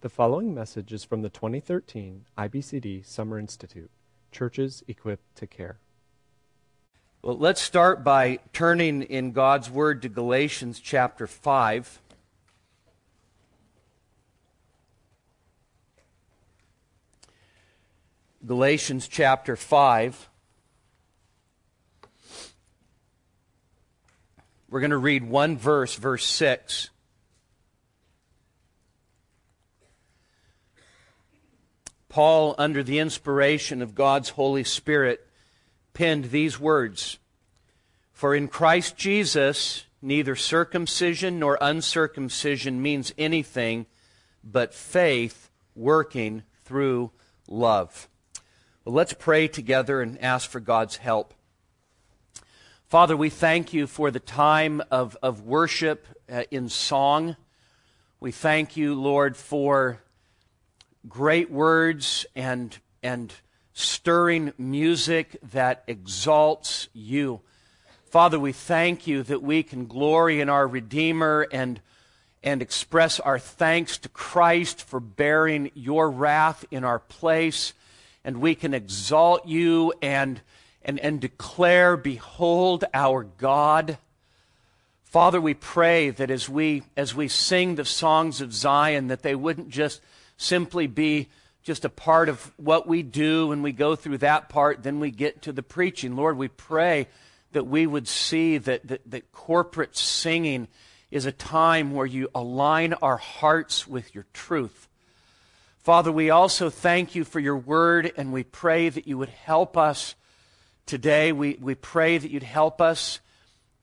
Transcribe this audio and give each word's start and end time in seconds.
The 0.00 0.08
following 0.08 0.54
message 0.54 0.92
is 0.92 1.02
from 1.02 1.22
the 1.22 1.28
2013 1.28 2.26
IBCD 2.38 3.04
Summer 3.04 3.36
Institute 3.36 3.90
Churches 4.30 4.84
Equipped 4.86 5.34
to 5.34 5.48
Care. 5.48 5.80
Well, 7.20 7.36
let's 7.36 7.60
start 7.60 8.04
by 8.04 8.38
turning 8.52 9.02
in 9.02 9.32
God's 9.32 9.68
Word 9.68 10.02
to 10.02 10.08
Galatians 10.08 10.78
chapter 10.78 11.26
5. 11.26 12.00
Galatians 18.46 19.08
chapter 19.08 19.56
5. 19.56 20.30
We're 24.70 24.80
going 24.80 24.92
to 24.92 24.96
read 24.96 25.24
one 25.24 25.58
verse, 25.58 25.96
verse 25.96 26.24
6. 26.24 26.90
Paul, 32.18 32.56
under 32.58 32.82
the 32.82 32.98
inspiration 32.98 33.80
of 33.80 33.94
God's 33.94 34.30
Holy 34.30 34.64
Spirit, 34.64 35.24
penned 35.94 36.32
these 36.32 36.58
words 36.58 37.18
For 38.10 38.34
in 38.34 38.48
Christ 38.48 38.96
Jesus, 38.96 39.84
neither 40.02 40.34
circumcision 40.34 41.38
nor 41.38 41.56
uncircumcision 41.60 42.82
means 42.82 43.14
anything 43.16 43.86
but 44.42 44.74
faith 44.74 45.48
working 45.76 46.42
through 46.64 47.12
love. 47.46 48.08
Well, 48.84 48.96
let's 48.96 49.12
pray 49.12 49.46
together 49.46 50.02
and 50.02 50.20
ask 50.20 50.50
for 50.50 50.58
God's 50.58 50.96
help. 50.96 51.34
Father, 52.88 53.16
we 53.16 53.30
thank 53.30 53.72
you 53.72 53.86
for 53.86 54.10
the 54.10 54.18
time 54.18 54.82
of, 54.90 55.16
of 55.22 55.42
worship 55.42 56.08
uh, 56.28 56.42
in 56.50 56.68
song. 56.68 57.36
We 58.18 58.32
thank 58.32 58.76
you, 58.76 58.96
Lord, 58.96 59.36
for 59.36 60.00
great 61.08 61.50
words 61.50 62.26
and, 62.34 62.76
and 63.02 63.32
stirring 63.72 64.52
music 64.58 65.36
that 65.52 65.84
exalts 65.86 66.88
you. 66.92 67.40
Father, 68.10 68.38
we 68.38 68.52
thank 68.52 69.06
you 69.06 69.22
that 69.22 69.42
we 69.42 69.62
can 69.62 69.86
glory 69.86 70.40
in 70.40 70.48
our 70.48 70.66
Redeemer 70.66 71.46
and, 71.52 71.80
and 72.42 72.62
express 72.62 73.20
our 73.20 73.38
thanks 73.38 73.98
to 73.98 74.08
Christ 74.08 74.82
for 74.82 74.98
bearing 74.98 75.70
your 75.74 76.10
wrath 76.10 76.64
in 76.70 76.84
our 76.84 76.98
place. 76.98 77.74
And 78.24 78.40
we 78.40 78.54
can 78.54 78.74
exalt 78.74 79.46
you 79.46 79.92
and, 80.02 80.40
and, 80.82 80.98
and 81.00 81.20
declare, 81.20 81.96
Behold 81.96 82.84
our 82.94 83.24
God. 83.24 83.98
Father, 85.04 85.40
we 85.40 85.54
pray 85.54 86.10
that 86.10 86.30
as 86.30 86.48
we, 86.48 86.82
as 86.96 87.14
we 87.14 87.28
sing 87.28 87.74
the 87.74 87.84
songs 87.84 88.40
of 88.40 88.52
Zion, 88.52 89.08
that 89.08 89.22
they 89.22 89.34
wouldn't 89.34 89.70
just 89.70 90.00
simply 90.38 90.86
be 90.86 91.28
just 91.62 91.84
a 91.84 91.90
part 91.90 92.30
of 92.30 92.50
what 92.56 92.86
we 92.86 93.02
do 93.02 93.52
and 93.52 93.62
we 93.62 93.72
go 93.72 93.94
through 93.94 94.18
that 94.18 94.48
part, 94.48 94.82
then 94.82 95.00
we 95.00 95.10
get 95.10 95.42
to 95.42 95.52
the 95.52 95.62
preaching. 95.62 96.16
Lord, 96.16 96.38
we 96.38 96.48
pray 96.48 97.08
that 97.52 97.66
we 97.66 97.86
would 97.86 98.08
see 98.08 98.56
that, 98.56 98.86
that, 98.88 99.10
that 99.10 99.32
corporate 99.32 99.94
singing 99.96 100.68
is 101.10 101.26
a 101.26 101.32
time 101.32 101.92
where 101.92 102.06
you 102.06 102.28
align 102.34 102.94
our 102.94 103.18
hearts 103.18 103.86
with 103.86 104.14
your 104.14 104.24
truth. 104.32 104.88
Father, 105.78 106.12
we 106.12 106.30
also 106.30 106.70
thank 106.70 107.14
you 107.14 107.24
for 107.24 107.40
your 107.40 107.56
word 107.56 108.12
and 108.16 108.32
we 108.32 108.44
pray 108.44 108.88
that 108.88 109.06
you 109.06 109.18
would 109.18 109.30
help 109.30 109.76
us 109.76 110.14
today. 110.86 111.32
We, 111.32 111.58
we 111.60 111.74
pray 111.74 112.18
that 112.18 112.30
you'd 112.30 112.42
help 112.42 112.80
us 112.80 113.20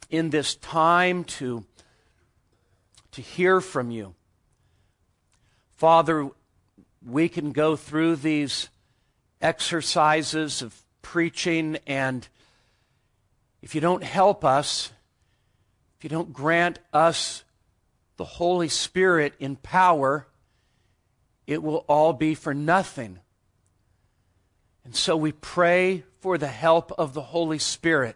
in 0.09 0.30
this 0.30 0.56
time 0.56 1.23
to, 1.23 1.66
to 3.11 3.22
hear 3.22 3.59
from 3.59 3.92
you. 3.92 4.16
Father, 5.78 6.30
we 7.06 7.30
can 7.30 7.52
go 7.52 7.75
through 7.75 8.16
these 8.17 8.70
exercises 9.42 10.61
of 10.61 10.75
preaching, 11.02 11.78
and 11.86 12.28
if 13.61 13.75
you 13.75 13.81
don't 13.81 14.03
help 14.03 14.43
us, 14.43 14.92
if 15.98 16.04
you 16.04 16.10
don't 16.10 16.33
grant 16.33 16.80
us 16.92 17.43
the 18.17 18.26
Holy 18.26 18.70
Spirit 18.70 19.33
in 19.39 19.55
power, 19.55 20.27
it 21.45 21.61
will 21.61 21.86
all 21.88 22.14
be 22.14 22.33
for 22.33 22.54
nothing. 22.54 23.20
And 24.83 24.95
so 24.95 25.16
we 25.17 25.32
pray 25.32 26.04
for 26.22 26.37
the 26.37 26.48
help 26.48 26.92
of 26.98 27.14
the 27.14 27.22
Holy 27.22 27.60
Spirit. 27.60 28.16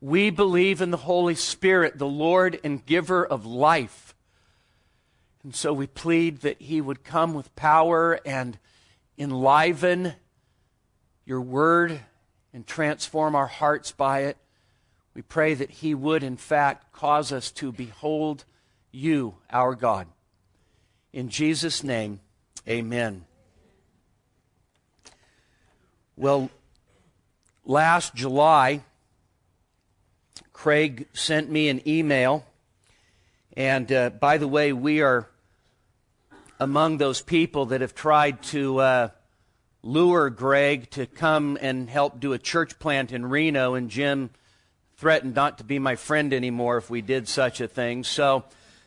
We 0.00 0.30
believe 0.30 0.80
in 0.80 0.90
the 0.90 0.96
Holy 0.96 1.34
Spirit, 1.34 1.98
the 1.98 2.06
Lord 2.06 2.58
and 2.62 2.84
giver 2.84 3.24
of 3.24 3.44
life. 3.44 4.09
And 5.42 5.54
so 5.54 5.72
we 5.72 5.86
plead 5.86 6.40
that 6.40 6.60
He 6.60 6.80
would 6.80 7.04
come 7.04 7.34
with 7.34 7.54
power 7.56 8.20
and 8.26 8.58
enliven 9.18 10.14
your 11.24 11.40
word 11.40 12.00
and 12.52 12.66
transform 12.66 13.34
our 13.34 13.46
hearts 13.46 13.92
by 13.92 14.20
it. 14.20 14.36
We 15.14 15.22
pray 15.22 15.54
that 15.54 15.70
He 15.70 15.94
would, 15.94 16.22
in 16.22 16.36
fact, 16.36 16.92
cause 16.92 17.32
us 17.32 17.50
to 17.52 17.72
behold 17.72 18.44
you, 18.92 19.36
our 19.50 19.74
God. 19.74 20.08
In 21.12 21.28
Jesus' 21.28 21.82
name, 21.82 22.20
amen. 22.68 23.24
Well, 26.16 26.50
last 27.64 28.14
July, 28.14 28.82
Craig 30.52 31.06
sent 31.14 31.50
me 31.50 31.70
an 31.70 31.80
email. 31.88 32.44
And 33.56 33.90
uh, 33.90 34.10
by 34.10 34.36
the 34.36 34.46
way, 34.46 34.72
we 34.74 35.00
are 35.00 35.29
among 36.60 36.98
those 36.98 37.22
people 37.22 37.66
that 37.66 37.80
have 37.80 37.94
tried 37.94 38.42
to 38.42 38.78
uh, 38.78 39.08
lure 39.82 40.28
Greg 40.28 40.90
to 40.90 41.06
come 41.06 41.56
and 41.60 41.88
help 41.88 42.20
do 42.20 42.34
a 42.34 42.38
church 42.38 42.78
plant 42.78 43.12
in 43.12 43.24
Reno, 43.24 43.74
and 43.74 43.88
Jim 43.88 44.28
threatened 44.98 45.34
not 45.34 45.56
to 45.58 45.64
be 45.64 45.78
my 45.78 45.96
friend 45.96 46.34
anymore 46.34 46.76
if 46.76 46.90
we 46.90 47.00
did 47.00 47.26
such 47.26 47.62
a 47.62 47.66
thing. 47.66 48.04
So, 48.04 48.44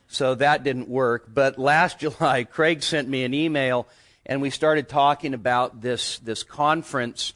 so 0.08 0.36
that 0.36 0.64
didn't 0.64 0.88
work. 0.88 1.26
But 1.34 1.58
last 1.58 2.00
July, 2.00 2.44
Craig 2.44 2.84
sent 2.84 3.10
me 3.10 3.24
an 3.24 3.34
email, 3.34 3.88
and 4.24 4.40
we 4.40 4.52
started 4.52 4.88
talking 4.88 5.34
about 5.34 5.82
this 5.82 6.20
this 6.20 6.44
conference. 6.44 7.34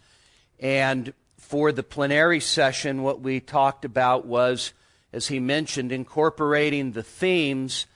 And 0.59 1.13
for 1.39 1.71
the 1.71 1.83
plenary 1.83 2.41
session, 2.41 3.01
what 3.01 3.21
we 3.21 3.39
talked 3.39 3.85
about 3.85 4.27
was, 4.27 4.73
as 5.11 5.27
he 5.27 5.39
mentioned, 5.39 5.91
incorporating 5.91 6.91
the 6.91 7.03
themes 7.03 7.87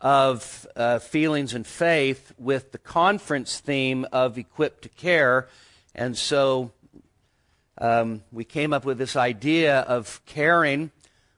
of 0.00 0.66
uh, 0.76 0.98
feelings 0.98 1.52
and 1.52 1.66
faith 1.66 2.32
with 2.38 2.72
the 2.72 2.78
conference 2.78 3.60
theme 3.60 4.06
of 4.12 4.38
equipped 4.38 4.82
to 4.82 4.88
care. 4.88 5.48
And 5.94 6.16
so 6.16 6.72
um, 7.78 8.22
we 8.32 8.44
came 8.44 8.72
up 8.72 8.84
with 8.84 8.98
this 8.98 9.16
idea 9.16 9.80
of 9.80 10.20
caring 10.24 10.90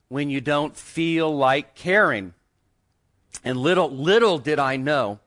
when 0.07 0.29
you 0.29 0.39
don't 0.39 0.75
feel 0.75 1.35
like 1.35 1.75
caring. 1.75 2.33
And 3.43 3.57
little, 3.57 3.89
little 3.89 4.37
did 4.37 4.59
I 4.59 4.77
know 4.77 5.19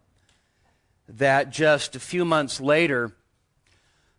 that 1.09 1.51
just 1.51 1.95
a 1.95 2.01
few 2.01 2.25
months 2.25 2.61
later, 2.61 3.13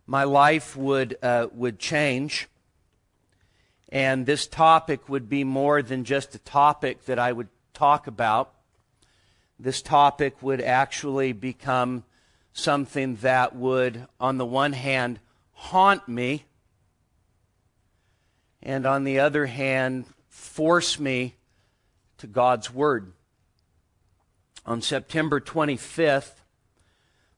my 0.06 0.24
life 0.24 0.76
would, 0.76 1.18
uh, 1.22 1.48
would 1.52 1.78
change. 1.78 2.48
And 3.90 4.26
this 4.26 4.46
topic 4.46 5.08
would 5.08 5.28
be 5.28 5.42
more 5.42 5.82
than 5.82 6.04
just 6.04 6.34
a 6.34 6.38
topic 6.38 7.06
that 7.06 7.18
I 7.18 7.32
would 7.32 7.48
talk 7.72 8.06
about 8.06 8.52
this 9.58 9.82
topic 9.82 10.42
would 10.42 10.60
actually 10.60 11.32
become 11.32 12.04
something 12.52 13.16
that 13.16 13.54
would, 13.54 14.06
on 14.20 14.38
the 14.38 14.46
one 14.46 14.72
hand, 14.72 15.18
haunt 15.52 16.08
me, 16.08 16.44
and 18.62 18.86
on 18.86 19.04
the 19.04 19.18
other 19.18 19.46
hand, 19.46 20.04
force 20.28 20.98
me 20.98 21.36
to 22.18 22.26
God's 22.26 22.72
Word. 22.72 23.12
On 24.66 24.82
September 24.82 25.40
25th, 25.40 26.32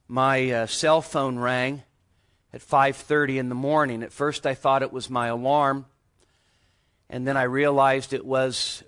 my 0.09 0.51
uh, 0.51 0.66
cell 0.66 1.01
phone 1.01 1.39
rang 1.39 1.83
at 2.53 2.61
5:30 2.61 3.39
in 3.39 3.49
the 3.49 3.55
morning. 3.55 4.03
At 4.03 4.13
first 4.13 4.47
I 4.47 4.55
thought 4.55 4.83
it 4.83 4.93
was 4.93 5.09
my 5.09 5.28
alarm, 5.28 5.87
and 7.09 7.27
then 7.27 7.37
I 7.37 7.45
realized 7.45 8.13
it 8.13 8.27
was 8.27 8.83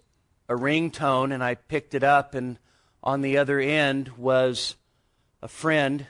a 0.49 0.55
ringtone 0.55 1.32
and 1.32 1.43
I 1.43 1.55
picked 1.55 1.94
it 1.94 2.02
up 2.02 2.35
and 2.35 2.58
on 3.02 3.20
the 3.20 3.38
other 3.38 3.58
end 3.58 4.10
was 4.16 4.76
a 5.43 5.49
friend 5.49 6.06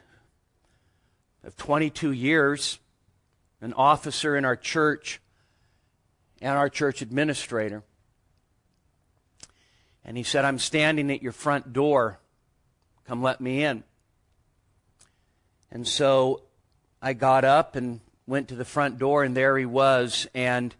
of 1.42 1.56
22 1.56 2.12
years, 2.12 2.78
an 3.60 3.72
officer 3.72 4.36
in 4.36 4.44
our 4.44 4.56
church, 4.56 5.20
and 6.40 6.56
our 6.56 6.68
church 6.68 7.02
administrator. 7.02 7.82
And 10.04 10.16
he 10.16 10.22
said, 10.22 10.44
I'm 10.44 10.58
standing 10.58 11.10
at 11.10 11.22
your 11.22 11.32
front 11.32 11.72
door. 11.72 12.18
Come 13.06 13.22
let 13.22 13.40
me 13.40 13.64
in. 13.64 13.84
And 15.70 15.86
so 15.86 16.42
I 17.00 17.14
got 17.14 17.44
up 17.44 17.76
and 17.76 18.00
went 18.26 18.48
to 18.48 18.54
the 18.54 18.64
front 18.64 18.98
door, 18.98 19.24
and 19.24 19.36
there 19.36 19.56
he 19.56 19.64
was. 19.64 20.26
And 20.34 20.74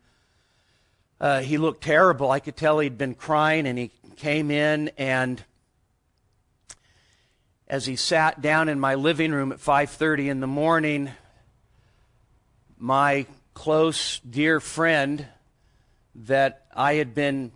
uh, 1.21 1.41
he 1.41 1.57
looked 1.57 1.83
terrible. 1.83 2.31
I 2.31 2.41
could 2.41 2.57
tell 2.57 2.81
he'd 2.81 2.99
been 2.99 3.15
crying, 3.15 3.67
and 3.67 3.79
he 3.79 3.91
came 4.17 4.51
in 4.51 4.91
and 4.99 5.43
as 7.73 7.87
he 7.87 7.97
sat 7.97 8.43
down 8.43 8.69
in 8.69 8.79
my 8.79 8.95
living 8.95 9.33
room 9.33 9.51
at 9.51 9.59
5:30 9.59 10.29
in 10.29 10.41
the 10.41 10.47
morning, 10.47 11.11
my 12.77 13.25
close 13.55 14.19
dear 14.19 14.61
friend 14.61 15.27
that 16.15 16.67
I 16.77 16.97
had 16.97 17.15
been 17.15 17.51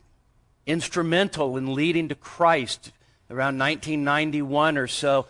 instrumental 0.65 1.59
in 1.59 1.75
leading 1.75 2.09
to 2.09 2.15
Christ 2.15 2.93
around 3.29 3.59
1991 3.59 4.79
or 4.79 4.87
so 4.87 5.27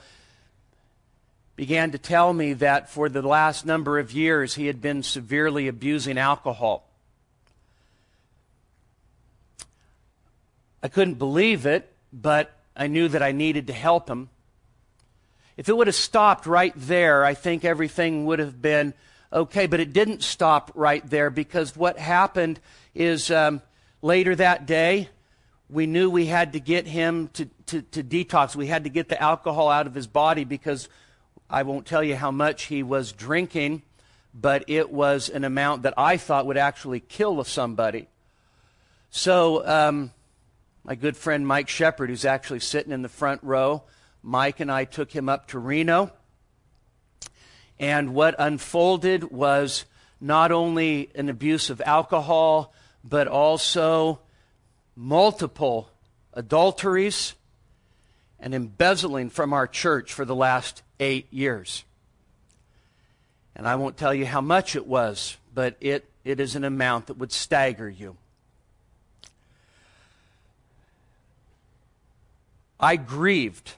began 1.56 1.90
to 1.90 1.98
tell 1.98 2.32
me 2.32 2.52
that 2.52 2.88
for 2.88 3.08
the 3.08 3.22
last 3.22 3.66
number 3.66 3.98
of 3.98 4.12
years 4.12 4.54
he 4.54 4.68
had 4.68 4.80
been 4.80 5.02
severely 5.02 5.66
abusing 5.66 6.16
alcohol. 6.16 6.88
I 10.80 10.86
couldn't 10.86 11.14
believe 11.14 11.66
it, 11.66 11.92
but 12.12 12.52
I 12.76 12.86
knew 12.86 13.08
that 13.08 13.20
I 13.22 13.32
needed 13.32 13.66
to 13.66 13.72
help 13.72 14.08
him. 14.08 14.28
If 15.56 15.68
it 15.68 15.76
would 15.76 15.86
have 15.86 15.96
stopped 15.96 16.46
right 16.46 16.74
there, 16.76 17.24
I 17.24 17.34
think 17.34 17.64
everything 17.64 18.26
would 18.26 18.38
have 18.38 18.60
been 18.60 18.92
okay, 19.32 19.66
but 19.66 19.80
it 19.80 19.92
didn't 19.92 20.22
stop 20.22 20.70
right 20.74 21.08
there 21.08 21.30
because 21.30 21.74
what 21.74 21.98
happened 21.98 22.60
is 22.94 23.30
um, 23.30 23.62
later 24.02 24.34
that 24.36 24.66
day, 24.66 25.08
we 25.68 25.86
knew 25.86 26.10
we 26.10 26.26
had 26.26 26.52
to 26.52 26.60
get 26.60 26.86
him 26.86 27.28
to, 27.34 27.46
to, 27.66 27.82
to 27.82 28.04
detox. 28.04 28.54
We 28.54 28.66
had 28.66 28.84
to 28.84 28.90
get 28.90 29.08
the 29.08 29.20
alcohol 29.20 29.68
out 29.68 29.86
of 29.86 29.94
his 29.94 30.06
body 30.06 30.44
because 30.44 30.88
I 31.50 31.62
won't 31.62 31.86
tell 31.86 32.04
you 32.04 32.16
how 32.16 32.30
much 32.30 32.64
he 32.64 32.82
was 32.82 33.12
drinking, 33.12 33.82
but 34.34 34.64
it 34.68 34.90
was 34.90 35.28
an 35.28 35.44
amount 35.44 35.82
that 35.82 35.94
I 35.96 36.18
thought 36.18 36.46
would 36.46 36.58
actually 36.58 37.00
kill 37.00 37.42
somebody. 37.44 38.08
So, 39.10 39.66
um, 39.66 40.12
my 40.84 40.94
good 40.94 41.16
friend 41.16 41.46
Mike 41.46 41.68
Shepard, 41.68 42.10
who's 42.10 42.24
actually 42.24 42.60
sitting 42.60 42.92
in 42.92 43.02
the 43.02 43.08
front 43.08 43.42
row, 43.42 43.82
Mike 44.26 44.58
and 44.58 44.72
I 44.72 44.84
took 44.84 45.12
him 45.12 45.28
up 45.28 45.46
to 45.48 45.58
Reno. 45.60 46.10
And 47.78 48.12
what 48.12 48.34
unfolded 48.40 49.30
was 49.30 49.84
not 50.20 50.50
only 50.50 51.10
an 51.14 51.28
abuse 51.28 51.70
of 51.70 51.80
alcohol, 51.82 52.74
but 53.04 53.28
also 53.28 54.18
multiple 54.96 55.90
adulteries 56.32 57.34
and 58.40 58.52
embezzling 58.52 59.30
from 59.30 59.52
our 59.52 59.68
church 59.68 60.12
for 60.12 60.24
the 60.24 60.34
last 60.34 60.82
eight 60.98 61.32
years. 61.32 61.84
And 63.54 63.68
I 63.68 63.76
won't 63.76 63.96
tell 63.96 64.12
you 64.12 64.26
how 64.26 64.40
much 64.40 64.74
it 64.74 64.88
was, 64.88 65.36
but 65.54 65.76
it, 65.80 66.04
it 66.24 66.40
is 66.40 66.56
an 66.56 66.64
amount 66.64 67.06
that 67.06 67.16
would 67.16 67.30
stagger 67.30 67.88
you. 67.88 68.16
I 72.80 72.96
grieved. 72.96 73.74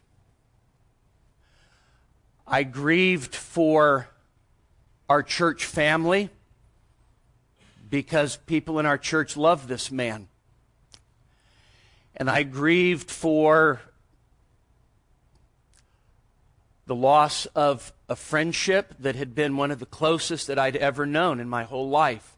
I 2.51 2.63
grieved 2.63 3.35
for 3.35 4.09
our 5.07 5.23
church 5.23 5.67
family 5.67 6.31
because 7.91 8.37
people 8.37 8.79
in 8.79 8.87
our 8.87 8.97
church 8.97 9.37
love 9.37 9.69
this 9.69 9.91
man. 9.91 10.29
And 12.17 12.31
I 12.31 12.45
grieved 12.45 13.11
for 13.11 13.83
the 16.87 16.95
loss 16.95 17.45
of 17.55 17.93
a 18.09 18.17
friendship 18.17 18.95
that 18.99 19.15
had 19.15 19.35
been 19.35 19.59
one 19.59 19.71
of 19.71 19.79
the 19.79 19.87
closest 19.87 20.47
that 20.47 20.59
I'd 20.59 20.77
ever 20.77 21.05
known 21.05 21.41
in 21.41 21.51
my 21.51 21.65
whole 21.65 21.91
life. 21.91 22.35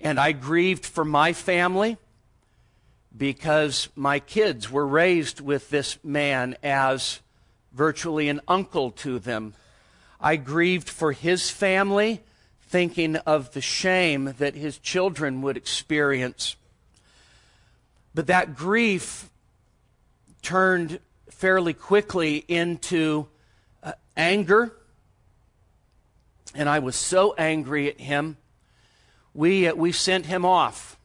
And 0.00 0.18
I 0.18 0.32
grieved 0.32 0.84
for 0.84 1.04
my 1.04 1.32
family 1.32 1.96
because 3.16 3.88
my 3.94 4.18
kids 4.18 4.68
were 4.68 4.86
raised 4.86 5.40
with 5.40 5.70
this 5.70 5.96
man 6.02 6.56
as 6.60 7.20
virtually 7.72 8.28
an 8.28 8.40
uncle 8.48 8.90
to 8.90 9.18
them. 9.18 9.54
I 10.20 10.36
grieved 10.36 10.88
for 10.88 11.12
his 11.12 11.50
family, 11.50 12.20
thinking 12.62 13.16
of 13.16 13.52
the 13.52 13.60
shame 13.60 14.34
that 14.38 14.54
his 14.54 14.78
children 14.78 15.42
would 15.42 15.56
experience. 15.56 16.56
But 18.14 18.26
that 18.26 18.54
grief 18.54 19.30
turned 20.42 21.00
fairly 21.30 21.72
quickly 21.72 22.44
into 22.48 23.28
uh, 23.82 23.92
anger. 24.16 24.72
And 26.54 26.68
I 26.68 26.80
was 26.80 26.96
so 26.96 27.34
angry 27.38 27.88
at 27.88 28.00
him. 28.00 28.36
We, 29.32 29.68
uh, 29.68 29.74
we 29.74 29.92
sent 29.92 30.26
him 30.26 30.44
off. 30.44 30.98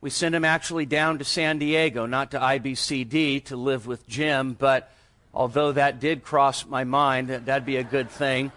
We 0.00 0.10
sent 0.10 0.34
him 0.34 0.44
actually 0.44 0.86
down 0.86 1.18
to 1.18 1.24
San 1.24 1.58
Diego, 1.58 2.06
not 2.06 2.30
to 2.30 2.38
IBCD 2.38 3.44
to 3.46 3.56
live 3.56 3.86
with 3.86 4.06
Jim, 4.06 4.54
but 4.54 4.92
although 5.36 5.70
that 5.72 6.00
did 6.00 6.24
cross 6.24 6.66
my 6.66 6.82
mind, 6.82 7.28
that, 7.28 7.44
that'd 7.44 7.66
be 7.66 7.76
a 7.76 7.84
good 7.84 8.10
thing. 8.10 8.50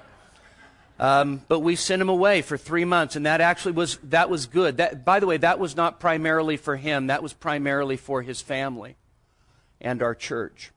Um, 0.97 1.41
but 1.47 1.59
we 1.59 1.75
sent 1.75 2.01
him 2.01 2.09
away 2.09 2.41
for 2.41 2.57
three 2.57 2.85
months, 2.85 3.15
and 3.15 3.25
that 3.25 3.41
actually 3.41 3.73
was 3.73 3.97
that 4.03 4.29
was 4.29 4.47
good. 4.47 4.77
That, 4.77 5.05
by 5.05 5.19
the 5.19 5.27
way, 5.27 5.37
that 5.37 5.59
was 5.59 5.75
not 5.75 5.99
primarily 5.99 6.57
for 6.57 6.75
him. 6.77 7.07
That 7.07 7.21
was 7.21 7.33
primarily 7.33 7.97
for 7.97 8.21
his 8.21 8.41
family 8.41 8.95
and 9.79 10.01
our 10.01 10.15
church. 10.15 10.71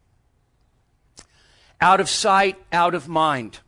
Out 1.80 2.00
of 2.00 2.08
sight, 2.08 2.56
out 2.72 2.94
of 2.94 3.08
mind. 3.08 3.60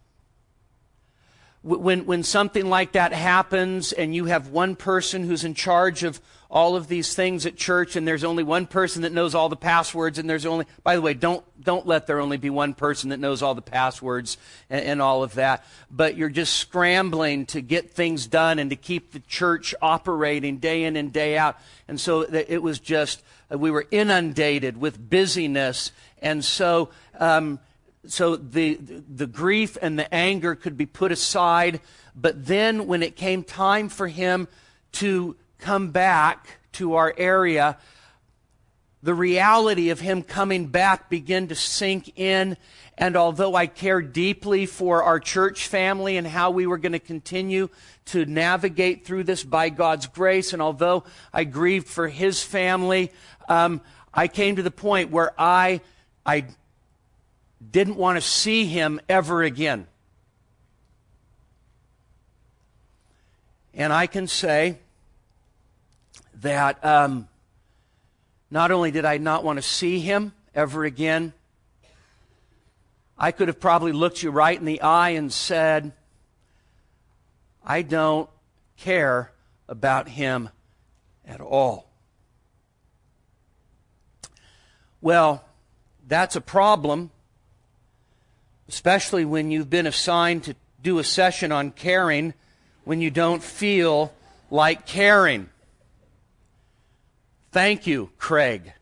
When, 1.62 2.04
when 2.04 2.22
something 2.22 2.68
like 2.68 2.92
that 2.92 3.14
happens 3.14 3.92
and 3.92 4.14
you 4.14 4.26
have 4.26 4.48
one 4.48 4.76
person 4.76 5.24
who's 5.24 5.44
in 5.44 5.54
charge 5.54 6.04
of 6.04 6.20
all 6.54 6.76
of 6.76 6.86
these 6.86 7.16
things 7.16 7.46
at 7.46 7.56
church 7.56 7.96
and 7.96 8.06
there's 8.06 8.22
only 8.22 8.44
one 8.44 8.64
person 8.64 9.02
that 9.02 9.12
knows 9.12 9.34
all 9.34 9.48
the 9.48 9.56
passwords 9.56 10.20
and 10.20 10.30
there's 10.30 10.46
only 10.46 10.64
by 10.84 10.94
the 10.94 11.02
way 11.02 11.12
don't 11.12 11.44
don't 11.60 11.84
let 11.84 12.06
there 12.06 12.20
only 12.20 12.36
be 12.36 12.48
one 12.48 12.74
person 12.74 13.10
that 13.10 13.18
knows 13.18 13.42
all 13.42 13.56
the 13.56 13.60
passwords 13.60 14.38
and, 14.70 14.84
and 14.84 15.02
all 15.02 15.24
of 15.24 15.34
that. 15.34 15.64
But 15.90 16.16
you're 16.16 16.28
just 16.28 16.54
scrambling 16.54 17.46
to 17.46 17.60
get 17.60 17.90
things 17.90 18.28
done 18.28 18.60
and 18.60 18.70
to 18.70 18.76
keep 18.76 19.10
the 19.10 19.18
church 19.18 19.74
operating 19.82 20.58
day 20.58 20.84
in 20.84 20.94
and 20.94 21.12
day 21.12 21.36
out. 21.36 21.58
And 21.88 22.00
so 22.00 22.20
it 22.22 22.62
was 22.62 22.78
just 22.78 23.20
uh, 23.52 23.58
we 23.58 23.72
were 23.72 23.86
inundated 23.90 24.76
with 24.76 25.10
busyness. 25.10 25.90
And 26.22 26.44
so 26.44 26.90
um, 27.18 27.58
so 28.06 28.36
the 28.36 28.74
the 28.74 29.26
grief 29.26 29.76
and 29.82 29.98
the 29.98 30.14
anger 30.14 30.54
could 30.54 30.76
be 30.76 30.86
put 30.86 31.10
aside. 31.10 31.80
But 32.14 32.46
then 32.46 32.86
when 32.86 33.02
it 33.02 33.16
came 33.16 33.42
time 33.42 33.88
for 33.88 34.06
him 34.06 34.46
to 34.92 35.34
come 35.58 35.90
back 35.90 36.58
to 36.72 36.94
our 36.94 37.14
area, 37.16 37.78
the 39.02 39.14
reality 39.14 39.90
of 39.90 40.00
him 40.00 40.22
coming 40.22 40.66
back 40.66 41.10
began 41.10 41.48
to 41.48 41.54
sink 41.54 42.18
in. 42.18 42.56
And 42.96 43.16
although 43.16 43.54
I 43.54 43.66
cared 43.66 44.12
deeply 44.12 44.66
for 44.66 45.02
our 45.02 45.20
church 45.20 45.66
family 45.66 46.16
and 46.16 46.26
how 46.26 46.50
we 46.50 46.66
were 46.66 46.78
going 46.78 46.92
to 46.92 46.98
continue 46.98 47.68
to 48.06 48.24
navigate 48.24 49.04
through 49.04 49.24
this 49.24 49.44
by 49.44 49.68
God's 49.68 50.06
grace, 50.06 50.52
and 50.52 50.62
although 50.62 51.04
I 51.32 51.44
grieved 51.44 51.86
for 51.86 52.08
his 52.08 52.42
family, 52.42 53.12
um, 53.48 53.80
I 54.12 54.28
came 54.28 54.56
to 54.56 54.62
the 54.62 54.70
point 54.70 55.10
where 55.10 55.32
I, 55.38 55.80
I 56.24 56.46
didn't 57.70 57.96
want 57.96 58.16
to 58.16 58.22
see 58.22 58.66
him 58.66 59.00
ever 59.08 59.42
again. 59.42 59.86
And 63.74 63.92
I 63.92 64.06
can 64.06 64.28
say 64.28 64.78
that 66.44 66.84
um, 66.84 67.26
not 68.50 68.70
only 68.70 68.90
did 68.90 69.06
I 69.06 69.16
not 69.16 69.44
want 69.44 69.56
to 69.56 69.62
see 69.62 69.98
him 69.98 70.32
ever 70.54 70.84
again, 70.84 71.32
I 73.18 73.32
could 73.32 73.48
have 73.48 73.58
probably 73.58 73.92
looked 73.92 74.22
you 74.22 74.30
right 74.30 74.58
in 74.58 74.66
the 74.66 74.82
eye 74.82 75.10
and 75.10 75.32
said, 75.32 75.92
I 77.64 77.80
don't 77.80 78.28
care 78.76 79.32
about 79.68 80.06
him 80.08 80.50
at 81.26 81.40
all. 81.40 81.88
Well, 85.00 85.44
that's 86.06 86.36
a 86.36 86.42
problem, 86.42 87.10
especially 88.68 89.24
when 89.24 89.50
you've 89.50 89.70
been 89.70 89.86
assigned 89.86 90.44
to 90.44 90.56
do 90.82 90.98
a 90.98 91.04
session 91.04 91.52
on 91.52 91.70
caring 91.70 92.34
when 92.84 93.00
you 93.00 93.10
don't 93.10 93.42
feel 93.42 94.12
like 94.50 94.86
caring. 94.86 95.48
Thank 97.54 97.86
you, 97.86 98.10
Craig. 98.18 98.72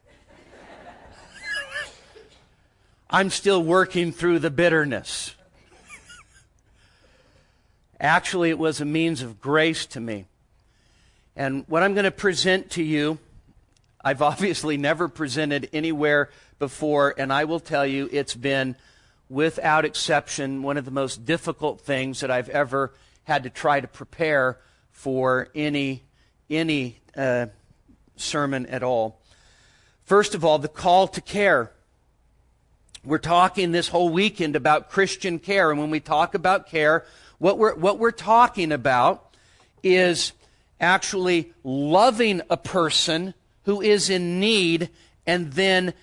I'm 3.11 3.29
still 3.29 3.63
working 3.63 4.13
through 4.13 4.39
the 4.39 4.49
bitterness. 4.49 5.35
Actually, 8.01 8.49
it 8.49 8.59
was 8.59 8.81
a 8.81 8.87
means 8.87 9.21
of 9.21 9.43
grace 9.43 9.85
to 9.85 10.01
me. 10.01 10.25
And 11.37 11.67
what 11.69 11.83
I'm 11.83 11.93
going 11.93 12.07
to 12.07 12.11
present 12.11 12.71
to 12.71 12.83
you, 12.83 13.19
I've 14.03 14.23
obviously 14.23 14.79
never 14.79 15.07
presented 15.07 15.69
anywhere 15.75 16.31
before, 16.59 17.15
and 17.19 17.31
I 17.31 17.45
will 17.45 17.61
tell 17.61 17.85
you 17.85 18.09
it's 18.11 18.35
been, 18.35 18.77
without 19.29 19.85
exception, 19.85 20.63
one 20.63 20.79
of 20.79 20.87
the 20.87 20.91
most 20.91 21.27
difficult 21.27 21.83
things 21.83 22.21
that 22.21 22.31
I've 22.31 22.49
ever 22.49 22.95
had 23.25 23.43
to 23.43 23.51
try 23.51 23.81
to 23.81 23.87
prepare 23.87 24.57
for 24.93 25.51
any, 25.55 26.05
any 26.49 27.01
uh, 27.15 27.49
sermon 28.17 28.67
at 28.67 28.83
all. 28.83 29.21
First 30.05 30.35
of 30.35 30.45
all, 30.45 30.59
the 30.59 30.69
call 30.69 31.09
to 31.09 31.21
care. 31.21 31.73
we're 33.05 33.19
talking 33.19 33.73
this 33.73 33.89
whole 33.89 34.11
weekend 34.11 34.55
about 34.55 34.91
Christian 34.91 35.39
care. 35.39 35.71
And 35.71 35.81
when 35.81 35.91
we 35.91 36.01
talk 36.01 36.35
about 36.35 36.69
care, 36.69 37.05
what 37.39 37.59
we're, 37.59 37.75
what 37.75 37.99
we're 37.99 38.13
talking 38.13 38.71
about 38.71 39.35
is 39.83 40.33
actually 40.81 41.53
loving 41.65 42.43
a 42.51 42.57
person 42.57 43.35
who 43.65 43.81
is 43.81 44.11
in 44.11 44.39
need 44.39 44.91
and 45.27 45.53
then 45.53 45.95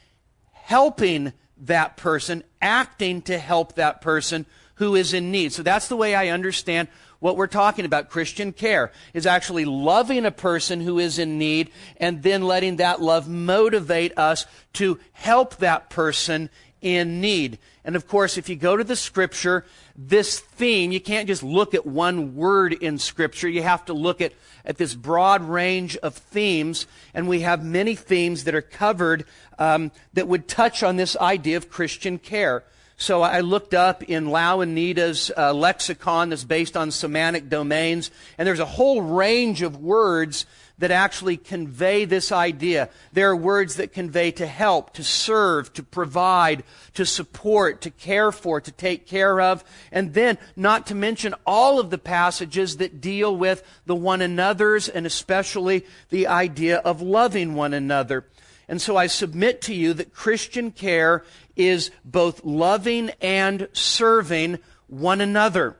helping 0.51 1.33
that 1.57 1.97
person, 1.97 2.43
acting 2.61 3.21
to 3.23 3.37
help 3.37 3.75
that 3.75 4.01
person 4.01 4.45
who 4.75 4.95
is 4.95 5.13
in 5.13 5.31
need. 5.31 5.51
So 5.51 5.61
that's 5.63 5.87
the 5.87 5.97
way 5.97 6.15
I 6.15 6.29
understand 6.29 6.87
what 7.19 7.37
we're 7.37 7.47
talking 7.47 7.85
about. 7.85 8.09
Christian 8.09 8.53
care 8.53 8.91
is 9.13 9.25
actually 9.25 9.65
loving 9.65 10.25
a 10.25 10.31
person 10.31 10.81
who 10.81 10.99
is 10.99 11.19
in 11.19 11.37
need 11.37 11.71
and 11.97 12.23
then 12.23 12.43
letting 12.43 12.77
that 12.77 13.01
love 13.01 13.27
motivate 13.27 14.17
us 14.17 14.45
to 14.73 14.99
help 15.13 15.57
that 15.57 15.89
person 15.89 16.49
in 16.81 17.19
need. 17.19 17.59
And 17.83 17.95
of 17.95 18.07
course, 18.07 18.37
if 18.37 18.49
you 18.49 18.55
go 18.55 18.77
to 18.77 18.83
the 18.83 18.95
scripture, 18.95 19.65
this 19.95 20.39
theme, 20.39 20.91
you 20.91 21.01
can't 21.01 21.27
just 21.27 21.43
look 21.43 21.73
at 21.73 21.85
one 21.85 22.35
word 22.35 22.73
in 22.73 22.97
scripture. 22.97 23.49
You 23.49 23.63
have 23.63 23.85
to 23.85 23.93
look 23.93 24.21
at, 24.21 24.33
at 24.63 24.77
this 24.77 24.95
broad 24.95 25.43
range 25.43 25.97
of 25.97 26.15
themes. 26.15 26.87
And 27.13 27.27
we 27.27 27.41
have 27.41 27.63
many 27.63 27.95
themes 27.95 28.45
that 28.45 28.55
are 28.55 28.61
covered 28.61 29.25
um, 29.57 29.91
that 30.13 30.27
would 30.27 30.47
touch 30.47 30.83
on 30.83 30.95
this 30.95 31.17
idea 31.17 31.57
of 31.57 31.69
Christian 31.69 32.17
care. 32.17 32.63
So 32.99 33.21
I 33.21 33.39
looked 33.39 33.73
up 33.73 34.03
in 34.03 34.25
Louw 34.25 34.61
and 34.61 34.75
Nida's 34.75 35.31
uh, 35.37 35.53
lexicon 35.53 36.29
that's 36.29 36.43
based 36.43 36.75
on 36.75 36.91
semantic 36.91 37.47
domains, 37.47 38.11
and 38.37 38.45
there's 38.45 38.59
a 38.59 38.65
whole 38.65 39.01
range 39.01 39.61
of 39.61 39.81
words 39.81 40.45
that 40.79 40.91
actually 40.91 41.37
convey 41.37 42.03
this 42.03 42.29
idea. 42.29 42.89
There 43.13 43.29
are 43.29 43.35
words 43.37 43.75
that 43.75 43.93
convey 43.93 44.31
to 44.31 44.45
help, 44.45 44.93
to 44.95 45.03
serve, 45.05 45.71
to 45.73 45.83
provide, 45.83 46.65
to 46.95 47.05
support, 47.05 47.79
to 47.81 47.89
care 47.89 48.33
for, 48.33 48.59
to 48.59 48.71
take 48.71 49.07
care 49.07 49.39
of, 49.39 49.63
and 49.93 50.13
then 50.13 50.37
not 50.57 50.87
to 50.87 50.95
mention 50.95 51.33
all 51.47 51.79
of 51.79 51.91
the 51.91 51.97
passages 51.97 52.77
that 52.77 52.99
deal 52.99 53.33
with 53.33 53.63
the 53.85 53.95
one 53.95 54.21
another's 54.21 54.89
and 54.89 55.05
especially 55.05 55.85
the 56.09 56.27
idea 56.27 56.79
of 56.79 57.01
loving 57.01 57.55
one 57.55 57.73
another. 57.73 58.25
And 58.69 58.79
so 58.79 58.95
I 58.95 59.07
submit 59.07 59.63
to 59.63 59.73
you 59.73 59.95
that 59.95 60.13
Christian 60.13 60.71
care 60.71 61.25
is 61.55 61.89
both 62.05 62.45
loving 62.45 63.09
and 63.19 63.67
serving 63.73 64.59
one 64.85 65.21
another. 65.21 65.75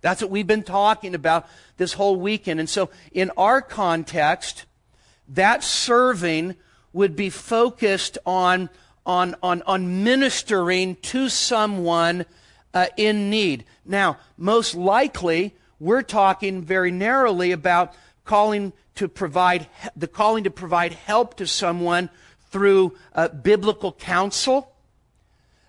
That's 0.00 0.20
what 0.20 0.32
we've 0.32 0.46
been 0.46 0.64
talking 0.64 1.14
about 1.14 1.48
this 1.76 1.92
whole 1.92 2.16
weekend. 2.16 2.58
And 2.58 2.68
so, 2.68 2.90
in 3.12 3.30
our 3.36 3.62
context, 3.62 4.66
that 5.28 5.62
serving 5.62 6.56
would 6.92 7.14
be 7.14 7.30
focused 7.30 8.18
on, 8.26 8.68
on, 9.06 9.36
on, 9.40 9.62
on 9.62 10.02
ministering 10.02 10.96
to 10.96 11.28
someone 11.28 12.26
uh, 12.74 12.86
in 12.96 13.30
need. 13.30 13.64
Now, 13.86 14.18
most 14.36 14.74
likely, 14.74 15.54
we're 15.78 16.02
talking 16.02 16.62
very 16.62 16.90
narrowly 16.90 17.52
about 17.52 17.94
calling 18.24 18.72
to 18.96 19.06
provide 19.06 19.68
the 19.96 20.08
calling 20.08 20.44
to 20.44 20.50
provide 20.50 20.92
help 20.92 21.36
to 21.36 21.46
someone 21.46 22.10
through 22.52 22.96
uh, 23.14 23.28
biblical 23.28 23.92
counsel 23.92 24.72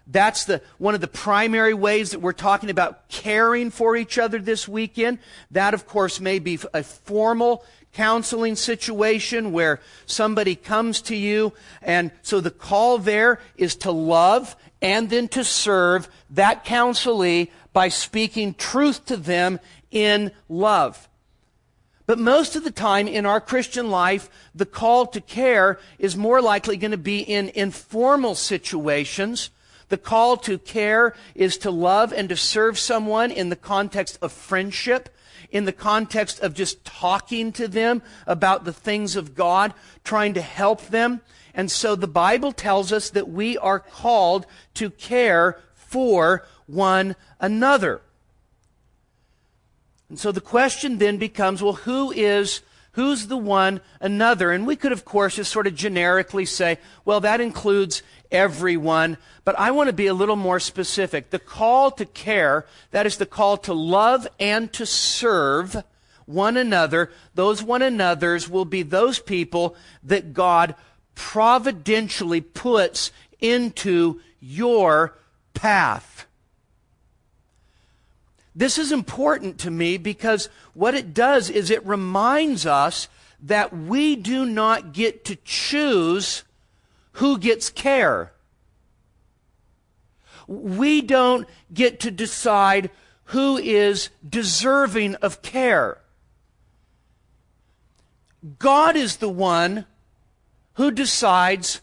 that's 0.08 0.46
the, 0.46 0.62
one 0.78 0.96
of 0.96 1.02
the 1.02 1.08
primary 1.08 1.74
ways 1.74 2.12
that 2.12 2.20
we're 2.20 2.34
talking 2.34 2.70
about 2.70 3.08
caring 3.08 3.72
for 3.72 3.96
each 3.96 4.18
other 4.18 4.40
this 4.40 4.68
weekend. 4.68 5.20
That, 5.52 5.74
of 5.74 5.88
course, 5.88 6.20
may 6.20 6.40
be 6.40 6.60
a 6.74 6.84
formal 6.84 7.64
counseling 7.94 8.56
situation 8.56 9.52
where 9.52 9.80
somebody 10.06 10.56
comes 10.56 11.02
to 11.04 11.16
you. 11.16 11.54
And 11.82 12.12
so 12.22 12.42
the 12.42 12.52
call 12.52 12.98
there 12.98 13.40
is 13.56 13.76
to 13.78 13.92
love 13.92 14.56
and 14.82 15.10
then 15.10 15.30
to 15.30 15.44
serve 15.44 16.10
that 16.32 16.66
counselee 16.66 17.50
by 17.72 17.88
speaking 17.88 18.56
truth 18.56 19.06
to 19.06 19.16
them 19.16 19.60
in 19.90 20.32
love. 20.50 21.08
But 22.06 22.20
most 22.20 22.56
of 22.56 22.64
the 22.64 22.72
time 22.72 23.08
in 23.08 23.26
our 23.26 23.40
Christian 23.40 23.90
life, 23.90 24.30
the 24.54 24.66
call 24.66 25.06
to 25.08 25.22
care 25.22 25.80
is 25.98 26.18
more 26.18 26.42
likely 26.42 26.78
going 26.78 26.92
to 26.92 26.98
be 26.98 27.20
in 27.20 27.50
informal 27.50 28.36
situations 28.36 29.50
the 29.94 29.98
call 30.00 30.38
to 30.38 30.58
care 30.58 31.14
is 31.36 31.56
to 31.60 31.70
love 31.70 32.12
and 32.14 32.28
to 32.30 32.36
serve 32.36 32.80
someone 32.80 33.30
in 33.30 33.50
the 33.50 33.56
context 33.56 34.18
of 34.24 34.32
friendship, 34.32 35.08
in 35.52 35.66
the 35.66 35.72
context 35.72 36.40
of 36.40 36.56
just 36.56 36.84
talking 36.84 37.52
to 37.52 37.68
them 37.68 38.02
about 38.26 38.66
the 38.66 38.74
things 38.74 39.16
of 39.16 39.36
God, 39.36 39.72
trying 40.04 40.34
to 40.34 40.42
help 40.42 40.88
them. 40.88 41.22
And 41.54 41.70
so 41.70 41.96
the 41.96 42.08
Bible 42.08 42.52
tells 42.52 42.92
us 42.92 43.12
that 43.12 43.30
we 43.30 43.56
are 43.60 43.80
called 43.80 44.48
to 44.74 44.90
care 44.90 45.60
for 45.76 46.48
one 46.66 47.16
another. 47.40 48.02
And 50.14 50.20
so 50.20 50.32
the 50.32 50.42
question 50.42 51.00
then 51.00 51.18
becomes, 51.18 51.64
well, 51.64 51.74
who 51.74 52.12
is 52.12 52.62
who's 52.92 53.26
the 53.26 53.36
one 53.36 53.82
another? 54.00 54.52
And 54.52 54.68
we 54.68 54.76
could, 54.76 54.92
of 54.92 55.06
course, 55.06 55.38
just 55.38 55.52
sort 55.52 55.66
of 55.66 55.74
generically 55.74 56.46
say, 56.46 56.78
well, 57.04 57.20
that 57.22 57.42
includes 57.42 58.04
everyone. 58.32 59.18
But 59.44 59.58
I 59.58 59.72
want 59.72 59.88
to 59.88 59.94
be 59.94 60.06
a 60.06 60.14
little 60.14 60.36
more 60.36 60.60
specific. 60.60 61.32
The 61.32 61.40
call 61.40 61.90
to 61.94 62.06
care, 62.06 62.68
that 62.92 63.08
is 63.08 63.18
the 63.18 63.26
call 63.26 63.58
to 63.58 63.74
love 63.74 64.28
and 64.40 64.72
to 64.74 64.86
serve 64.86 65.84
one 66.28 66.58
another, 66.58 67.10
those 67.34 67.64
one 67.64 67.82
another's 67.82 68.48
will 68.48 68.66
be 68.66 68.84
those 68.84 69.18
people 69.18 69.76
that 70.04 70.32
God 70.32 70.76
providentially 71.16 72.42
puts 72.42 73.12
into 73.42 74.22
your 74.40 75.18
path. 75.56 76.13
This 78.56 78.78
is 78.78 78.92
important 78.92 79.58
to 79.60 79.72
me 79.72 79.98
because 79.98 80.50
what 80.74 80.94
it 80.94 81.14
does 81.14 81.50
is 81.50 81.70
it 81.70 81.86
reminds 81.86 82.66
us 82.66 83.08
that 83.42 83.76
we 83.76 84.16
do 84.16 84.46
not 84.46 84.94
get 84.94 85.26
to 85.26 85.36
choose 85.44 86.44
who 87.14 87.38
gets 87.38 87.70
care. 87.70 88.32
We 90.48 91.02
don't 91.02 91.48
get 91.74 92.00
to 92.02 92.12
decide 92.12 92.90
who 93.26 93.58
is 93.58 94.10
deserving 94.28 95.16
of 95.16 95.42
care. 95.42 96.00
God 98.60 98.96
is 98.96 99.18
the 99.18 99.30
one 99.30 99.86
who 100.74 100.92
decides 100.92 101.82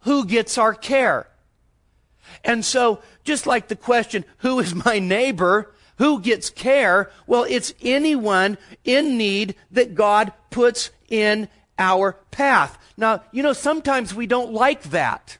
who 0.00 0.24
gets 0.24 0.58
our 0.58 0.74
care. 0.74 1.28
And 2.44 2.64
so, 2.64 3.00
just 3.22 3.46
like 3.46 3.68
the 3.68 3.76
question, 3.76 4.24
who 4.38 4.60
is 4.60 4.74
my 4.74 4.98
neighbor? 4.98 5.73
Who 5.98 6.20
gets 6.20 6.50
care? 6.50 7.10
Well, 7.26 7.46
it's 7.48 7.74
anyone 7.80 8.58
in 8.84 9.16
need 9.16 9.54
that 9.70 9.94
God 9.94 10.32
puts 10.50 10.90
in 11.08 11.48
our 11.78 12.14
path. 12.30 12.78
Now, 12.96 13.22
you 13.32 13.42
know, 13.42 13.52
sometimes 13.52 14.14
we 14.14 14.26
don't 14.26 14.52
like 14.52 14.84
that. 14.84 15.38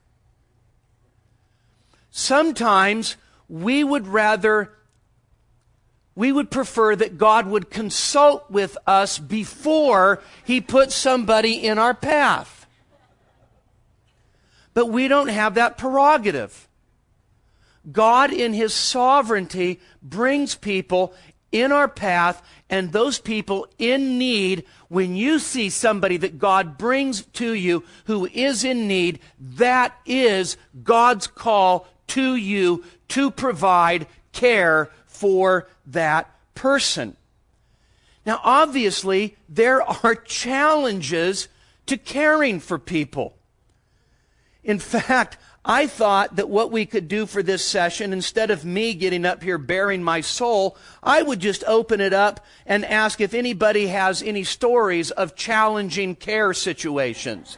Sometimes 2.11 3.17
we 3.49 3.83
would 3.83 4.07
rather, 4.07 4.73
we 6.15 6.31
would 6.31 6.51
prefer 6.51 6.95
that 6.95 7.19
God 7.19 7.47
would 7.47 7.71
consult 7.71 8.49
with 8.51 8.79
us 8.87 9.19
before 9.19 10.23
He 10.45 10.61
puts 10.61 10.95
somebody 10.95 11.55
in 11.55 11.79
our 11.79 11.95
path. 11.95 12.67
But 14.73 14.87
we 14.87 15.09
don't 15.09 15.29
have 15.29 15.55
that 15.55 15.79
prerogative. 15.79 16.69
God, 17.91 18.33
in 18.33 18.53
His 18.53 18.75
sovereignty, 18.75 19.81
brings 20.03 20.55
people 20.55 21.15
in 21.53 21.71
our 21.71 21.89
path 21.89 22.43
and 22.69 22.93
those 22.93 23.21
people 23.21 23.69
in 23.79 24.19
need, 24.19 24.65
when 24.89 25.15
you 25.15 25.39
see 25.39 25.71
somebody 25.71 26.17
that 26.17 26.39
God 26.39 26.77
brings 26.77 27.23
to 27.35 27.53
you 27.53 27.85
who 28.07 28.27
is 28.27 28.65
in 28.65 28.89
need, 28.89 29.21
that 29.39 29.97
is 30.05 30.57
God's 30.83 31.29
call 31.29 31.87
to 32.09 32.35
you 32.35 32.85
to 33.09 33.31
provide 33.31 34.09
care 34.33 34.91
for 35.07 35.69
that 35.87 36.35
person. 36.57 37.17
Now, 38.27 38.41
obviously, 38.43 39.37
there 39.49 39.83
are 39.83 40.15
challenges 40.25 41.49
to 41.87 41.97
caring 41.97 42.59
for 42.59 42.79
people. 42.79 43.37
In 44.65 44.79
fact, 44.79 45.37
I 45.65 45.87
thought 45.87 46.37
that 46.37 46.51
what 46.51 46.71
we 46.71 46.85
could 46.85 47.09
do 47.09 47.25
for 47.25 47.43
this 47.43 47.65
session, 47.65 48.13
instead 48.13 48.51
of 48.51 48.67
me 48.67 48.93
getting 48.93 49.25
up 49.25 49.43
here 49.43 49.57
bearing 49.57 50.03
my 50.03 50.21
soul, 50.21 50.77
I 51.03 51.23
would 51.23 51.41
just 51.41 51.65
open 51.67 52.03
it 52.03 52.13
up 52.13 52.45
and 52.67 52.85
ask 52.85 53.19
if 53.21 53.33
anybody 53.33 53.87
has 53.87 54.23
any 54.23 54.45
stories 54.45 55.11
of 55.11 55.35
challenging 55.35 56.17
care 56.17 56.53
situations. 56.53 57.57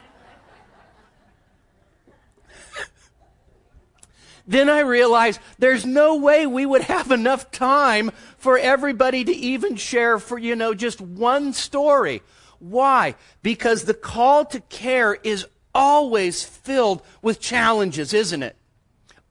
then 4.46 4.70
I 4.70 4.80
realized 4.80 5.40
there's 5.58 5.84
no 5.84 6.14
way 6.14 6.46
we 6.46 6.64
would 6.64 6.82
have 6.82 7.10
enough 7.10 7.50
time 7.50 8.12
for 8.38 8.56
everybody 8.56 9.24
to 9.24 9.32
even 9.32 9.74
share 9.74 10.20
for, 10.20 10.38
you 10.38 10.54
know, 10.54 10.74
just 10.74 11.00
one 11.00 11.52
story. 11.52 12.22
Why? 12.60 13.16
Because 13.42 13.82
the 13.82 13.94
call 13.94 14.44
to 14.46 14.60
care 14.60 15.14
is 15.14 15.46
always 15.76 16.42
filled 16.42 17.02
with 17.20 17.38
challenges, 17.38 18.14
isn't 18.14 18.42
it? 18.42 18.56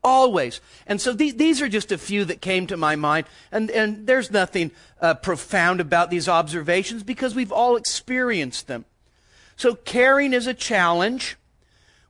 Always. 0.04 0.62
And 0.86 1.02
so 1.02 1.12
these, 1.12 1.34
these 1.34 1.60
are 1.60 1.68
just 1.68 1.92
a 1.92 1.98
few 1.98 2.24
that 2.25 2.40
came 2.40 2.68
to 2.68 2.78
my 2.78 2.96
mind. 2.96 3.25
And, 3.52 3.72
and 3.72 4.06
there's 4.06 4.30
nothing 4.30 4.70
uh, 5.02 5.16
profound 5.16 5.82
about 5.82 6.12
these 6.12 6.30
observations 6.30 7.02
because 7.02 7.34
we've 7.34 7.52
all 7.52 7.75
experienced 7.75 8.68
them. 8.68 8.86
So 9.56 9.74
caring 9.74 10.34
is 10.34 10.46
a 10.46 10.54
challenge 10.54 11.36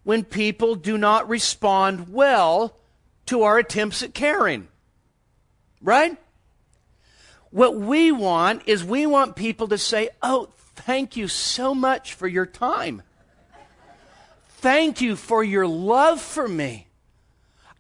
when 0.04 0.26
people 0.26 0.76
do 0.76 0.98
not 0.98 1.30
respond 1.30 2.12
well 2.12 2.78
to 3.28 3.44
our 3.44 3.58
attempts 3.58 4.04
at 4.04 4.14
caring. 4.14 4.68
Right? 5.82 6.18
What 7.52 7.78
we 7.78 8.12
want 8.12 8.64
is 8.66 8.84
we 8.84 9.06
want 9.06 9.38
people 9.38 9.70
to 9.70 9.78
say, 9.78 10.10
Oh, 10.22 10.50
thank 10.76 11.16
you 11.16 11.30
so 11.30 11.74
much 11.74 12.14
for 12.14 12.28
your 12.28 12.46
time. 12.46 13.02
Thank 14.66 15.00
you 15.00 15.16
for 15.16 15.44
your 15.44 15.68
love 15.68 16.20
for 16.20 16.48
me. 16.48 16.88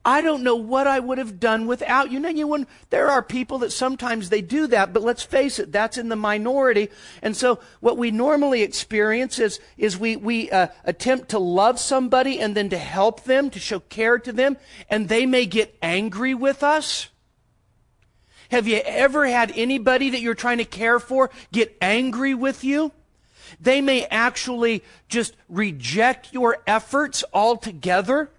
I 0.06 0.22
don't 0.22 0.44
know 0.44 0.56
what 0.56 0.86
I 0.86 1.00
would 1.00 1.18
have 1.18 1.40
done 1.40 1.66
without 1.66 2.12
you. 2.12 2.20
Now, 2.20 2.30
you 2.30 2.68
there 2.92 3.08
are 3.08 3.24
people 3.24 3.58
that 3.58 3.72
sometimes 3.72 4.30
they 4.30 4.42
do 4.42 4.68
that, 4.68 4.94
but 4.94 5.02
let's 5.02 5.24
face 5.24 5.58
it, 5.58 5.72
that's 5.72 5.98
in 5.98 6.10
the 6.10 6.16
minority. 6.16 6.92
And 7.24 7.36
so, 7.36 7.60
what 7.80 7.98
we 7.98 8.12
normally 8.12 8.62
experience 8.62 9.40
is, 9.40 9.60
is 9.80 9.98
we, 9.98 10.16
we 10.16 10.52
uh, 10.52 10.68
attempt 10.84 11.30
to 11.30 11.40
love 11.40 11.80
somebody 11.80 12.38
and 12.40 12.56
then 12.56 12.70
to 12.70 12.78
help 12.78 13.24
them, 13.24 13.50
to 13.50 13.60
show 13.60 13.80
care 13.80 14.20
to 14.20 14.32
them, 14.32 14.56
and 14.88 15.10
they 15.10 15.26
may 15.26 15.48
get 15.48 15.76
angry 15.82 16.36
with 16.36 16.62
us. 16.62 17.10
Have 18.52 18.68
you 18.68 18.78
ever 18.86 19.26
had 19.26 19.52
anybody 19.56 20.12
that 20.12 20.22
you're 20.22 20.36
trying 20.36 20.60
to 20.60 20.66
care 20.66 21.00
for 21.00 21.32
get 21.52 21.76
angry 21.82 22.36
with 22.36 22.64
you? 22.64 22.92
They 23.60 23.82
may 23.82 24.06
actually 24.06 24.84
just 25.08 25.36
reject 25.50 26.34
your 26.34 26.58
efforts 26.68 27.24
altogether. 27.34 28.30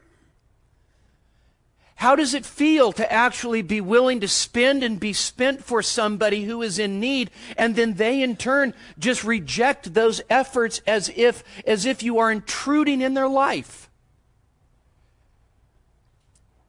How 1.97 2.15
does 2.15 2.35
it 2.35 2.45
feel 2.45 2.93
to 2.93 3.11
actually 3.11 3.63
be 3.63 3.81
willing 3.81 4.21
to 4.21 4.29
spend 4.29 4.83
and 4.83 5.01
be 5.01 5.15
spent 5.15 5.65
for 5.65 5.83
somebody 5.83 6.45
who 6.45 6.61
is 6.61 6.79
in 6.79 7.01
need 7.01 7.31
and 7.57 7.75
then 7.75 7.95
they 7.95 8.23
in 8.23 8.37
turn 8.37 8.75
just 8.99 9.25
reject 9.25 9.95
those 9.95 10.21
efforts 10.29 10.83
as 10.87 11.11
if, 11.17 11.43
as 11.67 11.87
if 11.87 12.03
you 12.03 12.19
are 12.19 12.31
intruding 12.31 13.01
in 13.01 13.15
their 13.15 13.29
life? 13.29 13.89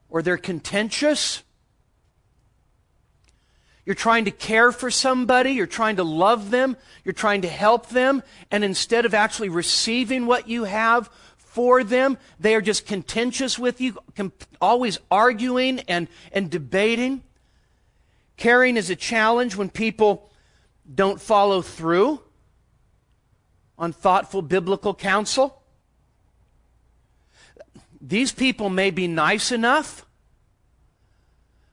Or 0.09 0.21
they're 0.21 0.37
contentious? 0.37 1.43
You're 3.87 3.95
trying 3.95 4.25
to 4.25 4.31
care 4.31 4.71
for 4.71 4.91
somebody, 4.91 5.53
you're 5.53 5.65
trying 5.65 5.95
to 5.95 6.03
love 6.03 6.51
them, 6.51 6.75
you're 7.05 7.13
trying 7.13 7.43
to 7.43 7.47
help 7.47 7.87
them, 7.87 8.21
and 8.51 8.63
instead 8.63 9.05
of 9.05 9.13
actually 9.13 9.47
receiving 9.47 10.25
what 10.25 10.47
you 10.47 10.65
have, 10.65 11.09
for 11.57 11.83
them. 11.83 12.19
They 12.39 12.53
are 12.53 12.61
just 12.61 12.85
contentious 12.85 13.57
with 13.57 13.81
you, 13.81 13.97
always 14.61 14.99
arguing 15.09 15.79
and, 15.87 16.07
and 16.31 16.51
debating. 16.51 17.23
Caring 18.35 18.77
is 18.77 18.91
a 18.91 18.95
challenge 18.95 19.55
when 19.55 19.69
people 19.69 20.29
don't 20.93 21.19
follow 21.19 21.63
through 21.63 22.21
on 23.79 23.91
thoughtful 23.91 24.43
biblical 24.43 24.93
counsel. 24.93 25.59
These 27.99 28.33
people 28.33 28.69
may 28.69 28.91
be 28.91 29.07
nice 29.07 29.51
enough, 29.51 30.05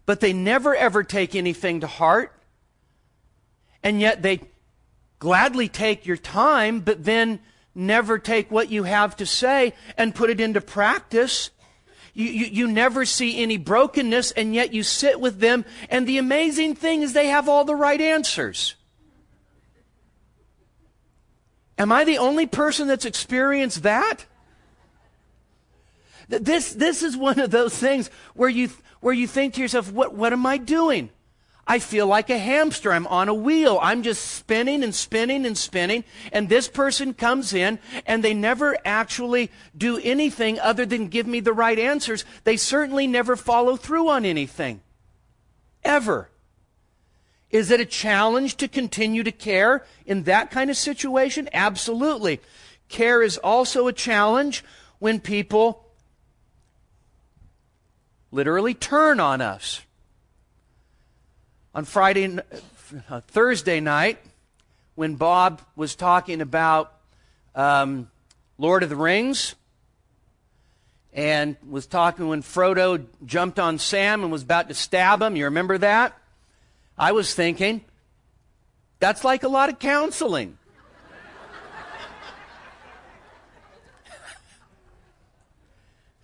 but 0.06 0.20
they 0.20 0.32
never 0.32 0.74
ever 0.74 1.02
take 1.02 1.34
anything 1.34 1.80
to 1.80 1.86
heart. 1.86 2.32
And 3.82 4.00
yet 4.00 4.22
they 4.22 4.40
gladly 5.18 5.68
take 5.68 6.06
your 6.06 6.16
time, 6.16 6.80
but 6.80 7.04
then 7.04 7.40
never 7.74 8.18
take 8.18 8.50
what 8.50 8.70
you 8.70 8.84
have 8.84 9.16
to 9.16 9.26
say 9.26 9.74
and 9.96 10.14
put 10.14 10.30
it 10.30 10.40
into 10.40 10.60
practice. 10.60 11.50
You, 12.12 12.26
you, 12.26 12.46
you, 12.46 12.68
never 12.68 13.04
see 13.04 13.42
any 13.42 13.56
brokenness, 13.56 14.30
and 14.32 14.54
yet 14.54 14.72
you 14.72 14.84
sit 14.84 15.20
with 15.20 15.40
them, 15.40 15.64
and 15.90 16.06
the 16.06 16.18
amazing 16.18 16.76
thing 16.76 17.02
is 17.02 17.12
they 17.12 17.26
have 17.26 17.48
all 17.48 17.64
the 17.64 17.74
right 17.74 18.00
answers. 18.00 18.76
Am 21.76 21.90
I 21.90 22.04
the 22.04 22.18
only 22.18 22.46
person 22.46 22.86
that's 22.86 23.04
experienced 23.04 23.82
that? 23.82 24.26
This, 26.28 26.72
this 26.72 27.02
is 27.02 27.16
one 27.16 27.38
of 27.38 27.50
those 27.50 27.76
things 27.76 28.10
where 28.34 28.48
you, 28.48 28.70
where 29.00 29.14
you 29.14 29.26
think 29.26 29.54
to 29.54 29.60
yourself, 29.60 29.92
what, 29.92 30.14
what 30.14 30.32
am 30.32 30.46
I 30.46 30.56
doing? 30.58 31.10
I 31.66 31.78
feel 31.78 32.06
like 32.06 32.28
a 32.28 32.38
hamster. 32.38 32.92
I'm 32.92 33.06
on 33.06 33.28
a 33.28 33.34
wheel. 33.34 33.78
I'm 33.80 34.02
just 34.02 34.22
spinning 34.22 34.84
and 34.84 34.94
spinning 34.94 35.46
and 35.46 35.56
spinning. 35.56 36.04
And 36.30 36.48
this 36.48 36.68
person 36.68 37.14
comes 37.14 37.54
in 37.54 37.78
and 38.06 38.22
they 38.22 38.34
never 38.34 38.76
actually 38.84 39.50
do 39.76 39.98
anything 40.02 40.60
other 40.60 40.84
than 40.84 41.08
give 41.08 41.26
me 41.26 41.40
the 41.40 41.54
right 41.54 41.78
answers. 41.78 42.24
They 42.44 42.56
certainly 42.56 43.06
never 43.06 43.34
follow 43.34 43.76
through 43.76 44.08
on 44.08 44.24
anything. 44.24 44.82
Ever. 45.82 46.28
Is 47.50 47.70
it 47.70 47.80
a 47.80 47.86
challenge 47.86 48.56
to 48.56 48.68
continue 48.68 49.22
to 49.22 49.32
care 49.32 49.84
in 50.04 50.24
that 50.24 50.50
kind 50.50 50.70
of 50.70 50.76
situation? 50.76 51.48
Absolutely. 51.52 52.40
Care 52.88 53.22
is 53.22 53.38
also 53.38 53.86
a 53.86 53.92
challenge 53.92 54.64
when 54.98 55.20
people 55.20 55.83
literally 58.34 58.74
turn 58.74 59.20
on 59.20 59.40
us 59.40 59.80
on 61.72 61.84
Friday, 61.84 62.36
uh, 63.08 63.20
Thursday 63.28 63.78
night, 63.78 64.18
when 64.96 65.14
Bob 65.14 65.62
was 65.76 65.94
talking 65.94 66.40
about 66.40 66.92
um, 67.54 68.10
Lord 68.58 68.82
of 68.82 68.88
the 68.88 68.96
Rings, 68.96 69.54
and 71.12 71.56
was 71.68 71.86
talking 71.86 72.26
when 72.26 72.42
Frodo 72.42 73.06
jumped 73.24 73.60
on 73.60 73.78
Sam 73.78 74.24
and 74.24 74.32
was 74.32 74.42
about 74.42 74.66
to 74.68 74.74
stab 74.74 75.22
him. 75.22 75.36
You 75.36 75.44
remember 75.44 75.78
that? 75.78 76.18
I 76.98 77.12
was 77.12 77.32
thinking, 77.34 77.84
that's 78.98 79.22
like 79.22 79.44
a 79.44 79.48
lot 79.48 79.68
of 79.68 79.78
counseling. 79.78 80.58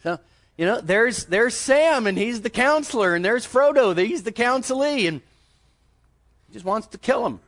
so, 0.02 0.18
you 0.60 0.66
know, 0.66 0.78
there's 0.78 1.24
there's 1.24 1.54
Sam 1.54 2.06
and 2.06 2.18
he's 2.18 2.42
the 2.42 2.50
counselor, 2.50 3.14
and 3.14 3.24
there's 3.24 3.46
Frodo, 3.46 3.96
he's 3.96 4.24
the 4.24 4.30
counselee, 4.30 5.08
and 5.08 5.22
he 6.46 6.52
just 6.52 6.66
wants 6.66 6.88
to 6.88 6.98
kill 6.98 7.24
him. 7.24 7.40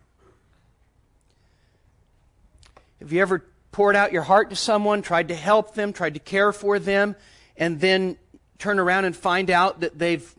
Have 3.00 3.12
you 3.12 3.20
ever 3.20 3.44
poured 3.70 3.96
out 3.96 4.14
your 4.14 4.22
heart 4.22 4.48
to 4.48 4.56
someone, 4.56 5.02
tried 5.02 5.28
to 5.28 5.34
help 5.34 5.74
them, 5.74 5.92
tried 5.92 6.14
to 6.14 6.20
care 6.20 6.52
for 6.52 6.78
them, 6.78 7.14
and 7.54 7.82
then 7.82 8.16
turn 8.56 8.78
around 8.78 9.04
and 9.04 9.14
find 9.14 9.50
out 9.50 9.80
that 9.80 9.98
they've 9.98 10.34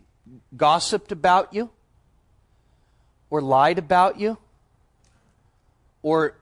gossiped 0.58 1.12
about 1.12 1.54
you? 1.54 1.70
Or 3.30 3.40
lied 3.40 3.78
about 3.78 4.20
you? 4.20 4.40
Or 6.02 6.34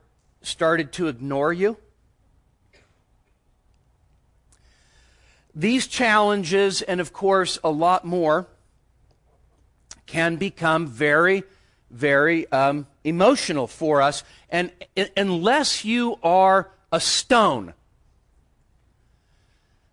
started 0.42 0.94
to 0.94 1.10
ignore 1.10 1.52
you? 1.52 1.76
These 5.54 5.88
challenges, 5.88 6.82
and 6.82 7.02
of 7.02 7.14
course 7.14 7.60
a 7.64 7.70
lot 7.70 8.06
more, 8.06 8.48
can 10.06 10.36
become 10.36 10.88
very 10.88 11.44
very 11.92 12.50
um, 12.52 12.88
emotional 13.04 13.68
for 13.68 14.02
us. 14.02 14.24
And 14.50 14.72
unless 15.16 15.86
you 15.86 16.18
are 16.24 16.72
a 16.92 17.00
stone, 17.00 17.74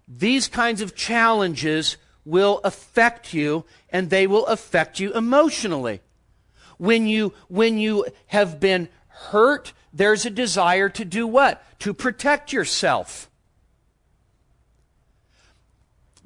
these 0.06 0.48
kinds 0.48 0.80
of 0.80 0.94
challenges 0.94 1.96
will 2.24 2.60
affect 2.64 3.34
you 3.34 3.64
and 3.90 4.10
they 4.10 4.26
will 4.26 4.46
affect 4.46 5.00
you 5.00 5.12
emotionally. 5.12 6.00
When 6.78 7.06
you, 7.06 7.34
when 7.48 7.78
you 7.78 8.06
have 8.26 8.60
been 8.60 8.88
hurt, 9.08 9.72
there's 9.92 10.24
a 10.24 10.30
desire 10.30 10.88
to 10.90 11.04
do 11.04 11.26
what? 11.26 11.62
To 11.80 11.92
protect 11.92 12.52
yourself. 12.52 13.27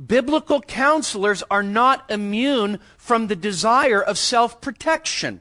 Biblical 0.07 0.61
counselors 0.61 1.43
are 1.51 1.63
not 1.63 2.11
immune 2.11 2.81
from 2.97 3.27
the 3.27 3.37
desire 3.37 4.03
of 4.03 4.19
self 4.19 4.61
protection. 4.61 5.41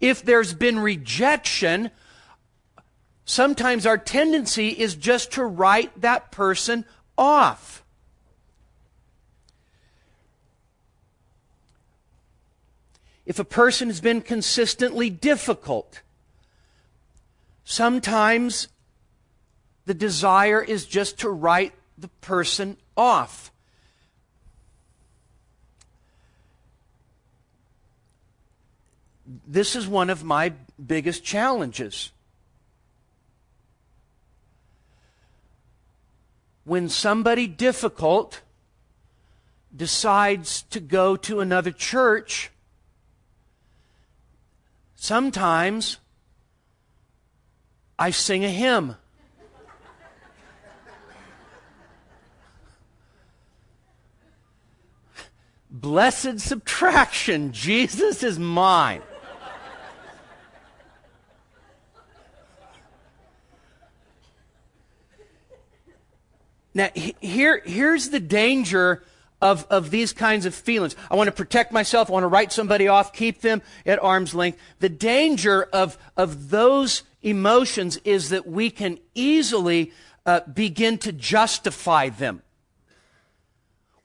If 0.00 0.22
there's 0.22 0.54
been 0.54 0.78
rejection, 0.78 1.90
sometimes 3.24 3.86
our 3.86 3.98
tendency 3.98 4.68
is 4.68 4.94
just 4.94 5.32
to 5.32 5.44
write 5.44 6.00
that 6.00 6.30
person 6.30 6.84
off. 7.16 7.84
If 13.24 13.38
a 13.40 13.44
person 13.44 13.88
has 13.88 14.00
been 14.00 14.20
consistently 14.20 15.10
difficult, 15.10 16.02
sometimes 17.64 18.68
the 19.84 19.94
desire 19.94 20.62
is 20.62 20.86
just 20.86 21.18
to 21.20 21.30
write 21.30 21.72
the 21.98 22.08
person 22.20 22.76
off. 22.96 23.50
this 29.46 29.74
is 29.74 29.88
one 29.88 30.10
of 30.10 30.22
my 30.24 30.52
biggest 30.84 31.24
challenges. 31.24 32.12
When 36.64 36.88
somebody 36.88 37.46
difficult 37.46 38.42
decides 39.74 40.62
to 40.62 40.80
go 40.80 41.16
to 41.16 41.40
another 41.40 41.70
church, 41.70 42.50
sometimes 44.96 45.98
I 47.98 48.10
sing 48.10 48.44
a 48.44 48.50
hymn. 48.50 48.96
Blessed 55.80 56.40
subtraction, 56.40 57.52
Jesus 57.52 58.22
is 58.22 58.38
mine. 58.38 59.02
Now, 66.72 66.88
here, 66.94 67.60
here's 67.64 68.08
the 68.08 68.20
danger 68.20 69.02
of, 69.42 69.66
of 69.68 69.90
these 69.90 70.14
kinds 70.14 70.46
of 70.46 70.54
feelings. 70.54 70.96
I 71.10 71.16
want 71.16 71.28
to 71.28 71.32
protect 71.32 71.72
myself. 71.72 72.08
I 72.08 72.14
want 72.14 72.24
to 72.24 72.28
write 72.28 72.52
somebody 72.52 72.88
off, 72.88 73.12
keep 73.12 73.42
them 73.42 73.60
at 73.84 74.02
arm's 74.02 74.34
length. 74.34 74.58
The 74.78 74.88
danger 74.88 75.64
of, 75.74 75.98
of 76.16 76.48
those 76.48 77.02
emotions 77.20 77.98
is 77.98 78.30
that 78.30 78.46
we 78.46 78.70
can 78.70 78.98
easily 79.14 79.92
uh, 80.24 80.40
begin 80.40 80.96
to 80.98 81.12
justify 81.12 82.08
them 82.08 82.42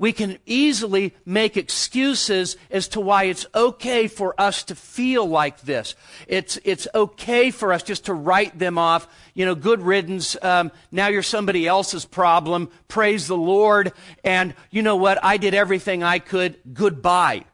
we 0.02 0.12
can 0.14 0.40
easily 0.48 1.14
make 1.28 1.56
excuses 1.56 2.58
as 2.72 2.88
to 2.88 3.00
why 3.00 3.26
it's 3.26 3.46
okay 3.54 4.08
for 4.08 4.34
us 4.42 4.64
to 4.64 4.74
feel 4.74 5.28
like 5.28 5.62
this. 5.62 5.94
It's, 6.28 6.58
it's 6.64 6.88
okay 6.96 7.52
for 7.52 7.72
us 7.72 7.84
just 7.84 8.06
to 8.06 8.16
write 8.16 8.58
them 8.58 8.80
off. 8.80 9.08
You 9.36 9.46
know, 9.46 9.54
good 9.54 9.84
riddance. 9.84 10.36
Um, 10.42 10.72
now 10.92 11.10
you're 11.10 11.22
somebody 11.22 11.68
else's 11.68 12.04
problem. 12.04 12.72
Praise 12.88 13.28
the 13.28 13.38
Lord. 13.38 13.94
And 14.24 14.56
you 14.72 14.82
know 14.82 14.96
what? 14.96 15.24
I 15.24 15.38
did 15.38 15.54
everything 15.54 16.02
I 16.02 16.18
could. 16.18 16.58
Goodbye. 16.74 17.46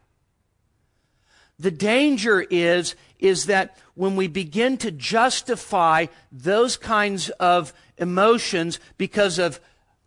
The 1.60 1.72
danger 1.72 2.40
is, 2.40 2.96
is 3.20 3.48
that 3.48 3.78
when 3.94 4.16
we 4.16 4.30
begin 4.30 4.78
to 4.78 4.92
justify 4.92 6.06
those 6.32 6.78
kinds 6.78 7.30
of 7.30 7.74
emotions 7.98 8.80
because 8.98 9.38
of 9.38 9.60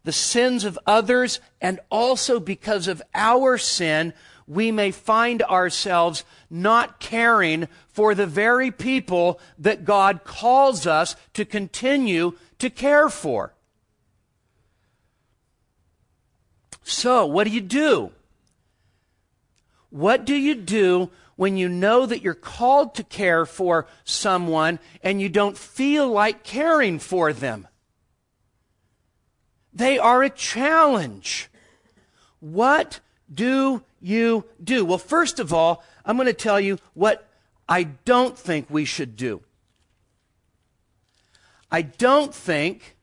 the 0.05 0.13
sins 0.13 0.65
of 0.65 0.79
others 0.87 1.41
and 1.61 1.81
also 1.91 2.41
because 2.41 2.89
of 2.89 3.03
our 3.15 3.59
sin, 3.59 4.13
we 4.47 4.73
may 4.73 4.91
find 4.91 5.43
ourselves 5.43 6.25
not 6.51 6.99
caring 6.99 7.69
for 7.89 8.15
the 8.15 8.27
very 8.27 8.71
people 8.71 9.39
that 9.59 9.85
God 9.85 10.25
calls 10.25 10.87
us 10.87 11.15
to 11.35 11.45
continue 11.45 12.33
to 12.59 12.71
care 12.71 13.09
for. 13.09 13.55
So, 16.83 17.27
what 17.27 17.45
do 17.45 17.51
you 17.51 17.61
do? 17.61 18.11
What 19.91 20.25
do 20.25 20.35
you 20.35 20.55
do 20.55 21.11
when 21.37 21.57
you 21.57 21.69
know 21.69 22.07
that 22.07 22.23
you're 22.23 22.35
called 22.35 22.95
to 22.97 23.05
care 23.05 23.47
for 23.47 23.87
someone 24.05 24.79
and 25.03 25.21
you 25.21 25.29
don't 25.29 25.57
feel 25.57 26.09
like 26.09 26.43
caring 26.43 26.99
for 26.99 27.33
them? 27.33 27.69
They 29.73 29.99
are 29.99 30.23
a 30.23 30.31
challenge. 30.31 31.49
What 32.41 33.01
do 33.33 33.83
you 34.01 34.45
do? 34.63 34.85
Well, 34.85 34.99
first 34.99 35.39
of 35.39 35.53
all, 35.53 35.85
I'm 36.05 36.17
going 36.17 36.27
to 36.27 36.33
tell 36.33 36.61
you 36.61 36.79
what 36.95 37.29
I 37.69 37.85
don't 37.85 38.37
think 38.37 38.67
we 38.69 38.85
should 38.85 39.17
do. 39.17 39.43
I 41.71 41.83
don't 41.83 42.35
think 42.35 42.97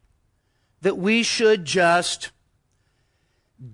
that 0.81 0.97
we 0.97 1.23
should 1.23 1.63
just 1.63 2.31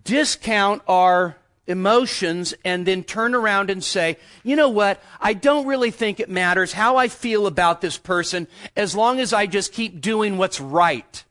discount 0.03 0.81
our 0.87 1.37
emotions 1.65 2.53
and 2.63 2.85
then 2.85 3.03
turn 3.03 3.33
around 3.33 3.69
and 3.69 3.83
say, 3.83 4.17
you 4.43 4.55
know 4.55 4.69
what? 4.69 5.01
I 5.19 5.33
don't 5.33 5.65
really 5.65 5.91
think 5.91 6.19
it 6.19 6.29
matters 6.29 6.73
how 6.73 6.97
I 6.97 7.07
feel 7.07 7.47
about 7.47 7.81
this 7.81 7.97
person 7.97 8.47
as 8.75 8.95
long 8.95 9.19
as 9.19 9.33
I 9.33 9.47
just 9.47 9.71
keep 9.71 10.01
doing 10.01 10.37
what's 10.37 10.59
right. 10.59 11.23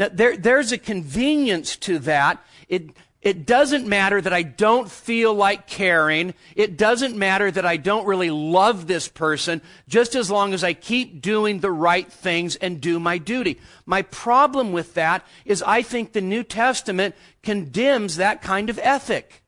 Now, 0.00 0.08
there, 0.10 0.34
there's 0.34 0.72
a 0.72 0.78
convenience 0.78 1.76
to 1.76 1.98
that. 2.00 2.42
It, 2.68 2.90
it 3.20 3.44
doesn't 3.44 3.86
matter 3.86 4.18
that 4.18 4.32
I 4.32 4.42
don't 4.42 4.90
feel 4.90 5.34
like 5.34 5.66
caring. 5.66 6.32
It 6.56 6.78
doesn't 6.78 7.14
matter 7.14 7.50
that 7.50 7.66
I 7.66 7.76
don't 7.76 8.06
really 8.06 8.30
love 8.30 8.86
this 8.86 9.08
person, 9.08 9.60
just 9.86 10.14
as 10.14 10.30
long 10.30 10.54
as 10.54 10.64
I 10.64 10.72
keep 10.72 11.20
doing 11.20 11.60
the 11.60 11.70
right 11.70 12.10
things 12.10 12.56
and 12.56 12.80
do 12.80 12.98
my 12.98 13.18
duty. 13.18 13.60
My 13.84 14.00
problem 14.00 14.72
with 14.72 14.94
that 14.94 15.22
is 15.44 15.62
I 15.62 15.82
think 15.82 16.12
the 16.12 16.22
New 16.22 16.44
Testament 16.44 17.14
condemns 17.42 18.16
that 18.16 18.40
kind 18.40 18.70
of 18.70 18.80
ethic. 18.82 19.42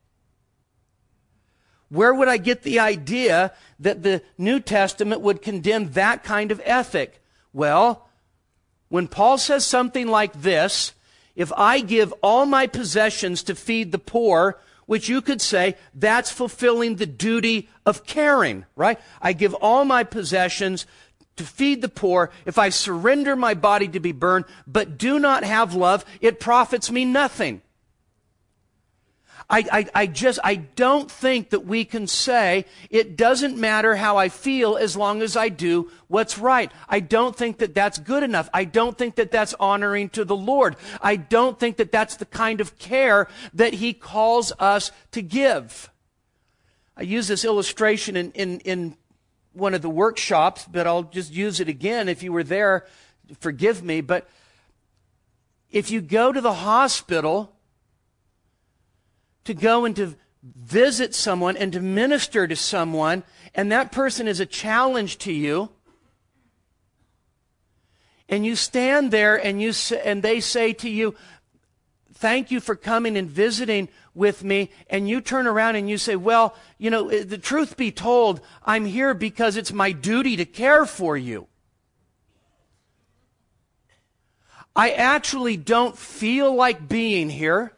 Where 1.89 2.13
would 2.13 2.27
I 2.27 2.37
get 2.37 2.61
the 2.61 2.79
idea 2.79 3.53
that 3.79 4.03
the 4.03 4.21
New 4.37 4.59
Testament 4.59 5.21
would 5.21 5.41
condemn 5.41 5.93
that 5.93 6.23
kind 6.23 6.51
of 6.51 6.61
ethic? 6.63 7.23
Well, 7.53 8.07
when 8.93 9.07
Paul 9.07 9.39
says 9.39 9.65
something 9.65 10.05
like 10.07 10.43
this, 10.43 10.93
if 11.35 11.51
I 11.57 11.79
give 11.79 12.13
all 12.21 12.45
my 12.45 12.67
possessions 12.67 13.41
to 13.41 13.55
feed 13.55 13.91
the 13.91 13.97
poor, 13.97 14.59
which 14.85 15.09
you 15.09 15.19
could 15.19 15.41
say 15.41 15.77
that's 15.95 16.29
fulfilling 16.31 16.97
the 16.97 17.07
duty 17.07 17.69
of 17.87 18.05
caring, 18.05 18.65
right? 18.75 18.99
I 19.19 19.33
give 19.33 19.55
all 19.55 19.83
my 19.83 20.03
possessions 20.03 20.85
to 21.37 21.43
feed 21.43 21.81
the 21.81 21.89
poor. 21.89 22.29
If 22.45 22.59
I 22.59 22.69
surrender 22.69 23.35
my 23.35 23.55
body 23.55 23.87
to 23.87 23.99
be 23.99 24.11
burned, 24.11 24.45
but 24.67 24.99
do 24.99 25.17
not 25.17 25.43
have 25.43 25.73
love, 25.73 26.05
it 26.21 26.39
profits 26.39 26.91
me 26.91 27.03
nothing. 27.03 27.63
I, 29.53 29.63
I, 29.71 29.85
I 29.93 30.07
just, 30.07 30.39
I 30.43 30.55
don't 30.55 31.11
think 31.11 31.51
that 31.51 31.63
we 31.63 31.85
can 31.85 32.07
say 32.07 32.65
it 32.89 33.15
doesn't 33.15 33.55
matter 33.55 33.95
how 33.95 34.17
I 34.17 34.29
feel 34.29 34.77
as 34.77 34.97
long 34.97 35.21
as 35.21 35.37
I 35.37 35.49
do 35.49 35.91
what's 36.07 36.39
right. 36.39 36.71
I 36.89 36.99
don't 36.99 37.35
think 37.35 37.59
that 37.59 37.75
that's 37.75 37.99
good 37.99 38.23
enough. 38.23 38.49
I 38.51 38.65
don't 38.65 38.97
think 38.97 39.13
that 39.15 39.29
that's 39.29 39.53
honoring 39.59 40.09
to 40.09 40.25
the 40.25 40.35
Lord. 40.35 40.75
I 41.03 41.17
don't 41.17 41.59
think 41.59 41.77
that 41.77 41.91
that's 41.91 42.15
the 42.15 42.25
kind 42.25 42.61
of 42.61 42.79
care 42.79 43.27
that 43.53 43.75
He 43.75 43.93
calls 43.93 44.51
us 44.57 44.91
to 45.11 45.21
give. 45.21 45.91
I 46.97 47.03
use 47.03 47.27
this 47.27 47.45
illustration 47.45 48.17
in, 48.17 48.31
in, 48.31 48.59
in 48.61 48.97
one 49.51 49.75
of 49.75 49.83
the 49.83 49.89
workshops, 49.89 50.65
but 50.65 50.87
I'll 50.87 51.03
just 51.03 51.31
use 51.31 51.59
it 51.59 51.69
again. 51.69 52.09
If 52.09 52.23
you 52.23 52.33
were 52.33 52.43
there, 52.43 52.87
forgive 53.39 53.83
me, 53.83 54.01
but 54.01 54.27
if 55.69 55.91
you 55.91 56.01
go 56.01 56.31
to 56.31 56.41
the 56.41 56.53
hospital 56.53 57.53
to 59.45 59.53
go 59.53 59.85
and 59.85 59.95
to 59.95 60.15
visit 60.43 61.15
someone 61.15 61.55
and 61.55 61.71
to 61.73 61.79
minister 61.79 62.47
to 62.47 62.55
someone, 62.55 63.23
and 63.55 63.71
that 63.71 63.91
person 63.91 64.27
is 64.27 64.39
a 64.39 64.45
challenge 64.45 65.17
to 65.19 65.31
you, 65.31 65.69
and 68.27 68.45
you 68.45 68.55
stand 68.55 69.11
there 69.11 69.35
and 69.35 69.61
you 69.61 69.73
and 70.03 70.23
they 70.23 70.39
say 70.39 70.73
to 70.73 70.89
you, 70.89 71.15
"Thank 72.13 72.51
you 72.51 72.59
for 72.59 72.75
coming 72.75 73.17
and 73.17 73.29
visiting 73.29 73.89
with 74.13 74.43
me," 74.43 74.71
and 74.89 75.07
you 75.07 75.21
turn 75.21 75.45
around 75.45 75.75
and 75.75 75.89
you 75.89 75.97
say, 75.97 76.15
"Well, 76.15 76.55
you 76.77 76.89
know, 76.89 77.09
the 77.09 77.37
truth 77.37 77.77
be 77.77 77.91
told, 77.91 78.41
I'm 78.63 78.85
here 78.85 79.13
because 79.13 79.55
it's 79.55 79.71
my 79.71 79.91
duty 79.91 80.35
to 80.37 80.45
care 80.45 80.85
for 80.85 81.15
you." 81.15 81.47
I 84.75 84.91
actually 84.91 85.55
don't 85.55 85.97
feel 85.97 86.53
like 86.53 86.87
being 86.87 87.29
here. 87.29 87.73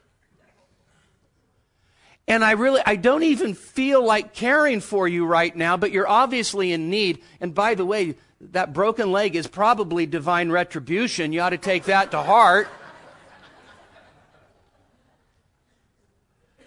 And 2.27 2.43
I 2.43 2.51
really, 2.51 2.81
I 2.85 2.95
don't 2.95 3.23
even 3.23 3.53
feel 3.53 4.03
like 4.03 4.33
caring 4.33 4.81
for 4.81 5.07
you 5.07 5.25
right 5.25 5.55
now, 5.55 5.77
but 5.77 5.91
you're 5.91 6.07
obviously 6.07 6.71
in 6.71 6.89
need. 6.89 7.21
And 7.39 7.53
by 7.53 7.75
the 7.75 7.85
way, 7.85 8.15
that 8.41 8.73
broken 8.73 9.11
leg 9.11 9.35
is 9.35 9.47
probably 9.47 10.05
divine 10.05 10.49
retribution. 10.49 11.33
You 11.33 11.41
ought 11.41 11.51
to 11.51 11.57
take 11.57 11.83
that 11.83 12.11
to 12.11 12.21
heart. 12.21 12.67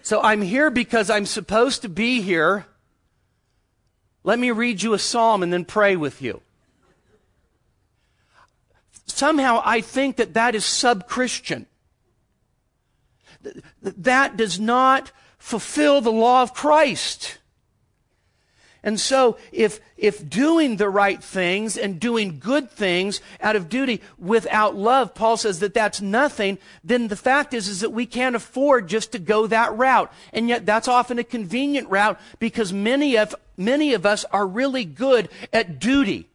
So 0.01 0.21
I'm 0.21 0.41
here 0.41 0.71
because 0.71 1.09
I'm 1.09 1.25
supposed 1.25 1.81
to 1.83 1.89
be 1.89 2.21
here. 2.21 2.65
Let 4.23 4.39
me 4.39 4.51
read 4.51 4.81
you 4.81 4.93
a 4.93 4.99
psalm 4.99 5.43
and 5.43 5.51
then 5.53 5.65
pray 5.65 5.95
with 5.95 6.21
you. 6.21 6.41
Somehow 9.05 9.61
I 9.63 9.81
think 9.81 10.15
that 10.15 10.33
that 10.33 10.55
is 10.55 10.65
sub 10.65 11.07
Christian. 11.07 11.67
That 13.81 14.37
does 14.37 14.59
not 14.59 15.11
fulfill 15.39 16.01
the 16.01 16.11
law 16.11 16.43
of 16.43 16.53
Christ. 16.53 17.39
And 18.81 18.97
so, 18.97 19.37
if, 19.51 19.81
if 19.97 20.29
doing 20.29 20.77
the 20.77 20.89
right 20.89 21.21
things 21.21 21.77
and 21.77 21.99
doing 21.99 22.39
good 22.39 22.71
things 22.71 23.19
out 23.41 23.57
of 23.57 23.67
duty 23.67 24.01
without 24.17 24.73
love, 24.73 25.13
Paul 25.13 25.35
says 25.35 25.59
that 25.59 25.73
that's 25.73 25.99
nothing, 25.99 26.57
then 26.81 27.09
the 27.09 27.17
fact 27.17 27.53
is, 27.53 27.67
is 27.67 27.81
that 27.81 27.91
we 27.91 28.05
can't 28.05 28.37
afford 28.37 28.87
just 28.87 29.11
to 29.11 29.19
go 29.19 29.47
that 29.47 29.75
route. 29.75 30.11
And 30.31 30.47
yet 30.47 30.65
that's 30.65 30.87
often 30.87 31.19
a 31.19 31.25
convenient 31.25 31.89
route 31.89 32.19
because 32.39 32.71
many 32.71 33.17
of, 33.17 33.35
many 33.57 33.93
of 33.93 34.05
us 34.05 34.23
are 34.31 34.47
really 34.47 34.85
good 34.85 35.27
at 35.51 35.79
duty. 35.79 36.29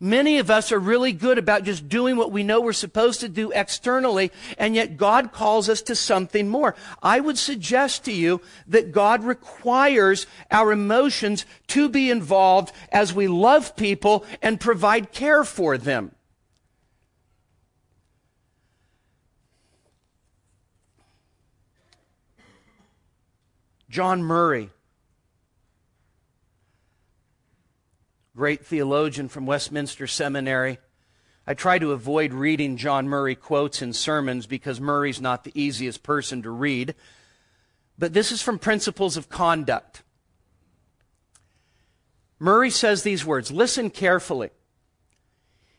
Many 0.00 0.38
of 0.38 0.50
us 0.50 0.72
are 0.72 0.78
really 0.78 1.12
good 1.12 1.38
about 1.38 1.64
just 1.64 1.88
doing 1.88 2.16
what 2.16 2.32
we 2.32 2.42
know 2.42 2.60
we're 2.60 2.72
supposed 2.72 3.20
to 3.20 3.28
do 3.28 3.50
externally, 3.52 4.32
and 4.58 4.74
yet 4.74 4.96
God 4.96 5.32
calls 5.32 5.68
us 5.68 5.82
to 5.82 5.94
something 5.94 6.48
more. 6.48 6.74
I 7.02 7.20
would 7.20 7.38
suggest 7.38 8.04
to 8.04 8.12
you 8.12 8.40
that 8.66 8.92
God 8.92 9.24
requires 9.24 10.26
our 10.50 10.72
emotions 10.72 11.46
to 11.68 11.88
be 11.88 12.10
involved 12.10 12.72
as 12.92 13.14
we 13.14 13.28
love 13.28 13.76
people 13.76 14.24
and 14.42 14.60
provide 14.60 15.12
care 15.12 15.44
for 15.44 15.78
them. 15.78 16.14
John 23.88 24.24
Murray 24.24 24.70
great 28.36 28.66
theologian 28.66 29.28
from 29.28 29.46
Westminster 29.46 30.06
Seminary. 30.06 30.78
I 31.46 31.54
try 31.54 31.78
to 31.78 31.92
avoid 31.92 32.32
reading 32.32 32.76
John 32.76 33.08
Murray 33.08 33.34
quotes 33.34 33.80
in 33.80 33.92
sermons 33.92 34.46
because 34.46 34.80
Murray's 34.80 35.20
not 35.20 35.44
the 35.44 35.52
easiest 35.54 36.02
person 36.02 36.42
to 36.42 36.50
read. 36.50 36.94
But 37.96 38.12
this 38.12 38.32
is 38.32 38.42
from 38.42 38.58
Principles 38.58 39.16
of 39.16 39.28
Conduct. 39.28 40.02
Murray 42.40 42.70
says 42.70 43.02
these 43.02 43.24
words 43.24 43.52
listen 43.52 43.88
carefully. 43.88 44.50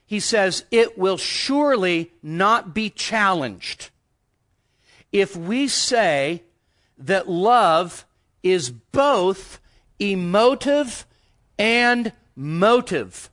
He 0.06 0.20
says, 0.20 0.64
It 0.72 0.98
will 0.98 1.18
surely 1.18 2.14
not 2.24 2.74
be 2.74 2.90
challenged 2.90 3.90
if 5.12 5.36
we 5.36 5.68
say 5.68 6.44
that 6.98 7.28
love 7.28 8.06
is 8.44 8.70
both 8.70 9.60
emotive 10.00 11.06
and 11.58 12.14
motive. 12.36 13.30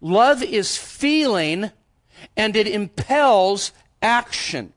Love 0.00 0.42
is 0.42 0.76
feeling 0.76 1.70
and 2.36 2.56
it 2.56 2.66
impels 2.66 3.72
action. 4.02 4.72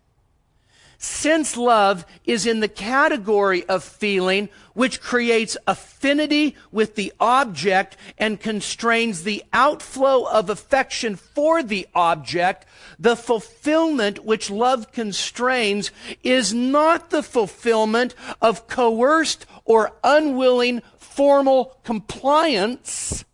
Since 1.04 1.58
love 1.58 2.06
is 2.26 2.46
in 2.46 2.60
the 2.60 2.68
category 2.68 3.66
of 3.66 3.84
feeling, 3.84 4.50
which 4.76 5.02
creates 5.02 5.58
affinity 5.66 6.56
with 6.72 6.94
the 6.94 7.12
object 7.20 7.98
and 8.20 8.40
constrains 8.40 9.24
the 9.24 9.44
outflow 9.52 10.26
of 10.26 10.48
affection 10.48 11.16
for 11.16 11.64
the 11.64 11.88
object, 11.96 12.68
the 13.00 13.16
fulfillment 13.16 14.24
which 14.24 14.52
love 14.52 14.92
constrains 14.92 15.90
is 16.22 16.54
not 16.54 17.10
the 17.10 17.24
fulfillment 17.24 18.14
of 18.40 18.68
coerced 18.68 19.48
or 19.66 19.94
unwilling 20.04 20.84
formal 21.12 21.78
compliance, 21.84 23.26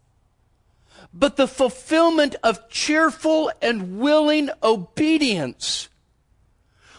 but 1.13 1.35
the 1.35 1.47
fulfillment 1.47 2.35
of 2.43 2.69
cheerful 2.69 3.51
and 3.61 3.99
willing 3.99 4.49
obedience. 4.63 5.89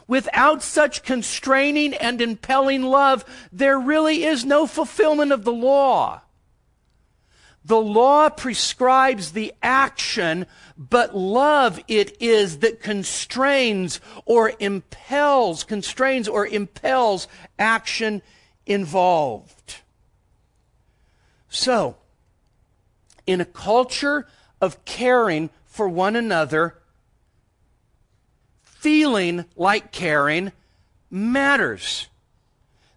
Without 0.06 0.62
such 0.62 1.02
constraining 1.02 1.92
and 1.94 2.22
impelling 2.22 2.82
love, 2.82 3.24
there 3.52 3.78
really 3.78 4.24
is 4.24 4.44
no 4.44 4.66
fulfillment 4.66 5.32
of 5.32 5.44
the 5.44 5.52
law. 5.52 6.22
The 7.64 7.80
law 7.80 8.30
prescribes 8.30 9.32
the 9.32 9.52
action, 9.62 10.46
but 10.78 11.14
love 11.14 11.78
it 11.86 12.16
is 12.22 12.60
that 12.60 12.80
constrains 12.80 14.00
or 14.24 14.52
impels, 14.58 15.64
constrains 15.64 16.28
or 16.28 16.46
impels 16.46 17.28
action 17.58 18.22
involved. 18.64 19.82
So, 21.48 21.96
in 23.26 23.40
a 23.40 23.44
culture 23.44 24.26
of 24.60 24.84
caring 24.84 25.50
for 25.64 25.88
one 25.88 26.16
another, 26.16 26.74
feeling 28.62 29.44
like 29.56 29.92
caring 29.92 30.52
matters. 31.10 32.08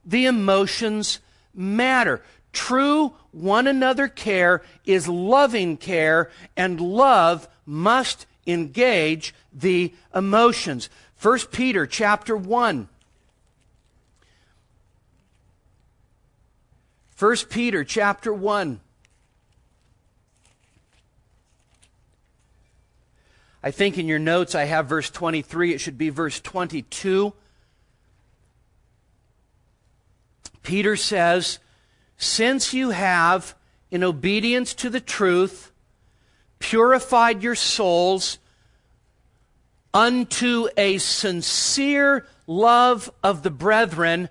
The 0.06 0.26
emotions 0.26 1.20
matter. 1.54 2.22
True 2.54 3.14
one 3.32 3.68
another 3.68 4.08
care 4.08 4.62
is 4.86 5.08
loving 5.08 5.78
care, 5.78 6.30
and 6.58 6.82
love 6.82 7.48
must 7.66 8.26
engage 8.46 9.34
the 9.54 9.94
emotions. 10.14 10.90
1 11.22 11.40
Peter 11.52 11.86
chapter 11.86 12.36
1 12.36 12.90
1 17.22 17.36
Peter 17.52 17.84
chapter 17.84 18.34
1. 18.34 18.80
I 23.62 23.70
think 23.70 24.00
in 24.00 24.08
your 24.08 24.18
notes 24.18 24.56
I 24.56 24.64
have 24.64 24.88
verse 24.88 25.12
23. 25.12 25.72
It 25.76 25.78
should 25.78 26.00
be 26.00 26.10
verse 26.10 26.40
22. 26.40 27.32
Peter 30.64 30.96
says, 30.96 31.60
Since 32.18 32.74
you 32.74 32.90
have, 32.90 33.54
in 33.92 34.04
obedience 34.04 34.74
to 34.74 34.90
the 34.90 35.00
truth, 35.00 35.72
purified 36.58 37.44
your 37.44 37.54
souls 37.54 38.40
unto 39.94 40.70
a 40.76 40.98
sincere 40.98 42.26
love 42.48 43.12
of 43.24 43.44
the 43.44 43.52
brethren, 43.52 44.28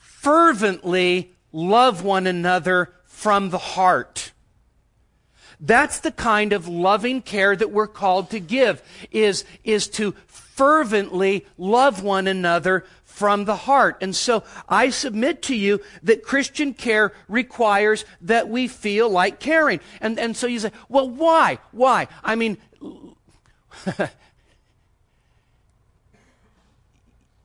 fervently 0.00 1.36
love 1.52 2.02
one 2.04 2.26
another 2.26 2.92
from 3.04 3.50
the 3.50 3.58
heart. 3.58 4.32
That's 5.60 6.00
the 6.00 6.12
kind 6.12 6.52
of 6.52 6.68
loving 6.68 7.20
care 7.20 7.56
that 7.56 7.72
we're 7.72 7.88
called 7.88 8.30
to 8.30 8.38
give, 8.38 8.82
is, 9.10 9.44
is 9.64 9.88
to 9.88 10.14
fervently 10.28 11.46
love 11.56 12.02
one 12.02 12.28
another 12.28 12.84
from 13.04 13.44
the 13.44 13.56
heart. 13.56 13.96
And 14.00 14.14
so 14.14 14.44
I 14.68 14.90
submit 14.90 15.42
to 15.44 15.56
you 15.56 15.80
that 16.04 16.22
Christian 16.22 16.74
care 16.74 17.12
requires 17.26 18.04
that 18.20 18.48
we 18.48 18.68
feel 18.68 19.10
like 19.10 19.40
caring. 19.40 19.80
And, 20.00 20.20
and 20.20 20.36
so 20.36 20.46
you 20.46 20.60
say, 20.60 20.70
well, 20.88 21.10
why? 21.10 21.58
Why? 21.72 22.06
I 22.22 22.36
mean, 22.36 22.58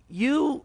you, 0.08 0.63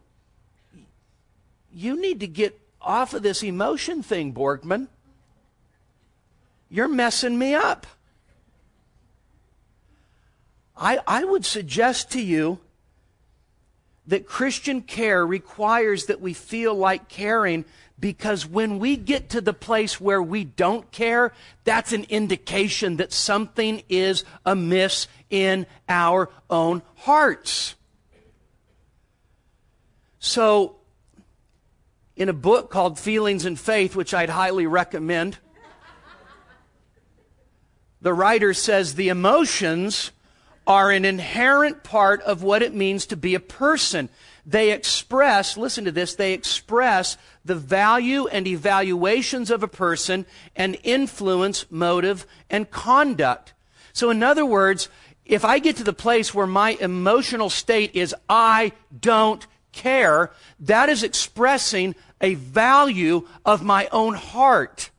you 1.73 1.99
need 1.99 2.21
to 2.21 2.27
get 2.27 2.61
off 2.81 3.15
of 3.15 3.23
this 3.23 3.43
emotion 3.43 4.03
thing, 4.03 4.33
Borgman. 4.33 4.89
You're 6.71 6.89
messing 6.89 7.39
me 7.39 7.55
up. 7.55 7.87
I, 10.77 11.01
I 11.07 11.25
would 11.25 11.45
suggest 11.45 12.13
to 12.13 12.21
you 12.21 12.61
that 14.07 14.27
Christian 14.27 14.81
care 14.81 15.27
requires 15.27 16.07
that 16.07 16.21
we 16.21 16.33
feel 16.33 16.75
like 16.75 17.09
caring 17.09 17.65
because 18.01 18.47
when 18.47 18.79
we 18.79 18.97
get 18.97 19.31
to 19.31 19.41
the 19.41 19.53
place 19.53 20.01
where 20.01 20.23
we 20.23 20.45
don't 20.45 20.91
care, 20.93 21.33
that's 21.65 21.93
an 21.93 22.07
indication 22.09 22.97
that 22.97 23.13
something 23.13 23.83
is 23.89 24.25
amiss 24.47 25.09
in 25.31 25.67
our 25.89 26.31
own 26.49 26.83
hearts. 26.97 27.75
So, 30.21 30.78
in 32.19 32.29
a 32.29 32.35
book 32.35 32.69
called 32.69 32.99
Feelings 32.99 33.45
and 33.45 33.59
Faith, 33.59 33.95
which 33.95 34.13
I'd 34.13 34.29
highly 34.29 34.67
recommend. 34.67 35.39
The 38.03 38.13
writer 38.13 38.53
says 38.53 38.95
the 38.95 39.09
emotions 39.09 40.11
are 40.67 40.91
an 40.91 41.05
inherent 41.05 41.85
part 41.85 42.21
of 42.23 42.43
what 42.43 42.61
it 42.61 42.75
means 42.75 43.07
to 43.07 43.17
be 43.17 43.37
a 43.37 43.41
person. 43.41 44.09
They 44.45 44.73
express, 44.73 45.57
listen 45.57 45.85
to 45.85 45.93
this, 45.93 46.17
they 46.17 46.33
express 46.33 47.17
the 47.45 47.55
value 47.55 48.27
and 48.27 48.47
evaluations 48.47 49.51
of 49.51 49.63
a 49.63 49.69
person 49.69 50.27
and 50.57 50.77
influence 50.83 51.67
motive 51.71 52.27
and 52.51 52.71
conduct. 52.71 53.53
So, 53.93 54.11
in 54.11 54.23
other 54.25 54.45
words, 54.45 54.89
if 55.25 55.45
I 55.45 55.61
get 55.61 55.77
to 55.77 55.85
the 55.85 55.93
place 55.93 56.35
where 56.35 56.47
my 56.47 56.71
emotional 56.81 57.49
state 57.49 57.95
is 57.95 58.15
I 58.29 58.73
don't 59.01 59.47
care, 59.73 60.33
that 60.61 60.89
is 60.89 61.03
expressing 61.03 61.95
a 62.21 62.35
value 62.35 63.27
of 63.45 63.63
my 63.63 63.89
own 63.93 64.15
heart. 64.15 64.91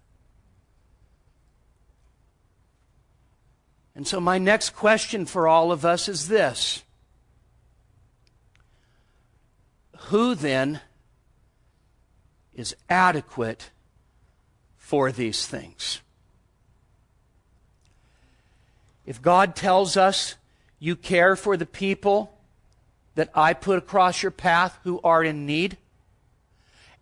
And 3.96 4.08
so, 4.08 4.20
my 4.20 4.38
next 4.38 4.72
question 4.72 5.26
for 5.26 5.48
all 5.48 5.72
of 5.72 5.84
us 5.84 6.08
is 6.08 6.28
this 6.28 6.84
Who 10.08 10.36
then 10.36 10.80
is 12.54 12.76
adequate 12.90 13.72
for 14.78 15.12
these 15.12 15.46
things? 15.46 16.02
If 19.06 19.22
God 19.22 19.56
tells 19.56 19.98
us 19.98 20.36
you 20.78 20.96
care 20.96 21.36
for 21.36 21.58
the 21.58 21.66
people 21.66 22.32
that 23.16 23.30
I 23.36 23.54
put 23.54 23.78
across 23.78 24.24
your 24.24 24.32
path 24.32 24.80
who 24.84 25.02
are 25.04 25.24
in 25.24 25.46
need, 25.46 25.78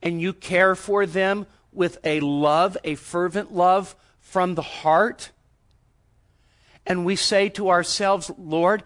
and 0.01 0.21
you 0.21 0.33
care 0.33 0.75
for 0.75 1.05
them 1.05 1.45
with 1.71 1.97
a 2.03 2.19
love, 2.19 2.77
a 2.83 2.95
fervent 2.95 3.53
love 3.53 3.95
from 4.19 4.55
the 4.55 4.61
heart, 4.61 5.31
and 6.85 7.05
we 7.05 7.15
say 7.15 7.49
to 7.49 7.69
ourselves, 7.69 8.31
Lord, 8.37 8.83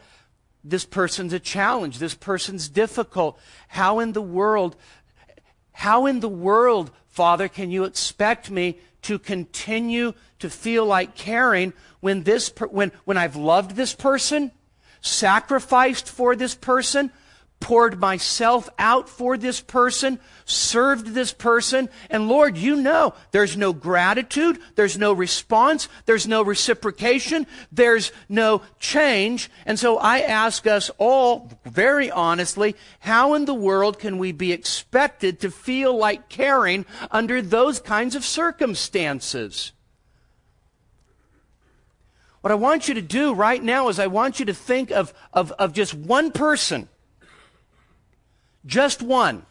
this 0.63 0.85
person's 0.85 1.33
a 1.33 1.39
challenge. 1.39 1.99
This 1.99 2.15
person's 2.15 2.67
difficult. 2.67 3.39
How 3.67 3.99
in 3.99 4.13
the 4.13 4.21
world, 4.21 4.75
how 5.71 6.05
in 6.05 6.19
the 6.19 6.29
world, 6.29 6.91
Father, 7.07 7.47
can 7.47 7.71
you 7.71 7.83
expect 7.83 8.49
me 8.49 8.79
to 9.03 9.17
continue 9.17 10.13
to 10.39 10.49
feel 10.49 10.85
like 10.85 11.15
caring 11.15 11.73
when 11.99 12.23
this, 12.23 12.51
when, 12.69 12.91
when 13.05 13.17
I've 13.17 13.35
loved 13.35 13.75
this 13.75 13.93
person, 13.93 14.51
sacrificed 15.01 16.07
for 16.07 16.35
this 16.35 16.55
person, 16.55 17.11
poured 17.61 18.01
myself 18.01 18.67
out 18.77 19.07
for 19.07 19.37
this 19.37 19.61
person, 19.61 20.19
served 20.43 21.07
this 21.07 21.31
person, 21.31 21.87
and 22.09 22.27
Lord, 22.27 22.57
you 22.57 22.75
know 22.75 23.13
there's 23.31 23.55
no 23.55 23.71
gratitude, 23.71 24.59
there's 24.75 24.97
no 24.97 25.13
response, 25.13 25.87
there's 26.05 26.27
no 26.27 26.41
reciprocation, 26.41 27.47
there's 27.71 28.11
no 28.27 28.63
change. 28.79 29.49
And 29.65 29.79
so 29.79 29.97
I 29.97 30.19
ask 30.19 30.67
us 30.67 30.91
all 30.97 31.49
very 31.63 32.11
honestly, 32.11 32.75
how 32.99 33.35
in 33.35 33.45
the 33.45 33.53
world 33.53 33.99
can 33.99 34.17
we 34.17 34.33
be 34.33 34.51
expected 34.51 35.39
to 35.39 35.51
feel 35.51 35.95
like 35.95 36.27
caring 36.27 36.85
under 37.11 37.41
those 37.41 37.79
kinds 37.79 38.15
of 38.15 38.25
circumstances? 38.25 39.71
What 42.41 42.51
I 42.51 42.55
want 42.55 42.87
you 42.87 42.95
to 42.95 43.03
do 43.03 43.33
right 43.35 43.63
now 43.63 43.87
is 43.89 43.99
I 43.99 44.07
want 44.07 44.39
you 44.39 44.47
to 44.47 44.53
think 44.53 44.89
of, 44.89 45.13
of, 45.31 45.51
of 45.53 45.73
just 45.73 45.93
one 45.93 46.31
person 46.31 46.89
just 48.65 49.01
one. 49.01 49.45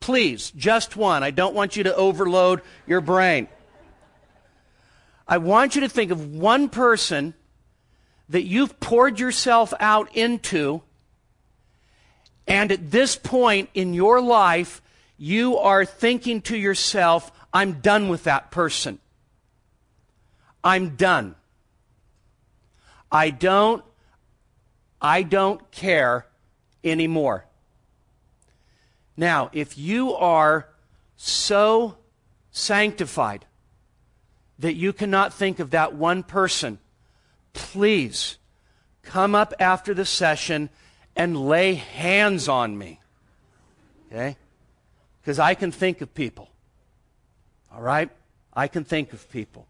Please, 0.00 0.50
just 0.52 0.96
one. 0.96 1.22
I 1.22 1.30
don't 1.30 1.54
want 1.54 1.76
you 1.76 1.84
to 1.84 1.94
overload 1.94 2.62
your 2.86 3.00
brain. 3.00 3.48
I 5.28 5.38
want 5.38 5.74
you 5.74 5.82
to 5.82 5.88
think 5.88 6.10
of 6.10 6.34
one 6.34 6.68
person 6.68 7.34
that 8.30 8.44
you've 8.44 8.80
poured 8.80 9.20
yourself 9.20 9.74
out 9.78 10.16
into, 10.16 10.82
and 12.46 12.72
at 12.72 12.90
this 12.90 13.16
point 13.16 13.68
in 13.74 13.92
your 13.94 14.20
life, 14.20 14.80
you 15.18 15.58
are 15.58 15.84
thinking 15.84 16.40
to 16.42 16.56
yourself, 16.56 17.30
I'm 17.52 17.80
done 17.80 18.08
with 18.08 18.24
that 18.24 18.50
person. 18.50 18.98
I'm 20.64 20.96
done. 20.96 21.34
I 23.12 23.30
don't, 23.30 23.84
I 25.00 25.22
don't 25.22 25.70
care 25.70 26.26
anymore. 26.82 27.46
Now, 29.20 29.50
if 29.52 29.76
you 29.76 30.14
are 30.14 30.66
so 31.18 31.98
sanctified 32.52 33.44
that 34.58 34.76
you 34.76 34.94
cannot 34.94 35.34
think 35.34 35.58
of 35.58 35.72
that 35.72 35.94
one 35.94 36.22
person, 36.22 36.78
please 37.52 38.38
come 39.02 39.34
up 39.34 39.52
after 39.60 39.92
the 39.92 40.06
session 40.06 40.70
and 41.14 41.36
lay 41.36 41.74
hands 41.74 42.48
on 42.48 42.78
me. 42.78 42.98
Okay? 44.10 44.38
Because 45.20 45.38
I 45.38 45.52
can 45.52 45.70
think 45.70 46.00
of 46.00 46.14
people. 46.14 46.48
All 47.74 47.82
right? 47.82 48.08
I 48.54 48.68
can 48.68 48.84
think 48.84 49.12
of 49.12 49.30
people. 49.30 49.66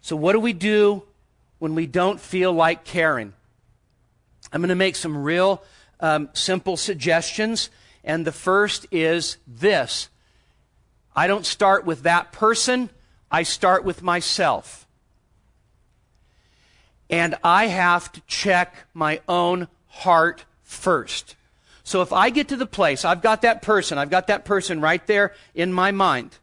So, 0.00 0.14
what 0.14 0.34
do 0.34 0.38
we 0.38 0.52
do 0.52 1.02
when 1.58 1.74
we 1.74 1.86
don't 1.86 2.20
feel 2.20 2.52
like 2.52 2.84
caring? 2.84 3.32
I'm 4.52 4.60
going 4.60 4.68
to 4.68 4.76
make 4.76 4.94
some 4.94 5.24
real 5.24 5.60
um, 5.98 6.28
simple 6.34 6.76
suggestions 6.76 7.70
and 8.04 8.26
the 8.26 8.32
first 8.32 8.86
is 8.90 9.38
this 9.46 10.08
I 11.14 11.26
don't 11.26 11.46
start 11.46 11.84
with 11.84 12.02
that 12.04 12.32
person, 12.32 12.90
I 13.30 13.42
start 13.42 13.84
with 13.84 14.02
myself. 14.02 14.86
And 17.10 17.34
I 17.42 17.66
have 17.66 18.12
to 18.12 18.20
check 18.26 18.74
my 18.92 19.20
own 19.26 19.68
heart 19.86 20.44
first. 20.62 21.34
So 21.82 22.02
if 22.02 22.12
I 22.12 22.28
get 22.30 22.48
to 22.48 22.56
the 22.56 22.66
place, 22.66 23.04
I've 23.04 23.22
got 23.22 23.42
that 23.42 23.62
person, 23.62 23.96
I've 23.96 24.10
got 24.10 24.26
that 24.26 24.44
person 24.44 24.80
right 24.80 25.04
there 25.06 25.34
in 25.54 25.72
my 25.72 25.90
mind. 25.90 26.36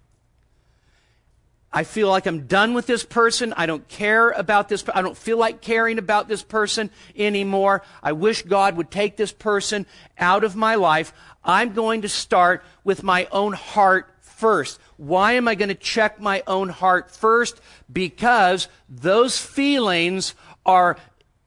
I 1.75 1.83
feel 1.83 2.07
like 2.07 2.25
I'm 2.25 2.47
done 2.47 2.73
with 2.73 2.87
this 2.87 3.03
person. 3.03 3.53
I 3.57 3.65
don't 3.65 3.85
care 3.89 4.29
about 4.31 4.69
this. 4.69 4.85
I 4.93 5.01
don't 5.01 5.17
feel 5.17 5.37
like 5.37 5.59
caring 5.59 5.99
about 5.99 6.29
this 6.29 6.41
person 6.41 6.89
anymore. 7.17 7.83
I 8.01 8.13
wish 8.13 8.43
God 8.43 8.77
would 8.77 8.89
take 8.89 9.17
this 9.17 9.33
person 9.33 9.85
out 10.17 10.45
of 10.45 10.55
my 10.55 10.75
life. 10.75 11.11
I'm 11.43 11.73
going 11.73 12.03
to 12.03 12.09
start 12.09 12.63
with 12.85 13.03
my 13.03 13.27
own 13.29 13.51
heart 13.51 14.15
first. 14.21 14.79
Why 14.95 15.33
am 15.33 15.49
I 15.49 15.55
going 15.55 15.67
to 15.67 15.75
check 15.75 16.21
my 16.21 16.43
own 16.47 16.69
heart 16.69 17.11
first? 17.11 17.59
Because 17.91 18.69
those 18.87 19.37
feelings 19.37 20.33
are 20.65 20.95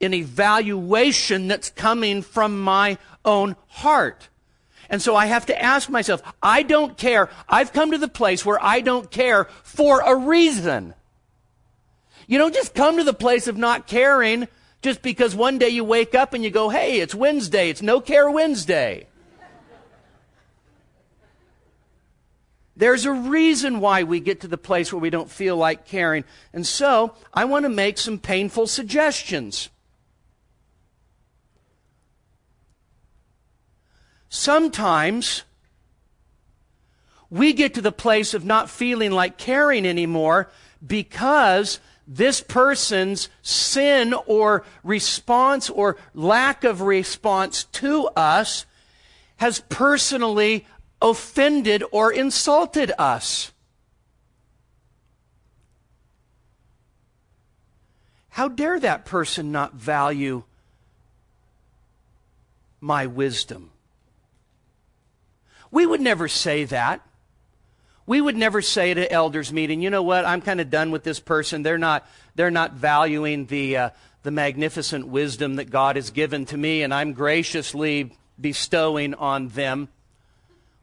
an 0.03 0.12
evaluation 0.12 1.49
that's 1.49 1.71
coming 1.71 2.21
from 2.21 2.61
my 2.61 2.99
own 3.25 3.57
heart. 3.69 4.29
And 4.88 5.03
so 5.03 5.14
I 5.14 5.27
have 5.27 5.46
to 5.46 5.62
ask 5.62 5.90
myself, 5.90 6.22
I 6.42 6.62
don't 6.62 6.96
care. 6.96 7.29
I've 7.48 7.72
come 7.72 7.90
to 7.90 7.98
the 7.98 8.09
place 8.09 8.44
where 8.44 8.62
I 8.62 8.81
don't 8.81 9.11
care 9.11 9.44
for 9.62 10.01
a 10.01 10.16
reason. 10.16 10.94
You 12.27 12.38
don't 12.38 12.55
just 12.55 12.74
come 12.74 12.96
to 12.96 13.05
the 13.05 13.14
place 13.14 13.48
of 13.48 13.57
not 13.57 13.87
caring 13.87 14.48
just 14.81 15.03
because 15.03 15.35
one 15.35 15.59
day 15.59 15.68
you 15.68 15.85
wake 15.85 16.14
up 16.14 16.35
and 16.35 16.44
you 16.44 16.51
go, 16.51 16.68
hey, 16.68 17.01
it's 17.01 17.14
Wednesday. 17.14 17.68
It's 17.68 17.83
no 17.83 18.01
care 18.01 18.31
Wednesday. 18.31 19.07
There's 22.77 23.07
a 23.07 23.12
reason 23.12 23.81
why 23.81 24.05
we 24.05 24.20
get 24.20 24.42
to 24.42 24.48
the 24.48 24.57
place 24.57 24.92
where 24.92 25.01
we 25.01 25.11
don't 25.11 25.31
feel 25.31 25.57
like 25.57 25.85
caring. 25.85 26.22
And 26.53 26.64
so 26.64 27.16
I 27.35 27.44
want 27.44 27.64
to 27.64 27.68
make 27.68 27.98
some 27.98 28.20
painful 28.20 28.68
suggestions. 28.68 29.68
Sometimes 34.29 35.45
we 37.31 37.53
get 37.53 37.75
to 37.75 37.83
the 37.83 37.93
place 37.93 38.35
of 38.35 38.45
not 38.45 38.71
feeling 38.71 39.11
like 39.12 39.38
caring 39.38 39.87
anymore 39.87 40.51
because 40.87 41.81
this 42.07 42.41
person's 42.41 43.29
sin 43.43 44.14
or 44.27 44.64
response 44.83 45.69
or 45.69 45.97
lack 46.14 46.64
of 46.64 46.81
response 46.81 47.64
to 47.64 48.07
us 48.17 48.64
has 49.37 49.61
personally 49.69 50.67
offended 51.03 51.85
or 51.93 52.12
insulted 52.12 52.93
us. 52.99 53.53
How 58.31 58.49
dare 58.49 58.81
that 58.81 59.05
person 59.05 59.53
not 59.53 59.75
value 59.75 60.45
my 62.81 63.07
wisdom? 63.07 63.71
We 65.71 65.87
would 65.87 66.01
never 66.01 66.29
say 66.29 66.65
that. 66.65 67.03
We 68.07 68.21
would 68.21 68.37
never 68.37 68.63
say 68.63 68.91
at 68.91 68.99
an 68.99 69.09
elders 69.11 69.53
meeting, 69.53 69.83
you 69.83 69.91
know 69.91 70.03
what, 70.03 70.25
I'm 70.25 70.41
kind 70.41 70.63
of 70.63 70.71
done 70.71 70.91
with 70.91 71.05
this 71.05 71.21
person. 71.21 71.63
They're 71.63 71.77
not, 71.77 72.09
they're 72.35 72.51
not 72.51 72.73
valuing 72.73 73.45
the, 73.47 73.77
uh, 73.77 73.91
the 74.23 74.31
magnificent 74.31 75.09
wisdom 75.09 75.57
that 75.57 75.71
God 75.71 75.97
has 75.97 76.11
given 76.11 76.47
to 76.47 76.57
me, 76.57 76.83
and 76.83 76.95
I'm 76.95 77.13
graciously 77.13 78.17
bestowing 78.41 79.13
on 79.15 79.49
them. 79.49 79.89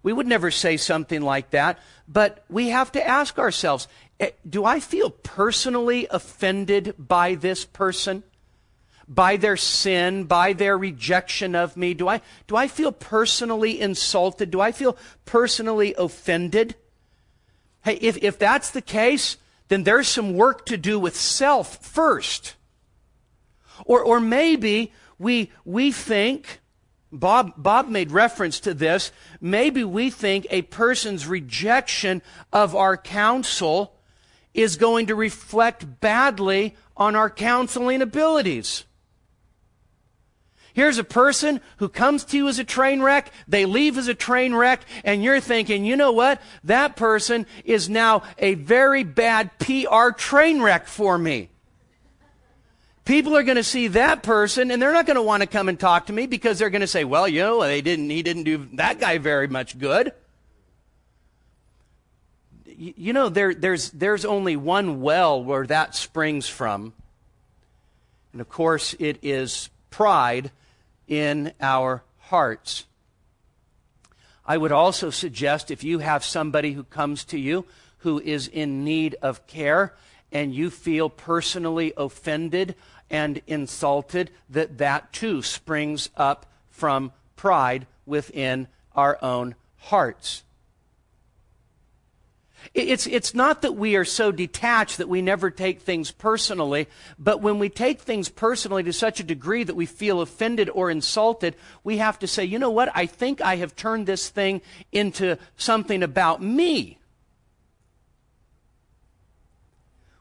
We 0.03 0.13
would 0.13 0.27
never 0.27 0.51
say 0.51 0.77
something 0.77 1.21
like 1.21 1.49
that, 1.49 1.79
but 2.07 2.45
we 2.47 2.69
have 2.69 2.91
to 2.91 3.05
ask 3.05 3.39
ourselves 3.39 3.87
eh, 4.19 4.29
do 4.47 4.63
I 4.63 4.79
feel 4.79 5.09
personally 5.09 6.07
offended 6.11 6.93
by 6.99 7.33
this 7.33 7.65
person? 7.65 8.21
By 9.07 9.37
their 9.37 9.57
sin, 9.57 10.23
by 10.23 10.53
their 10.53 10.77
rejection 10.77 11.55
of 11.55 11.77
me? 11.77 11.93
Do 11.93 12.07
I, 12.07 12.21
do 12.47 12.55
I 12.55 12.67
feel 12.67 12.91
personally 12.91 13.79
insulted? 13.79 14.51
Do 14.51 14.61
I 14.61 14.71
feel 14.71 14.97
personally 15.25 15.93
offended? 15.97 16.75
Hey, 17.83 17.95
if, 18.01 18.17
if 18.23 18.39
that's 18.39 18.71
the 18.71 18.81
case, 18.81 19.37
then 19.67 19.83
there's 19.83 20.07
some 20.07 20.33
work 20.33 20.65
to 20.67 20.77
do 20.77 20.99
with 20.99 21.15
self 21.15 21.83
first. 21.85 22.55
Or, 23.85 24.01
or 24.01 24.19
maybe 24.19 24.91
we, 25.19 25.51
we 25.65 25.91
think, 25.91 26.61
Bob, 27.11 27.53
Bob 27.57 27.89
made 27.89 28.11
reference 28.11 28.59
to 28.61 28.73
this, 28.73 29.11
maybe 29.39 29.83
we 29.83 30.09
think 30.09 30.47
a 30.49 30.63
person's 30.63 31.27
rejection 31.27 32.21
of 32.51 32.75
our 32.75 32.97
counsel 32.97 33.95
is 34.53 34.77
going 34.77 35.07
to 35.07 35.15
reflect 35.15 35.99
badly 35.99 36.75
on 36.95 37.15
our 37.15 37.29
counseling 37.29 38.01
abilities. 38.01 38.85
Here's 40.75 40.97
a 40.97 41.05
person 41.05 41.61
who 41.77 41.87
comes 41.87 42.25
to 42.25 42.37
you 42.37 42.49
as 42.49 42.59
a 42.59 42.65
train 42.65 43.01
wreck, 43.01 43.31
they 43.47 43.65
leave 43.65 43.97
as 43.97 44.09
a 44.09 44.13
train 44.13 44.53
wreck, 44.53 44.81
and 45.05 45.23
you're 45.23 45.39
thinking, 45.39 45.85
you 45.85 45.95
know 45.95 46.11
what? 46.11 46.41
That 46.65 46.97
person 46.97 47.45
is 47.63 47.89
now 47.89 48.23
a 48.37 48.55
very 48.55 49.05
bad 49.05 49.57
PR 49.57 50.09
train 50.17 50.61
wreck 50.61 50.87
for 50.87 51.17
me. 51.17 51.47
People 53.05 53.37
are 53.37 53.43
going 53.43 53.55
to 53.55 53.63
see 53.63 53.87
that 53.87 54.21
person 54.21 54.69
and 54.69 54.81
they're 54.81 54.91
not 54.91 55.05
going 55.05 55.15
to 55.15 55.21
want 55.21 55.43
to 55.43 55.47
come 55.47 55.69
and 55.69 55.79
talk 55.79 56.07
to 56.07 56.13
me 56.13 56.27
because 56.27 56.59
they're 56.59 56.69
going 56.69 56.81
to 56.81 56.87
say, 56.87 57.05
well, 57.05 57.25
you 57.25 57.39
know, 57.39 57.61
they 57.61 57.81
didn't, 57.81 58.09
he 58.09 58.21
didn't 58.21 58.43
do 58.43 58.67
that 58.73 58.99
guy 58.99 59.17
very 59.17 59.47
much 59.47 59.79
good. 59.79 60.11
You 62.65 63.13
know, 63.13 63.29
there, 63.29 63.53
there's, 63.53 63.91
there's 63.91 64.25
only 64.25 64.57
one 64.57 64.99
well 64.99 65.41
where 65.41 65.65
that 65.67 65.95
springs 65.95 66.49
from, 66.49 66.91
And 68.33 68.41
of 68.41 68.49
course, 68.49 68.93
it 68.99 69.19
is 69.21 69.69
pride 69.89 70.51
in 71.07 71.53
our 71.61 72.03
hearts. 72.17 72.85
I 74.45 74.57
would 74.57 74.71
also 74.71 75.09
suggest 75.09 75.71
if 75.71 75.83
you 75.83 75.99
have 75.99 76.23
somebody 76.23 76.73
who 76.73 76.83
comes 76.83 77.23
to 77.25 77.39
you 77.39 77.65
who 77.99 78.19
is 78.19 78.47
in 78.47 78.83
need 78.83 79.15
of 79.21 79.47
care 79.47 79.93
and 80.31 80.53
you 80.53 80.69
feel 80.69 81.09
personally 81.09 81.93
offended 81.97 82.75
and 83.09 83.41
insulted, 83.47 84.29
that 84.49 84.77
that 84.77 85.11
too 85.13 85.41
springs 85.41 86.09
up 86.15 86.45
from 86.69 87.11
pride 87.35 87.87
within 88.05 88.67
our 88.95 89.17
own 89.23 89.55
hearts. 89.77 90.43
It's, 92.73 93.07
it's 93.07 93.33
not 93.33 93.61
that 93.61 93.75
we 93.75 93.95
are 93.95 94.05
so 94.05 94.31
detached 94.31 94.97
that 94.97 95.09
we 95.09 95.21
never 95.21 95.49
take 95.49 95.81
things 95.81 96.11
personally, 96.11 96.87
but 97.19 97.41
when 97.41 97.59
we 97.59 97.69
take 97.69 98.01
things 98.01 98.29
personally 98.29 98.83
to 98.83 98.93
such 98.93 99.19
a 99.19 99.23
degree 99.23 99.63
that 99.63 99.75
we 99.75 99.85
feel 99.85 100.21
offended 100.21 100.69
or 100.69 100.89
insulted, 100.89 101.55
we 101.83 101.97
have 101.97 102.19
to 102.19 102.27
say, 102.27 102.43
you 102.43 102.59
know 102.59 102.71
what? 102.71 102.91
I 102.95 103.05
think 103.05 103.41
I 103.41 103.57
have 103.57 103.75
turned 103.75 104.07
this 104.07 104.29
thing 104.29 104.61
into 104.91 105.37
something 105.57 106.03
about 106.03 106.41
me. 106.41 106.99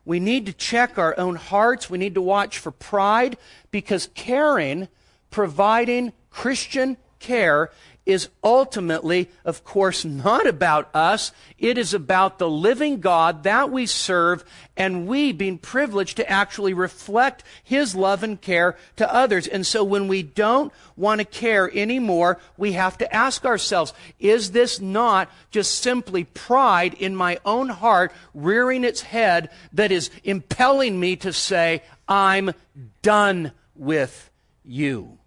We 0.05 0.21
need 0.21 0.47
to 0.47 0.53
check 0.53 0.99
our 0.99 1.19
own 1.19 1.37
hearts. 1.37 1.89
We 1.89 1.99
need 1.99 2.15
to 2.15 2.23
watch 2.23 2.59
for 2.59 2.71
pride 2.71 3.39
because 3.71 4.11
caring, 4.15 4.89
providing 5.31 6.13
Christian 6.31 6.99
care 7.21 7.71
is 8.07 8.29
ultimately, 8.43 9.31
of 9.45 9.65
course, 9.65 10.05
not 10.05 10.47
about 10.47 10.95
us. 10.95 11.33
It 11.59 11.79
is 11.79 11.95
about 11.95 12.39
the 12.39 12.49
living 12.49 13.01
God 13.01 13.45
that 13.45 13.71
we 13.71 13.87
serve 13.87 14.45
and 14.77 15.07
we 15.07 15.33
being 15.33 15.57
privileged 15.57 16.19
to 16.19 16.31
actually 16.31 16.75
reflect 16.75 17.45
His 17.63 17.95
love 17.95 18.23
and 18.23 18.41
care 18.41 18.77
to 18.97 19.13
others. 19.13 19.47
And 19.47 19.67
so 19.67 19.83
when 19.83 20.07
we 20.09 20.23
don't 20.23 20.73
want 20.97 21.21
to 21.21 21.25
care 21.25 21.71
anymore, 21.75 22.39
we 22.59 22.73
have 22.73 22.99
to 22.99 23.15
ask 23.15 23.45
ourselves, 23.47 23.95
is 24.19 24.51
this 24.51 24.81
not 24.81 25.31
just 25.51 25.81
simply 25.81 26.25
pride 26.25 26.95
in 26.95 27.17
my 27.17 27.39
own 27.45 27.71
heart 27.71 28.13
rearing 28.35 28.85
its 28.85 29.01
head 29.01 29.49
that 29.73 29.91
is 29.91 30.11
impelling 30.25 31.01
me 31.01 31.17
to 31.17 31.33
say, 31.33 31.83
I'm 32.07 32.53
done 33.01 33.53
with 33.75 34.31
you? 34.63 35.19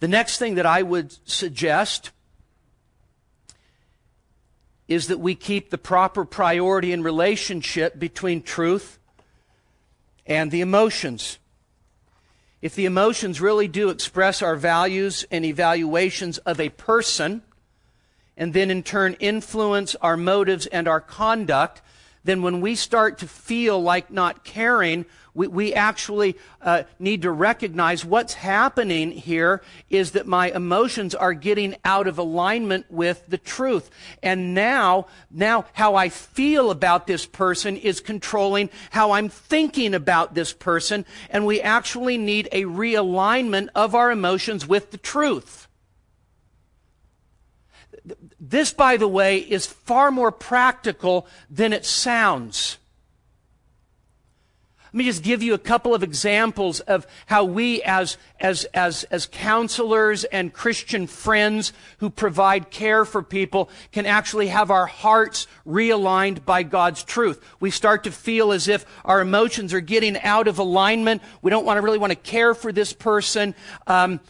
The 0.00 0.08
next 0.08 0.38
thing 0.38 0.56
that 0.56 0.66
I 0.66 0.82
would 0.82 1.16
suggest 1.28 2.10
is 4.88 5.08
that 5.08 5.18
we 5.18 5.34
keep 5.34 5.70
the 5.70 5.78
proper 5.78 6.24
priority 6.24 6.92
and 6.92 7.04
relationship 7.04 7.98
between 7.98 8.42
truth 8.42 8.98
and 10.26 10.50
the 10.50 10.60
emotions. 10.60 11.38
If 12.62 12.74
the 12.74 12.84
emotions 12.84 13.40
really 13.40 13.68
do 13.68 13.90
express 13.90 14.42
our 14.42 14.56
values 14.56 15.24
and 15.30 15.44
evaluations 15.44 16.38
of 16.38 16.60
a 16.60 16.68
person, 16.68 17.42
and 18.36 18.52
then 18.52 18.70
in 18.70 18.82
turn 18.82 19.14
influence 19.14 19.94
our 19.96 20.16
motives 20.16 20.66
and 20.66 20.86
our 20.86 21.00
conduct, 21.00 21.80
then 22.24 22.42
when 22.42 22.60
we 22.60 22.74
start 22.74 23.18
to 23.18 23.28
feel 23.28 23.80
like 23.80 24.10
not 24.10 24.44
caring, 24.44 25.06
we, 25.36 25.46
we 25.48 25.74
actually 25.74 26.36
uh, 26.62 26.84
need 26.98 27.22
to 27.22 27.30
recognize 27.30 28.04
what's 28.04 28.34
happening 28.34 29.12
here 29.12 29.62
is 29.90 30.12
that 30.12 30.26
my 30.26 30.50
emotions 30.50 31.14
are 31.14 31.34
getting 31.34 31.76
out 31.84 32.06
of 32.06 32.18
alignment 32.18 32.86
with 32.90 33.26
the 33.28 33.36
truth. 33.36 33.90
And 34.22 34.54
now, 34.54 35.06
now 35.30 35.66
how 35.74 35.94
I 35.94 36.08
feel 36.08 36.70
about 36.70 37.06
this 37.06 37.26
person 37.26 37.76
is 37.76 38.00
controlling 38.00 38.70
how 38.90 39.12
I'm 39.12 39.28
thinking 39.28 39.92
about 39.92 40.34
this 40.34 40.54
person. 40.54 41.04
And 41.28 41.44
we 41.44 41.60
actually 41.60 42.16
need 42.16 42.48
a 42.50 42.64
realignment 42.64 43.68
of 43.74 43.94
our 43.94 44.10
emotions 44.10 44.66
with 44.66 44.90
the 44.90 44.98
truth. 44.98 45.68
This, 48.40 48.72
by 48.72 48.96
the 48.96 49.08
way, 49.08 49.38
is 49.38 49.66
far 49.66 50.10
more 50.10 50.32
practical 50.32 51.26
than 51.50 51.74
it 51.74 51.84
sounds. 51.84 52.78
Let 54.86 54.94
me 54.94 55.04
just 55.04 55.22
give 55.22 55.42
you 55.42 55.52
a 55.54 55.58
couple 55.58 55.94
of 55.94 56.02
examples 56.02 56.80
of 56.80 57.06
how 57.26 57.44
we 57.44 57.82
as, 57.82 58.16
as, 58.40 58.64
as, 58.66 59.04
as 59.04 59.26
counselors 59.26 60.24
and 60.24 60.52
Christian 60.52 61.06
friends 61.06 61.72
who 61.98 62.08
provide 62.08 62.70
care 62.70 63.04
for 63.04 63.22
people 63.22 63.68
can 63.90 64.06
actually 64.06 64.46
have 64.48 64.70
our 64.70 64.86
hearts 64.86 65.48
realigned 65.66 66.44
by 66.44 66.62
God's 66.62 67.02
truth. 67.02 67.44
We 67.58 67.70
start 67.70 68.04
to 68.04 68.12
feel 68.12 68.52
as 68.52 68.68
if 68.68 68.86
our 69.04 69.20
emotions 69.20 69.74
are 69.74 69.80
getting 69.80 70.18
out 70.20 70.48
of 70.48 70.58
alignment. 70.58 71.20
We 71.42 71.50
don't 71.50 71.66
want 71.66 71.78
to 71.78 71.82
really 71.82 71.98
want 71.98 72.12
to 72.12 72.16
care 72.16 72.54
for 72.54 72.70
this 72.70 72.92
person. 72.92 73.54
Um, 73.86 74.20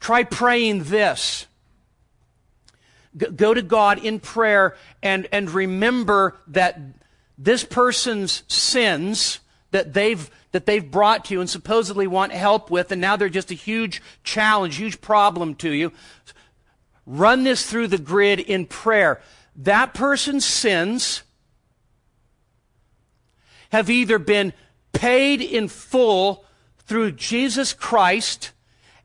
try 0.00 0.24
praying 0.24 0.84
this 0.84 1.46
go 3.36 3.52
to 3.52 3.62
God 3.62 4.02
in 4.04 4.20
prayer 4.20 4.76
and, 5.02 5.28
and 5.32 5.50
remember 5.50 6.36
that 6.48 6.80
this 7.42 7.64
person's 7.64 8.42
sins 8.46 9.40
that 9.70 9.92
they've 9.94 10.30
that 10.52 10.66
they've 10.66 10.90
brought 10.90 11.24
to 11.24 11.34
you 11.34 11.40
and 11.40 11.48
supposedly 11.48 12.06
want 12.06 12.30
help 12.30 12.70
with, 12.70 12.92
and 12.92 13.00
now 13.00 13.16
they're 13.16 13.30
just 13.30 13.50
a 13.50 13.54
huge 13.54 14.02
challenge, 14.22 14.76
huge 14.76 15.00
problem 15.00 15.54
to 15.54 15.70
you. 15.70 15.90
Run 17.06 17.42
this 17.42 17.64
through 17.64 17.88
the 17.88 17.96
grid 17.96 18.38
in 18.38 18.66
prayer. 18.66 19.22
That 19.56 19.94
person's 19.94 20.44
sins 20.44 21.22
have 23.70 23.88
either 23.88 24.18
been 24.18 24.52
paid 24.92 25.40
in 25.40 25.68
full 25.68 26.44
through 26.80 27.12
Jesus 27.12 27.72
Christ, 27.72 28.52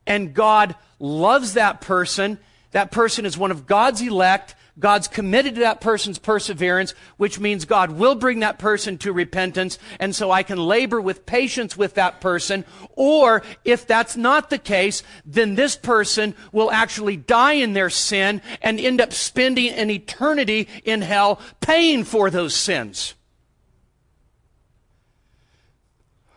and 0.05 0.33
God 0.33 0.75
loves 0.99 1.53
that 1.53 1.79
person 1.79 2.39
that 2.71 2.91
person 2.91 3.25
is 3.25 3.37
one 3.37 3.51
of 3.51 3.65
God's 3.65 4.01
elect. 4.01 4.55
God's 4.79 5.07
committed 5.07 5.55
to 5.55 5.61
that 5.61 5.81
person's 5.81 6.19
perseverance, 6.19 6.93
which 7.17 7.39
means 7.39 7.65
God 7.65 7.91
will 7.91 8.15
bring 8.15 8.39
that 8.41 8.59
person 8.59 8.97
to 8.99 9.11
repentance. 9.11 9.79
And 9.99 10.15
so 10.15 10.29
I 10.29 10.43
can 10.43 10.59
labor 10.59 11.01
with 11.01 11.25
patience 11.25 11.75
with 11.75 11.95
that 11.95 12.21
person. 12.21 12.63
Or 12.95 13.41
if 13.65 13.87
that's 13.87 14.15
not 14.15 14.49
the 14.49 14.59
case, 14.59 15.01
then 15.25 15.55
this 15.55 15.75
person 15.75 16.35
will 16.51 16.71
actually 16.71 17.17
die 17.17 17.53
in 17.53 17.73
their 17.73 17.89
sin 17.89 18.41
and 18.61 18.79
end 18.79 19.01
up 19.01 19.13
spending 19.13 19.71
an 19.71 19.89
eternity 19.89 20.67
in 20.83 21.01
hell 21.01 21.39
paying 21.59 22.03
for 22.03 22.29
those 22.29 22.55
sins. 22.55 23.15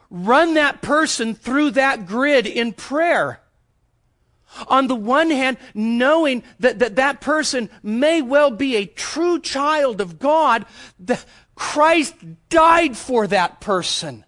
Run 0.08 0.54
that 0.54 0.82
person 0.82 1.34
through 1.34 1.72
that 1.72 2.06
grid 2.06 2.46
in 2.46 2.72
prayer. 2.72 3.39
On 4.68 4.88
the 4.88 4.96
one 4.96 5.30
hand, 5.30 5.58
knowing 5.74 6.42
that, 6.58 6.80
that 6.80 6.96
that 6.96 7.20
person 7.20 7.70
may 7.82 8.20
well 8.22 8.50
be 8.50 8.76
a 8.76 8.86
true 8.86 9.40
child 9.40 10.00
of 10.00 10.18
God, 10.18 10.66
the, 10.98 11.22
Christ 11.54 12.14
died 12.48 12.96
for 12.96 13.26
that 13.26 13.60
person. 13.60 14.24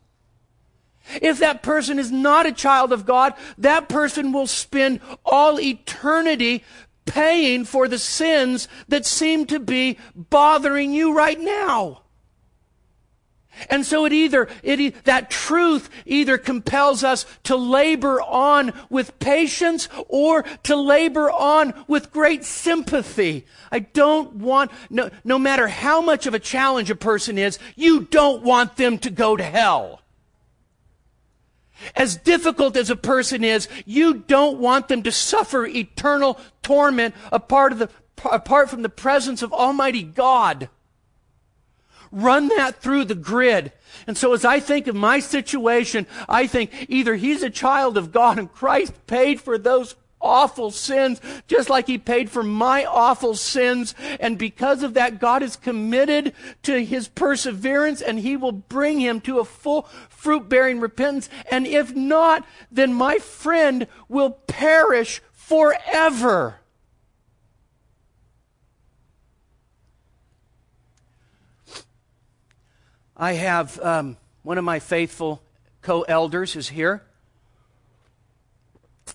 If 1.21 1.39
that 1.41 1.63
person 1.63 1.99
is 1.99 2.13
not 2.13 2.47
a 2.47 2.53
child 2.53 2.93
of 2.93 3.05
God, 3.05 3.35
that 3.59 3.89
person 3.89 4.33
will 4.33 4.47
spend 4.47 5.01
all 5.25 5.61
eternity 5.61 6.65
paying 7.05 7.65
for 7.65 7.89
the 7.89 7.99
sins 7.99 8.69
that 8.89 9.05
seem 9.05 9.47
to 9.47 9.59
be 9.59 9.99
bothering 10.15 10.93
you 10.93 11.15
right 11.15 11.41
now. 11.41 12.03
And 13.69 13.85
so 13.85 14.05
it 14.05 14.13
either, 14.13 14.49
it, 14.63 15.05
that 15.05 15.31
truth 15.31 15.89
either 16.07 16.39
compels 16.39 17.05
us 17.05 17.27
to 17.45 17.57
labor 17.57 18.21
on 18.21 18.73
with 18.91 19.19
patience 19.19 19.89
or 20.09 20.43
to 20.65 20.77
labor 20.77 21.31
on 21.31 21.75
with 21.89 22.13
great 22.13 22.45
sympathy. 22.45 23.47
I 23.71 23.81
don't 23.81 24.35
want, 24.35 24.71
no, 24.91 25.11
no 25.25 25.39
matter 25.39 25.69
how 25.69 26.01
much 26.01 26.27
of 26.27 26.35
a 26.35 26.39
challenge 26.39 26.91
a 26.91 26.97
person 26.97 27.39
is, 27.39 27.59
you 27.77 28.03
don't 28.03 28.43
want 28.43 28.77
them 28.77 28.99
to 28.99 29.11
go 29.11 29.37
to 29.37 29.45
hell. 29.45 30.01
As 31.97 32.17
difficult 32.17 32.77
as 32.77 32.91
a 32.91 32.97
person 32.97 33.43
is, 33.43 33.69
you 33.85 34.15
don't 34.15 34.59
want 34.59 34.89
them 34.89 35.03
to 35.03 35.13
suffer 35.13 35.67
eternal 35.67 36.39
torment 36.63 37.15
apart, 37.33 37.73
of 37.73 37.79
the, 37.79 37.89
apart 38.31 38.71
from 38.71 38.83
the 38.83 38.89
presence 38.89 39.43
of 39.43 39.53
Almighty 39.53 40.03
God. 40.03 40.69
Run 42.13 42.49
that 42.49 42.77
through 42.77 43.07
the 43.07 43.15
grid. 43.15 43.73
And 44.07 44.17
so 44.17 44.35
as 44.35 44.45
I 44.45 44.61
think 44.61 44.87
of 44.87 44.95
my 44.95 45.19
situation, 45.19 46.07
I 46.29 46.47
think 46.47 46.87
either 46.89 47.17
he's 47.17 47.43
a 47.43 47.51
child 47.51 47.97
of 47.97 48.13
God 48.13 48.39
and 48.39 48.53
Christ 48.53 48.93
paid 49.07 49.41
for 49.41 49.59
those 49.59 49.97
awful 50.23 50.71
sins, 50.71 51.21
just 51.49 51.69
like 51.69 51.87
he 51.87 51.99
paid 51.99 52.31
for 52.31 52.43
my 52.43 52.85
awful 52.85 53.35
sins. 53.35 53.95
And 54.21 54.39
because 54.39 54.83
of 54.83 54.95
that, 54.95 55.19
God 55.19 55.43
is 55.43 55.57
committed 55.57 56.33
to 56.63 56.85
his 56.85 57.09
perseverance 57.09 58.01
and 58.01 58.19
he 58.21 58.37
will 58.37 58.53
bring 58.53 59.01
him 59.01 59.21
to 59.23 59.41
a 59.41 59.45
full 59.45 59.83
fruit 60.09 60.49
bearing 60.49 60.81
repentance. 60.81 61.29
And 61.51 61.67
if 61.67 61.95
not, 61.95 62.47
then 62.71 62.95
my 62.95 63.19
friend 63.19 63.87
will 64.09 64.31
perish 64.31 65.21
forever. 65.33 66.57
I 73.17 73.35
have 73.35 73.79
um, 73.81 74.17
one 74.43 74.59
of 74.59 74.65
my 74.65 74.79
faithful 74.79 75.43
co 75.83 76.03
elders 76.03 76.57
is 76.57 76.69
here. 76.71 77.03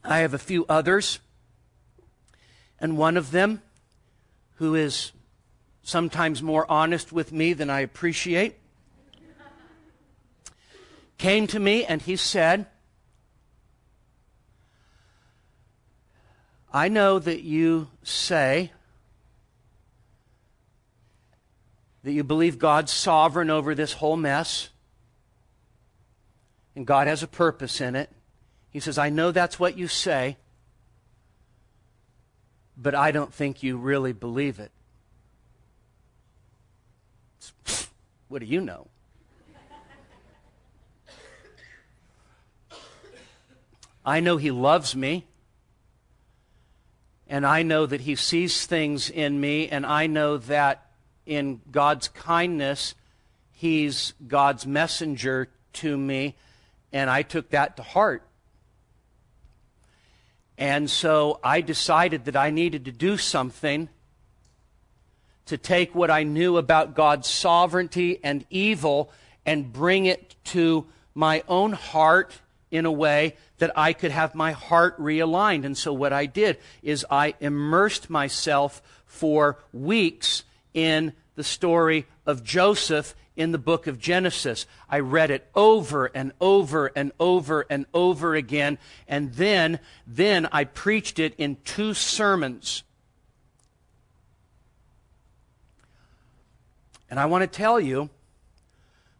I 0.03 0.19
have 0.19 0.33
a 0.33 0.39
few 0.39 0.65
others. 0.69 1.19
And 2.79 2.97
one 2.97 3.17
of 3.17 3.31
them, 3.31 3.61
who 4.55 4.75
is 4.75 5.11
sometimes 5.81 6.43
more 6.43 6.69
honest 6.69 7.11
with 7.11 7.31
me 7.31 7.53
than 7.53 7.69
I 7.69 7.79
appreciate, 7.79 8.55
came 11.17 11.47
to 11.47 11.59
me 11.59 11.83
and 11.85 12.01
he 12.01 12.15
said, 12.15 12.67
I 16.71 16.89
know 16.89 17.17
that 17.17 17.41
you 17.41 17.87
say 18.03 18.71
that 22.07 22.13
you 22.13 22.23
believe 22.23 22.57
God's 22.57 22.93
sovereign 22.93 23.49
over 23.49 23.75
this 23.75 23.91
whole 23.91 24.15
mess 24.15 24.69
and 26.73 26.87
God 26.87 27.05
has 27.05 27.21
a 27.21 27.27
purpose 27.27 27.81
in 27.81 27.97
it. 27.97 28.09
He 28.69 28.79
says, 28.79 28.97
I 28.97 29.09
know 29.09 29.33
that's 29.33 29.59
what 29.59 29.77
you 29.77 29.89
say, 29.89 30.37
but 32.77 32.95
I 32.95 33.11
don't 33.11 33.33
think 33.33 33.61
you 33.61 33.75
really 33.75 34.13
believe 34.13 34.57
it. 34.57 34.71
What 38.29 38.39
do 38.39 38.45
you 38.45 38.61
know? 38.61 38.87
I 44.05 44.21
know 44.21 44.37
He 44.37 44.51
loves 44.51 44.95
me. 44.95 45.25
And 47.27 47.45
I 47.45 47.63
know 47.63 47.85
that 47.85 47.99
He 47.99 48.15
sees 48.15 48.65
things 48.65 49.09
in 49.09 49.41
me, 49.41 49.67
and 49.67 49.85
I 49.85 50.07
know 50.07 50.37
that 50.37 50.86
in 51.27 51.61
God's 51.71 52.07
kindness, 52.07 52.95
He's 53.51 54.13
God's 54.27 54.65
messenger 54.65 55.49
to 55.73 55.97
me, 55.97 56.35
and 56.91 57.09
I 57.09 57.21
took 57.21 57.49
that 57.49 57.77
to 57.77 57.83
heart. 57.83 58.23
And 60.57 60.89
so 60.89 61.39
I 61.43 61.61
decided 61.61 62.25
that 62.25 62.35
I 62.35 62.49
needed 62.49 62.85
to 62.85 62.91
do 62.91 63.17
something 63.17 63.89
to 65.45 65.57
take 65.57 65.93
what 65.93 66.09
I 66.09 66.23
knew 66.23 66.57
about 66.57 66.95
God's 66.95 67.27
sovereignty 67.27 68.19
and 68.23 68.45
evil 68.49 69.11
and 69.45 69.71
bring 69.71 70.05
it 70.05 70.35
to 70.45 70.87
my 71.13 71.43
own 71.47 71.73
heart 71.73 72.39
in 72.69 72.85
a 72.85 72.91
way 72.91 73.35
that 73.59 73.71
I 73.77 73.93
could 73.93 74.11
have 74.11 74.35
my 74.35 74.51
heart 74.51 74.99
realigned. 74.99 75.65
And 75.65 75.77
so 75.77 75.93
what 75.93 76.11
I 76.11 76.25
did 76.25 76.57
is 76.83 77.05
I 77.09 77.33
immersed 77.39 78.09
myself 78.09 78.81
for 79.05 79.57
weeks 79.71 80.43
in 80.77 81.11
the 81.33 81.43
story 81.43 82.05
of 82.27 82.43
Joseph 82.43 83.15
in 83.35 83.51
the 83.51 83.57
book 83.57 83.87
of 83.87 83.97
Genesis. 83.97 84.67
I 84.87 84.99
read 84.99 85.31
it 85.31 85.49
over 85.55 86.05
and 86.05 86.33
over 86.39 86.91
and 86.95 87.11
over 87.19 87.65
and 87.67 87.87
over 87.95 88.35
again. 88.35 88.77
And 89.07 89.33
then, 89.33 89.79
then 90.05 90.47
I 90.51 90.65
preached 90.65 91.17
it 91.17 91.33
in 91.39 91.57
two 91.65 91.95
sermons. 91.95 92.83
And 97.09 97.19
I 97.19 97.25
want 97.25 97.41
to 97.41 97.47
tell 97.47 97.79
you 97.79 98.11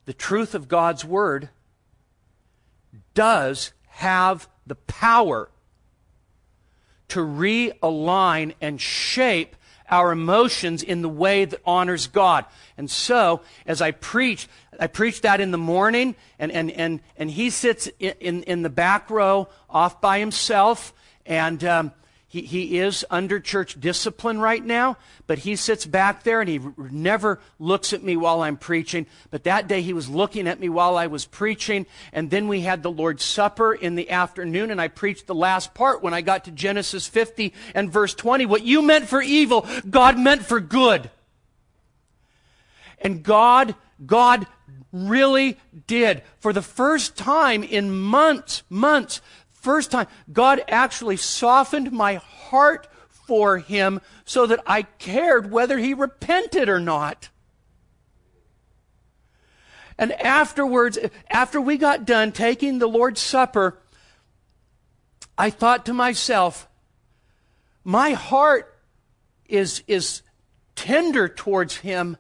the 0.06 0.14
truth 0.14 0.54
of 0.54 0.68
God's 0.68 1.04
Word 1.04 1.50
does 3.16 3.74
have 3.88 4.48
the 4.68 4.76
power 4.76 5.50
to 7.08 7.20
realign 7.22 8.54
and 8.62 8.80
shape 8.80 9.56
our 9.90 10.12
emotions 10.12 10.84
in 10.84 11.02
the 11.02 11.10
way 11.10 11.46
that 11.46 11.62
honors 11.66 12.08
God. 12.08 12.46
And 12.78 12.90
so, 12.90 13.42
as 13.66 13.82
I 13.82 13.92
preach, 13.92 14.48
I 14.80 14.88
preach 14.88 15.22
that 15.22 15.42
in 15.42 15.52
the 15.52 15.58
morning, 15.58 16.16
and, 16.40 16.52
and, 16.52 16.72
and, 16.72 17.00
and 17.18 17.32
he 17.32 17.50
sits 17.50 17.88
in, 18.00 18.14
in, 18.20 18.44
in 18.44 18.62
the 18.62 18.70
back 18.70 19.10
row 19.10 19.48
off 19.70 20.02
by 20.02 20.20
himself, 20.20 20.94
and 21.26 21.64
um, 21.64 21.92
he, 22.30 22.42
he 22.42 22.80
is 22.80 23.06
under 23.10 23.40
church 23.40 23.80
discipline 23.80 24.40
right 24.40 24.64
now, 24.64 24.98
but 25.28 25.40
he 25.40 25.56
sits 25.56 25.86
back 25.86 26.24
there 26.24 26.42
and 26.42 26.50
he 26.50 26.60
never 26.78 27.40
looks 27.58 27.94
at 27.94 28.04
me 28.04 28.18
while 28.18 28.42
I'm 28.42 28.58
preaching. 28.58 29.08
But 29.32 29.46
that 29.46 29.70
day 29.70 29.82
he 29.82 29.94
was 29.94 30.10
looking 30.10 30.46
at 30.46 30.60
me 30.60 30.68
while 30.68 30.98
I 30.98 31.08
was 31.08 31.26
preaching. 31.26 31.86
And 32.12 32.30
then 32.30 32.50
we 32.50 32.62
had 32.62 32.84
the 32.84 32.92
Lord's 32.92 33.24
Supper 33.24 33.74
in 33.74 33.96
the 33.96 34.10
afternoon 34.10 34.72
and 34.72 34.82
I 34.82 34.90
preached 34.90 35.26
the 35.26 35.36
last 35.36 35.74
part 35.74 36.04
when 36.04 36.14
I 36.14 36.20
got 36.20 36.44
to 36.46 36.52
Genesis 36.52 37.08
50 37.08 37.54
and 37.74 37.90
verse 37.90 38.14
20. 38.14 38.46
What 38.46 38.64
you 38.64 38.82
meant 38.82 39.08
for 39.08 39.22
evil, 39.22 39.66
God 39.90 40.20
meant 40.20 40.44
for 40.44 40.60
good. 40.60 41.10
And 43.00 43.24
God, 43.24 43.74
God 44.06 44.48
really 44.92 45.58
did. 45.86 46.24
For 46.40 46.52
the 46.52 46.62
first 46.62 47.16
time 47.16 47.64
in 47.64 47.98
months, 47.98 48.64
months, 48.70 49.22
first 49.68 49.92
time, 49.92 50.08
God 50.32 50.64
actually 50.70 51.18
softened 51.18 51.92
my 51.92 52.16
heart 52.16 52.88
for 53.10 53.58
him 53.58 54.00
so 54.24 54.48
that 54.48 54.64
I 54.66 54.84
cared 54.84 55.52
whether 55.52 55.78
he 55.78 55.94
repented 55.94 56.70
or 56.70 56.80
not. 56.80 57.28
And 59.98 60.14
afterwards, 60.14 60.98
after 61.30 61.60
we 61.60 61.76
got 61.76 62.06
done 62.06 62.32
taking 62.32 62.80
the 62.80 62.88
Lord's 62.88 63.20
Supper, 63.20 63.78
I 65.38 65.50
thought 65.50 65.86
to 65.88 65.94
myself, 65.94 66.70
my 67.84 68.12
heart 68.12 68.74
is, 69.50 69.84
is 69.86 70.22
tender 70.76 71.28
towards 71.28 71.76
him 71.76 72.16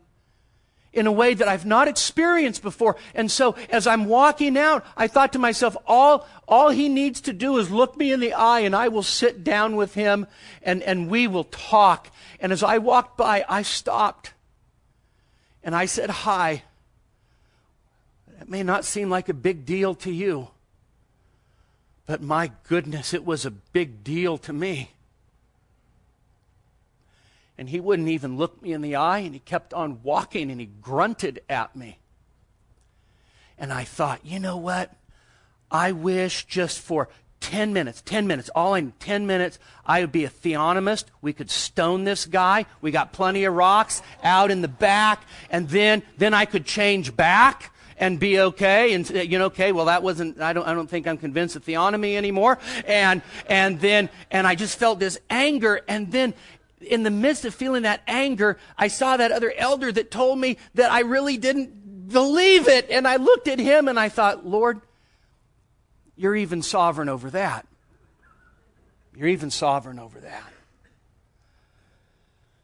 in 0.93 1.07
a 1.07 1.11
way 1.11 1.33
that 1.33 1.47
I've 1.47 1.65
not 1.65 1.87
experienced 1.87 2.61
before. 2.61 2.95
And 3.13 3.29
so 3.29 3.55
as 3.69 3.85
I'm 3.87 4.05
walking 4.05 4.57
out, 4.57 4.85
I 4.95 5.07
thought 5.07 5.33
to 5.33 5.39
myself, 5.39 5.77
all, 5.85 6.27
all 6.47 6.69
he 6.69 6.89
needs 6.89 7.21
to 7.21 7.33
do 7.33 7.57
is 7.57 7.69
look 7.69 7.97
me 7.97 8.11
in 8.11 8.19
the 8.19 8.33
eye 8.33 8.61
and 8.61 8.75
I 8.75 8.87
will 8.87 9.03
sit 9.03 9.43
down 9.43 9.75
with 9.75 9.93
him 9.93 10.27
and, 10.63 10.81
and 10.83 11.09
we 11.09 11.27
will 11.27 11.43
talk. 11.45 12.09
And 12.39 12.51
as 12.51 12.63
I 12.63 12.77
walked 12.79 13.17
by, 13.17 13.45
I 13.47 13.61
stopped 13.61 14.33
and 15.63 15.75
I 15.75 15.85
said, 15.85 16.09
hi. 16.09 16.63
It 18.41 18.49
may 18.49 18.63
not 18.63 18.85
seem 18.85 19.09
like 19.09 19.29
a 19.29 19.33
big 19.33 19.65
deal 19.65 19.95
to 19.95 20.11
you, 20.11 20.49
but 22.05 22.21
my 22.21 22.51
goodness, 22.67 23.13
it 23.13 23.25
was 23.25 23.45
a 23.45 23.51
big 23.51 24.03
deal 24.03 24.37
to 24.39 24.53
me 24.53 24.91
and 27.57 27.69
he 27.69 27.79
wouldn't 27.79 28.09
even 28.09 28.37
look 28.37 28.61
me 28.61 28.73
in 28.73 28.81
the 28.81 28.95
eye 28.95 29.19
and 29.19 29.33
he 29.33 29.39
kept 29.39 29.73
on 29.73 30.01
walking 30.03 30.51
and 30.51 30.59
he 30.59 30.67
grunted 30.67 31.41
at 31.49 31.75
me. 31.75 31.99
And 33.57 33.73
I 33.73 33.83
thought, 33.83 34.19
you 34.23 34.39
know 34.39 34.57
what? 34.57 34.93
I 35.71 35.91
wish 35.91 36.45
just 36.45 36.79
for 36.79 37.09
10 37.39 37.73
minutes, 37.73 38.01
10 38.05 38.27
minutes, 38.27 38.49
all 38.55 38.75
in 38.75 38.93
10 38.99 39.25
minutes, 39.25 39.59
I 39.85 40.01
would 40.01 40.11
be 40.11 40.25
a 40.25 40.29
theonomist. 40.29 41.05
We 41.21 41.33
could 41.33 41.49
stone 41.49 42.03
this 42.03 42.25
guy. 42.25 42.65
We 42.81 42.91
got 42.91 43.13
plenty 43.13 43.43
of 43.45 43.53
rocks 43.53 44.01
out 44.23 44.51
in 44.51 44.61
the 44.61 44.67
back. 44.67 45.23
And 45.49 45.69
then, 45.69 46.03
then 46.17 46.33
I 46.33 46.45
could 46.45 46.65
change 46.65 47.15
back 47.15 47.73
and 47.99 48.19
be 48.19 48.39
okay 48.39 48.93
and 48.93 49.09
you 49.09 49.39
know 49.39 49.45
okay 49.45 49.71
well 49.71 49.85
that 49.85 50.03
wasn't 50.03 50.39
i 50.39 50.53
don't 50.53 50.67
i 50.67 50.73
don't 50.75 50.89
think 50.89 51.07
i'm 51.07 51.17
convinced 51.17 51.55
of 51.55 51.65
theonomy 51.65 52.15
anymore 52.15 52.59
and 52.85 53.23
and 53.47 53.79
then 53.79 54.07
and 54.29 54.45
i 54.45 54.53
just 54.53 54.77
felt 54.77 54.99
this 54.99 55.19
anger 55.31 55.81
and 55.87 56.11
then 56.11 56.33
in 56.81 57.03
the 57.03 57.11
midst 57.11 57.45
of 57.45 57.55
feeling 57.55 57.83
that 57.83 58.01
anger, 58.07 58.57
I 58.77 58.87
saw 58.87 59.17
that 59.17 59.31
other 59.31 59.53
elder 59.57 59.91
that 59.91 60.11
told 60.11 60.39
me 60.39 60.57
that 60.75 60.91
I 60.91 61.01
really 61.01 61.37
didn't 61.37 62.09
believe 62.09 62.67
it. 62.67 62.89
And 62.89 63.07
I 63.07 63.17
looked 63.17 63.47
at 63.47 63.59
him 63.59 63.87
and 63.87 63.99
I 63.99 64.09
thought, 64.09 64.45
Lord, 64.45 64.81
you're 66.15 66.35
even 66.35 66.61
sovereign 66.61 67.09
over 67.09 67.29
that. 67.31 67.65
You're 69.15 69.29
even 69.29 69.49
sovereign 69.49 69.99
over 69.99 70.19
that. 70.19 70.43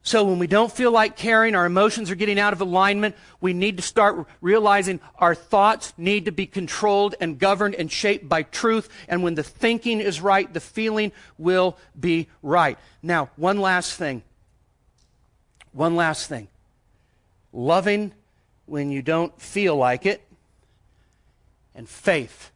So 0.06 0.26
when 0.26 0.38
we 0.38 0.48
don't 0.48 0.72
feel 0.72 0.92
like 0.92 1.16
caring, 1.16 1.56
our 1.56 1.66
emotions 1.66 2.12
are 2.12 2.16
getting 2.16 2.38
out 2.38 2.52
of 2.52 2.60
alignment, 2.60 3.16
we 3.40 3.54
need 3.54 3.78
to 3.78 3.84
start 3.84 4.28
realizing 4.42 5.00
our 5.18 5.34
thoughts 5.34 5.94
need 5.98 6.26
to 6.26 6.32
be 6.32 6.46
controlled 6.46 7.16
and 7.22 7.40
governed 7.40 7.76
and 7.76 7.90
shaped 7.90 8.28
by 8.28 8.44
truth. 8.44 8.90
And 9.08 9.24
when 9.24 9.36
the 9.36 9.44
thinking 9.44 10.02
is 10.02 10.20
right, 10.20 10.54
the 10.54 10.60
feeling 10.60 11.14
will 11.38 11.78
be 11.98 12.28
right. 12.42 12.78
Now, 13.02 13.30
one 13.38 13.60
last 13.60 13.94
thing. 13.94 14.24
One 15.72 15.96
last 15.96 16.28
thing. 16.28 16.50
Loving 17.54 18.14
when 18.66 18.92
you 18.92 19.02
don't 19.02 19.40
feel 19.42 19.76
like 19.76 20.06
it, 20.06 20.22
and 21.76 21.88
faith. 21.88 22.52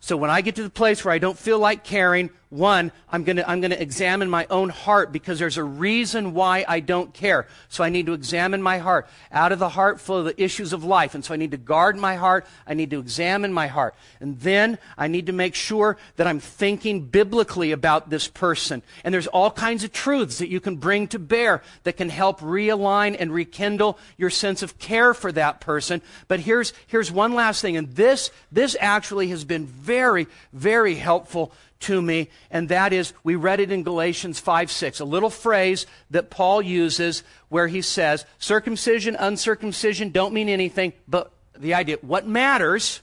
So 0.00 0.16
when 0.16 0.30
I 0.30 0.42
get 0.42 0.56
to 0.56 0.62
the 0.62 0.70
place 0.70 1.04
where 1.04 1.14
I 1.14 1.18
don't 1.18 1.38
feel 1.38 1.58
like 1.58 1.84
caring, 1.84 2.30
one, 2.54 2.92
I'm 3.10 3.24
going 3.24 3.36
to 3.36 3.50
I'm 3.50 3.60
going 3.60 3.72
to 3.72 3.82
examine 3.82 4.30
my 4.30 4.46
own 4.48 4.68
heart 4.68 5.10
because 5.10 5.40
there's 5.40 5.56
a 5.56 5.64
reason 5.64 6.34
why 6.34 6.64
I 6.68 6.78
don't 6.78 7.12
care. 7.12 7.48
So 7.68 7.82
I 7.82 7.88
need 7.88 8.06
to 8.06 8.12
examine 8.12 8.62
my 8.62 8.78
heart. 8.78 9.08
Out 9.32 9.50
of 9.50 9.58
the 9.58 9.70
heart 9.70 10.00
flow 10.00 10.22
the 10.22 10.40
issues 10.40 10.72
of 10.72 10.84
life. 10.84 11.16
And 11.16 11.24
so 11.24 11.34
I 11.34 11.36
need 11.36 11.50
to 11.50 11.56
guard 11.56 11.96
my 11.96 12.14
heart. 12.14 12.46
I 12.64 12.74
need 12.74 12.90
to 12.90 13.00
examine 13.00 13.52
my 13.52 13.66
heart. 13.66 13.96
And 14.20 14.38
then 14.38 14.78
I 14.96 15.08
need 15.08 15.26
to 15.26 15.32
make 15.32 15.56
sure 15.56 15.96
that 16.14 16.28
I'm 16.28 16.38
thinking 16.38 17.06
biblically 17.06 17.72
about 17.72 18.08
this 18.08 18.28
person. 18.28 18.82
And 19.02 19.12
there's 19.12 19.26
all 19.26 19.50
kinds 19.50 19.82
of 19.82 19.92
truths 19.92 20.38
that 20.38 20.48
you 20.48 20.60
can 20.60 20.76
bring 20.76 21.08
to 21.08 21.18
bear 21.18 21.60
that 21.82 21.96
can 21.96 22.08
help 22.08 22.38
realign 22.38 23.16
and 23.18 23.32
rekindle 23.32 23.98
your 24.16 24.30
sense 24.30 24.62
of 24.62 24.78
care 24.78 25.12
for 25.12 25.32
that 25.32 25.60
person. 25.60 26.02
But 26.28 26.38
here's 26.40 26.72
here's 26.86 27.10
one 27.10 27.34
last 27.34 27.62
thing. 27.62 27.76
And 27.76 27.96
this 27.96 28.30
this 28.52 28.76
actually 28.78 29.28
has 29.28 29.44
been 29.44 29.66
very, 29.66 30.28
very 30.52 30.94
helpful 30.94 31.52
to 31.80 32.00
me, 32.00 32.30
and 32.50 32.68
that 32.68 32.92
is 32.92 33.12
we 33.22 33.36
read 33.36 33.60
it 33.60 33.70
in 33.70 33.82
Galatians 33.82 34.40
5 34.40 34.70
6, 34.70 35.00
a 35.00 35.04
little 35.04 35.30
phrase 35.30 35.86
that 36.10 36.30
Paul 36.30 36.62
uses 36.62 37.22
where 37.48 37.68
he 37.68 37.82
says, 37.82 38.24
circumcision, 38.38 39.16
uncircumcision 39.18 40.10
don't 40.10 40.34
mean 40.34 40.48
anything, 40.48 40.92
but 41.06 41.32
the 41.56 41.74
idea, 41.74 41.98
what 42.00 42.26
matters, 42.26 43.00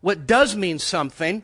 what 0.00 0.26
does 0.26 0.54
mean 0.56 0.78
something, 0.78 1.42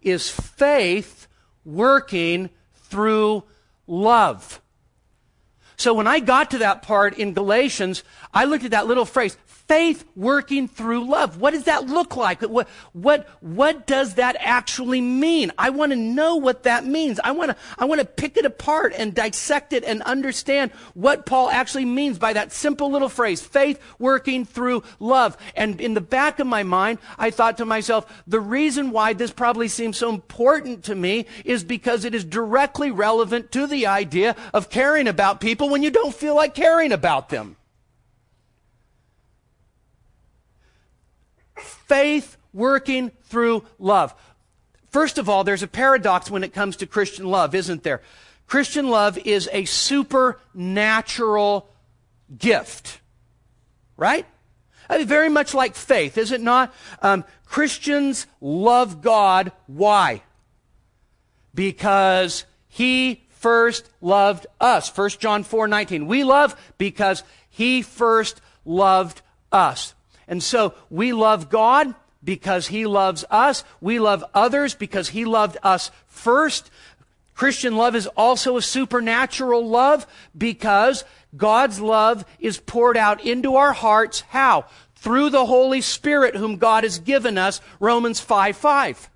is 0.00 0.28
faith 0.28 1.28
working 1.64 2.50
through 2.74 3.44
love. 3.86 4.60
So 5.76 5.94
when 5.94 6.06
I 6.06 6.20
got 6.20 6.50
to 6.52 6.58
that 6.58 6.82
part 6.82 7.18
in 7.18 7.32
Galatians, 7.32 8.04
I 8.32 8.44
looked 8.44 8.64
at 8.64 8.70
that 8.72 8.86
little 8.86 9.04
phrase, 9.04 9.36
faith 9.72 10.04
working 10.14 10.68
through 10.68 11.08
love. 11.08 11.40
What 11.40 11.52
does 11.52 11.64
that 11.64 11.86
look 11.86 12.14
like? 12.14 12.42
What, 12.42 12.68
what, 12.92 13.26
what 13.40 13.86
does 13.86 14.16
that 14.16 14.36
actually 14.38 15.00
mean? 15.00 15.50
I 15.56 15.70
want 15.70 15.92
to 15.92 15.96
know 15.96 16.36
what 16.36 16.64
that 16.64 16.84
means. 16.84 17.18
I 17.24 17.30
want 17.30 17.52
to, 17.52 17.56
I 17.78 17.86
want 17.86 17.98
to 18.02 18.04
pick 18.04 18.36
it 18.36 18.44
apart 18.44 18.92
and 18.94 19.14
dissect 19.14 19.72
it 19.72 19.82
and 19.82 20.02
understand 20.02 20.72
what 20.92 21.24
Paul 21.24 21.48
actually 21.48 21.86
means 21.86 22.18
by 22.18 22.34
that 22.34 22.52
simple 22.52 22.90
little 22.90 23.08
phrase, 23.08 23.40
faith 23.40 23.80
working 23.98 24.44
through 24.44 24.82
love. 25.00 25.38
And 25.56 25.80
in 25.80 25.94
the 25.94 26.02
back 26.02 26.38
of 26.38 26.46
my 26.46 26.64
mind, 26.64 26.98
I 27.16 27.30
thought 27.30 27.56
to 27.56 27.64
myself, 27.64 28.22
the 28.26 28.40
reason 28.40 28.90
why 28.90 29.14
this 29.14 29.30
probably 29.30 29.68
seems 29.68 29.96
so 29.96 30.10
important 30.10 30.84
to 30.84 30.94
me 30.94 31.24
is 31.46 31.64
because 31.64 32.04
it 32.04 32.14
is 32.14 32.26
directly 32.26 32.90
relevant 32.90 33.50
to 33.52 33.66
the 33.66 33.86
idea 33.86 34.36
of 34.52 34.68
caring 34.68 35.08
about 35.08 35.40
people 35.40 35.70
when 35.70 35.82
you 35.82 35.90
don't 35.90 36.14
feel 36.14 36.34
like 36.34 36.54
caring 36.54 36.92
about 36.92 37.30
them. 37.30 37.56
Faith 41.62 42.36
working 42.52 43.10
through 43.24 43.64
love. 43.78 44.14
First 44.90 45.18
of 45.18 45.28
all, 45.28 45.44
there's 45.44 45.62
a 45.62 45.68
paradox 45.68 46.30
when 46.30 46.44
it 46.44 46.52
comes 46.52 46.76
to 46.76 46.86
Christian 46.86 47.26
love, 47.26 47.54
isn't 47.54 47.82
there? 47.82 48.02
Christian 48.46 48.88
love 48.88 49.16
is 49.18 49.48
a 49.52 49.64
supernatural 49.64 51.68
gift, 52.36 53.00
right? 53.96 54.26
I 54.90 54.98
mean, 54.98 55.06
very 55.06 55.30
much 55.30 55.54
like 55.54 55.74
faith, 55.74 56.18
is 56.18 56.32
it 56.32 56.42
not? 56.42 56.74
Um, 57.00 57.24
Christians 57.46 58.26
love 58.42 59.00
God. 59.00 59.52
Why? 59.66 60.22
Because 61.54 62.44
He 62.68 63.24
first 63.30 63.88
loved 64.02 64.46
us. 64.60 64.94
1 64.94 65.10
John 65.18 65.44
4 65.44 65.68
19. 65.68 66.06
We 66.06 66.24
love 66.24 66.54
because 66.76 67.22
He 67.48 67.80
first 67.80 68.42
loved 68.66 69.22
us. 69.50 69.94
And 70.28 70.42
so 70.42 70.74
we 70.90 71.12
love 71.12 71.50
God 71.50 71.94
because 72.24 72.68
He 72.68 72.86
loves 72.86 73.24
us. 73.30 73.64
We 73.80 73.98
love 73.98 74.24
others 74.34 74.74
because 74.74 75.10
He 75.10 75.24
loved 75.24 75.56
us 75.62 75.90
first. 76.06 76.70
Christian 77.34 77.76
love 77.76 77.96
is 77.96 78.06
also 78.08 78.56
a 78.56 78.62
supernatural 78.62 79.66
love 79.66 80.06
because 80.36 81.04
God's 81.36 81.80
love 81.80 82.24
is 82.38 82.58
poured 82.58 82.96
out 82.96 83.24
into 83.24 83.56
our 83.56 83.72
hearts. 83.72 84.20
How? 84.20 84.66
Through 84.96 85.30
the 85.30 85.46
Holy 85.46 85.80
Spirit 85.80 86.36
whom 86.36 86.56
God 86.56 86.84
has 86.84 86.98
given 86.98 87.38
us, 87.38 87.60
Romans 87.80 88.20
5 88.20 88.56
5. 88.56 89.10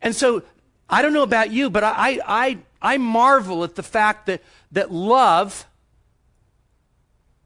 And 0.00 0.16
so, 0.16 0.42
I 0.88 1.02
don't 1.02 1.12
know 1.12 1.22
about 1.22 1.50
you, 1.50 1.70
but 1.70 1.84
I, 1.84 2.20
I, 2.26 2.58
I 2.80 2.98
marvel 2.98 3.64
at 3.64 3.76
the 3.76 3.82
fact 3.82 4.26
that, 4.26 4.42
that 4.72 4.92
love 4.92 5.66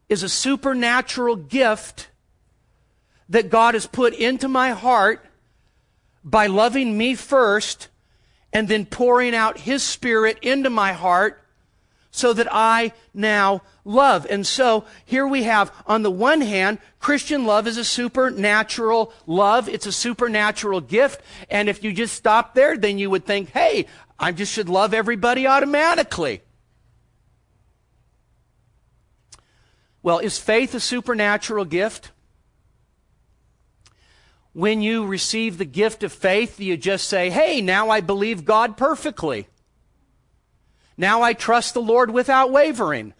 is 0.08 0.22
a 0.22 0.28
supernatural 0.28 1.36
gift 1.36 2.08
that 3.28 3.50
God 3.50 3.74
has 3.74 3.86
put 3.86 4.14
into 4.14 4.48
my 4.48 4.70
heart 4.70 5.24
by 6.22 6.46
loving 6.46 6.96
me 6.96 7.14
first 7.14 7.88
and 8.52 8.68
then 8.68 8.86
pouring 8.86 9.34
out 9.34 9.58
His 9.58 9.82
Spirit 9.82 10.38
into 10.42 10.70
my 10.70 10.92
heart 10.92 11.42
so 12.10 12.32
that 12.32 12.48
I 12.50 12.92
now 13.12 13.62
love. 13.84 14.26
And 14.30 14.46
so 14.46 14.84
here 15.04 15.26
we 15.26 15.42
have, 15.42 15.70
on 15.86 16.02
the 16.02 16.10
one 16.10 16.40
hand, 16.40 16.78
Christian 16.98 17.44
love 17.44 17.66
is 17.66 17.76
a 17.76 17.84
supernatural 17.84 19.12
love. 19.26 19.68
It's 19.68 19.86
a 19.86 19.92
supernatural 19.92 20.80
gift. 20.80 21.20
And 21.50 21.68
if 21.68 21.84
you 21.84 21.92
just 21.92 22.14
stop 22.14 22.54
there, 22.54 22.78
then 22.78 22.98
you 22.98 23.10
would 23.10 23.26
think, 23.26 23.50
hey, 23.50 23.86
I 24.18 24.32
just 24.32 24.52
should 24.52 24.70
love 24.70 24.94
everybody 24.94 25.46
automatically. 25.46 26.40
Well, 30.06 30.20
is 30.20 30.38
faith 30.38 30.72
a 30.72 30.78
supernatural 30.78 31.64
gift? 31.64 32.12
When 34.52 34.80
you 34.80 35.04
receive 35.04 35.58
the 35.58 35.64
gift 35.64 36.04
of 36.04 36.12
faith, 36.12 36.60
you 36.60 36.76
just 36.76 37.08
say, 37.08 37.28
Hey, 37.28 37.60
now 37.60 37.90
I 37.90 38.00
believe 38.02 38.44
God 38.44 38.76
perfectly. 38.76 39.48
Now 40.96 41.22
I 41.22 41.32
trust 41.32 41.74
the 41.74 41.82
Lord 41.82 42.12
without 42.12 42.52
wavering. 42.52 43.14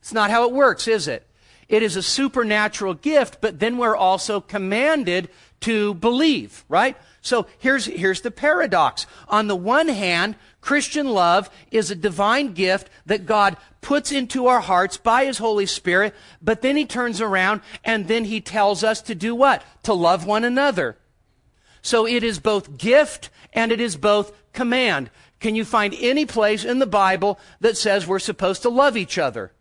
It's 0.00 0.12
not 0.12 0.28
how 0.28 0.44
it 0.44 0.52
works, 0.52 0.86
is 0.86 1.08
it? 1.08 1.26
It 1.66 1.82
is 1.82 1.96
a 1.96 2.02
supernatural 2.02 2.92
gift, 2.92 3.40
but 3.40 3.58
then 3.58 3.78
we're 3.78 3.96
also 3.96 4.38
commanded 4.38 5.30
to 5.60 5.94
believe, 5.94 6.62
right? 6.68 6.94
So 7.22 7.46
here's, 7.58 7.86
here's 7.86 8.20
the 8.20 8.30
paradox. 8.30 9.06
On 9.28 9.46
the 9.46 9.56
one 9.56 9.88
hand, 9.88 10.36
Christian 10.60 11.10
love 11.10 11.48
is 11.70 11.90
a 11.90 11.94
divine 11.94 12.52
gift 12.52 12.90
that 13.06 13.26
God 13.26 13.56
puts 13.80 14.12
into 14.12 14.46
our 14.46 14.60
hearts 14.60 14.96
by 14.96 15.24
His 15.24 15.38
Holy 15.38 15.66
Spirit, 15.66 16.14
but 16.42 16.62
then 16.62 16.76
He 16.76 16.84
turns 16.84 17.20
around 17.20 17.62
and 17.84 18.08
then 18.08 18.26
He 18.26 18.40
tells 18.40 18.84
us 18.84 19.00
to 19.02 19.14
do 19.14 19.34
what? 19.34 19.62
To 19.84 19.94
love 19.94 20.26
one 20.26 20.44
another. 20.44 20.96
So 21.82 22.06
it 22.06 22.22
is 22.22 22.38
both 22.38 22.76
gift 22.76 23.30
and 23.52 23.72
it 23.72 23.80
is 23.80 23.96
both 23.96 24.32
command. 24.52 25.10
Can 25.40 25.54
you 25.54 25.64
find 25.64 25.94
any 25.98 26.26
place 26.26 26.64
in 26.64 26.78
the 26.78 26.86
Bible 26.86 27.38
that 27.60 27.78
says 27.78 28.06
we're 28.06 28.18
supposed 28.18 28.62
to 28.62 28.68
love 28.68 28.96
each 28.96 29.16
other? 29.16 29.52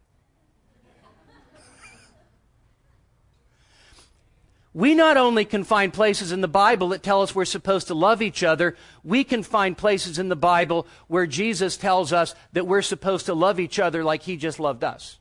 We 4.80 4.96
not 4.96 5.18
only 5.18 5.44
can 5.44 5.66
find 5.66 5.92
places 5.92 6.32
in 6.32 6.40
the 6.40 6.48
Bible 6.48 6.88
that 6.90 7.04
tell 7.04 7.22
us 7.22 7.36
we're 7.36 7.44
supposed 7.44 7.88
to 7.88 7.94
love 7.94 8.22
each 8.22 8.44
other, 8.44 8.78
we 9.04 9.26
can 9.26 9.44
find 9.44 9.78
places 9.78 10.18
in 10.18 10.30
the 10.30 10.38
Bible 10.38 10.88
where 11.10 11.28
Jesus 11.28 11.76
tells 11.76 12.14
us 12.14 12.34
that 12.54 12.66
we're 12.66 12.82
supposed 12.82 13.26
to 13.26 13.34
love 13.34 13.60
each 13.60 13.78
other 13.78 14.06
like 14.06 14.22
he 14.22 14.38
just 14.38 14.58
loved 14.58 14.86
us. 14.86 15.18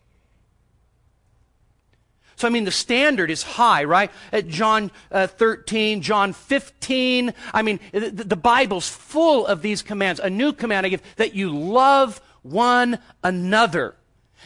So, 2.36 2.46
I 2.46 2.52
mean, 2.52 2.66
the 2.66 2.70
standard 2.70 3.32
is 3.32 3.42
high, 3.42 3.82
right? 3.82 4.12
At 4.30 4.46
John 4.46 4.92
uh, 5.10 5.26
13, 5.26 6.02
John 6.02 6.34
15. 6.34 7.34
I 7.52 7.62
mean, 7.62 7.80
the, 7.90 8.10
the 8.10 8.36
Bible's 8.36 8.88
full 8.88 9.44
of 9.44 9.60
these 9.60 9.82
commands. 9.82 10.20
A 10.20 10.30
new 10.30 10.52
command 10.52 10.86
I 10.86 10.90
give 10.90 11.02
that 11.16 11.34
you 11.34 11.50
love 11.50 12.20
one 12.42 13.00
another. 13.24 13.96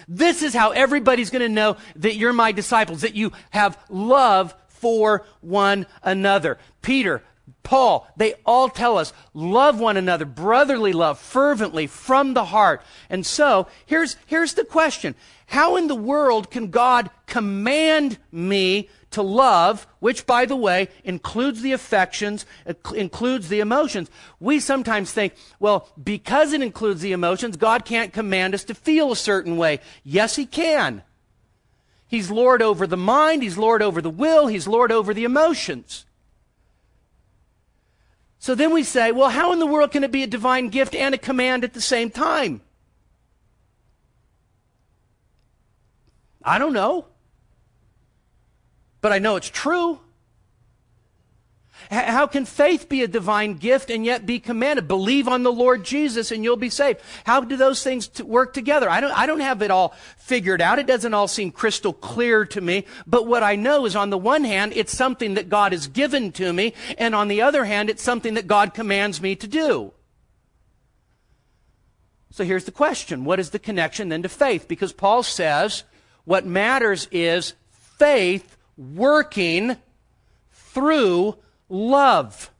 This 0.08 0.42
is 0.42 0.54
how 0.54 0.70
everybody's 0.70 1.28
going 1.28 1.42
to 1.42 1.50
know 1.50 1.76
that 1.96 2.16
you're 2.16 2.32
my 2.32 2.52
disciples, 2.52 3.02
that 3.02 3.14
you 3.14 3.32
have 3.50 3.78
love 3.90 4.54
for 4.82 5.24
one 5.40 5.86
another. 6.02 6.58
Peter, 6.82 7.22
Paul, 7.62 8.08
they 8.16 8.34
all 8.44 8.68
tell 8.68 8.98
us 8.98 9.12
love 9.32 9.78
one 9.78 9.96
another, 9.96 10.24
brotherly 10.24 10.92
love, 10.92 11.20
fervently, 11.20 11.86
from 11.86 12.34
the 12.34 12.46
heart. 12.46 12.82
And 13.08 13.24
so, 13.24 13.68
here's, 13.86 14.16
here's 14.26 14.54
the 14.54 14.64
question. 14.64 15.14
How 15.46 15.76
in 15.76 15.86
the 15.86 15.94
world 15.94 16.50
can 16.50 16.70
God 16.70 17.10
command 17.26 18.18
me 18.32 18.88
to 19.12 19.22
love, 19.22 19.86
which, 20.00 20.26
by 20.26 20.44
the 20.44 20.56
way, 20.56 20.88
includes 21.04 21.62
the 21.62 21.72
affections, 21.72 22.44
includes 22.94 23.48
the 23.48 23.60
emotions? 23.60 24.10
We 24.40 24.58
sometimes 24.58 25.12
think, 25.12 25.34
well, 25.60 25.88
because 26.02 26.52
it 26.52 26.62
includes 26.62 27.02
the 27.02 27.12
emotions, 27.12 27.56
God 27.56 27.84
can't 27.84 28.12
command 28.12 28.54
us 28.54 28.64
to 28.64 28.74
feel 28.74 29.12
a 29.12 29.16
certain 29.16 29.56
way. 29.56 29.78
Yes, 30.02 30.34
He 30.34 30.46
can. 30.46 31.02
He's 32.12 32.30
Lord 32.30 32.60
over 32.60 32.86
the 32.86 32.98
mind, 32.98 33.42
He's 33.42 33.56
Lord 33.56 33.80
over 33.80 34.02
the 34.02 34.10
will, 34.10 34.46
He's 34.46 34.68
Lord 34.68 34.92
over 34.92 35.14
the 35.14 35.24
emotions. 35.24 36.04
So 38.38 38.54
then 38.54 38.70
we 38.70 38.82
say, 38.82 39.12
well, 39.12 39.30
how 39.30 39.50
in 39.54 39.58
the 39.58 39.66
world 39.66 39.92
can 39.92 40.04
it 40.04 40.12
be 40.12 40.22
a 40.22 40.26
divine 40.26 40.68
gift 40.68 40.94
and 40.94 41.14
a 41.14 41.18
command 41.18 41.64
at 41.64 41.72
the 41.72 41.80
same 41.80 42.10
time? 42.10 42.60
I 46.44 46.58
don't 46.58 46.74
know. 46.74 47.06
But 49.00 49.12
I 49.12 49.18
know 49.18 49.36
it's 49.36 49.48
true. 49.48 50.00
How 51.92 52.26
can 52.26 52.46
faith 52.46 52.88
be 52.88 53.02
a 53.02 53.08
divine 53.08 53.58
gift 53.58 53.90
and 53.90 54.02
yet 54.02 54.24
be 54.24 54.40
commanded? 54.40 54.88
Believe 54.88 55.28
on 55.28 55.42
the 55.42 55.52
Lord 55.52 55.84
Jesus 55.84 56.32
and 56.32 56.42
you'll 56.42 56.56
be 56.56 56.70
saved. 56.70 57.00
How 57.24 57.42
do 57.42 57.54
those 57.54 57.82
things 57.82 58.10
work 58.22 58.54
together? 58.54 58.88
I 58.88 59.02
don't, 59.02 59.12
I 59.12 59.26
don't 59.26 59.40
have 59.40 59.60
it 59.60 59.70
all 59.70 59.94
figured 60.16 60.62
out. 60.62 60.78
It 60.78 60.86
doesn't 60.86 61.12
all 61.12 61.28
seem 61.28 61.50
crystal 61.50 61.92
clear 61.92 62.46
to 62.46 62.62
me. 62.62 62.86
But 63.06 63.26
what 63.26 63.42
I 63.42 63.56
know 63.56 63.84
is 63.84 63.94
on 63.94 64.08
the 64.08 64.16
one 64.16 64.44
hand, 64.44 64.72
it's 64.74 64.96
something 64.96 65.34
that 65.34 65.50
God 65.50 65.72
has 65.72 65.86
given 65.86 66.32
to 66.32 66.50
me. 66.54 66.72
And 66.96 67.14
on 67.14 67.28
the 67.28 67.42
other 67.42 67.66
hand, 67.66 67.90
it's 67.90 68.02
something 68.02 68.32
that 68.34 68.46
God 68.46 68.72
commands 68.72 69.20
me 69.20 69.36
to 69.36 69.46
do. 69.46 69.92
So 72.30 72.42
here's 72.42 72.64
the 72.64 72.72
question. 72.72 73.26
What 73.26 73.38
is 73.38 73.50
the 73.50 73.58
connection 73.58 74.08
then 74.08 74.22
to 74.22 74.30
faith? 74.30 74.66
Because 74.66 74.94
Paul 74.94 75.22
says 75.22 75.84
what 76.24 76.46
matters 76.46 77.06
is 77.12 77.52
faith 77.98 78.56
working 78.78 79.76
through 80.52 81.36
love. 81.72 82.50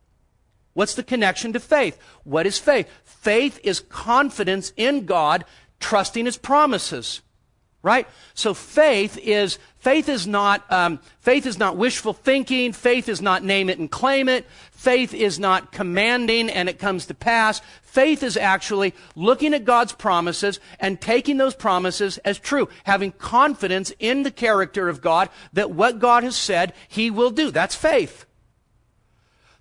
What's 0.75 0.95
the 0.95 1.03
connection 1.03 1.53
to 1.53 1.61
faith? 1.61 1.99
What 2.25 2.47
is 2.47 2.59
faith? 2.59 2.89
Faith 3.05 3.61
is 3.63 3.81
confidence 3.81 4.73
in 4.77 5.05
God, 5.05 5.45
trusting 5.81 6.25
His 6.25 6.39
promises. 6.39 7.21
Right? 7.85 8.07
So 8.35 8.55
faith 8.55 9.19
is 9.19 9.59
faith 9.79 10.09
is 10.09 10.25
not 10.25 10.71
um, 10.73 11.01
faith 11.19 11.47
is 11.47 11.59
not 11.59 11.77
wishful 11.77 12.13
thinking. 12.13 12.73
Faith 12.73 13.09
is 13.09 13.21
not 13.21 13.43
name 13.43 13.69
it 13.69 13.81
and 13.81 13.91
claim 13.91 14.29
it. 14.29 14.47
Faith 14.71 15.13
is 15.13 15.41
not 15.41 15.73
commanding 15.73 16.49
and 16.49 16.69
it 16.69 16.79
comes 16.79 17.07
to 17.07 17.15
pass. 17.15 17.61
Faith 17.83 18.23
is 18.23 18.37
actually 18.37 18.95
looking 19.17 19.53
at 19.53 19.65
God's 19.65 19.93
promises 19.93 20.61
and 20.79 21.01
taking 21.01 21.39
those 21.39 21.57
promises 21.57 22.19
as 22.19 22.39
true, 22.39 22.69
having 22.85 23.11
confidence 23.11 23.93
in 23.99 24.23
the 24.23 24.31
character 24.31 24.89
of 24.89 25.01
God 25.01 25.29
that 25.53 25.73
what 25.73 25.99
God 25.99 26.23
has 26.23 26.37
said 26.37 26.73
He 26.87 27.11
will 27.11 27.31
do. 27.31 27.51
That's 27.51 27.75
faith. 27.75 28.27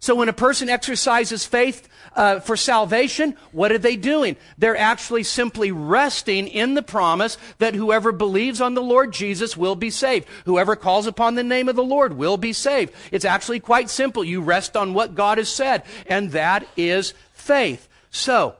So 0.02 0.16
when 0.16 0.30
a 0.30 0.34
person 0.34 0.68
exercises 0.68 1.46
faith 1.46 1.88
uh, 2.16 2.40
for 2.40 2.58
salvation, 2.58 3.38
what 3.52 3.72
are 3.72 3.78
they 3.78 3.96
doing? 3.96 4.36
They're 4.58 4.76
actually 4.76 5.22
simply 5.22 5.72
resting 5.72 6.48
in 6.48 6.74
the 6.74 6.82
promise 6.82 7.38
that 7.60 7.76
whoever 7.76 8.12
believes 8.12 8.62
on 8.62 8.74
the 8.74 8.82
Lord 8.82 9.14
Jesus 9.14 9.56
will 9.56 9.76
be 9.76 9.92
saved. 9.92 10.28
Whoever 10.46 10.76
calls 10.76 11.06
upon 11.06 11.36
the 11.36 11.44
name 11.44 11.70
of 11.70 11.76
the 11.76 11.84
Lord 11.84 12.14
will 12.14 12.38
be 12.38 12.52
saved. 12.52 12.94
It's 13.12 13.26
actually 13.26 13.60
quite 13.60 13.92
simple. 13.92 14.24
You 14.24 14.42
rest 14.42 14.76
on 14.76 14.96
what 14.96 15.14
God 15.14 15.38
has 15.38 15.50
said, 15.50 15.84
and 16.08 16.32
that 16.32 16.68
is 16.76 17.14
faith. 17.34 17.88
So, 18.10 18.56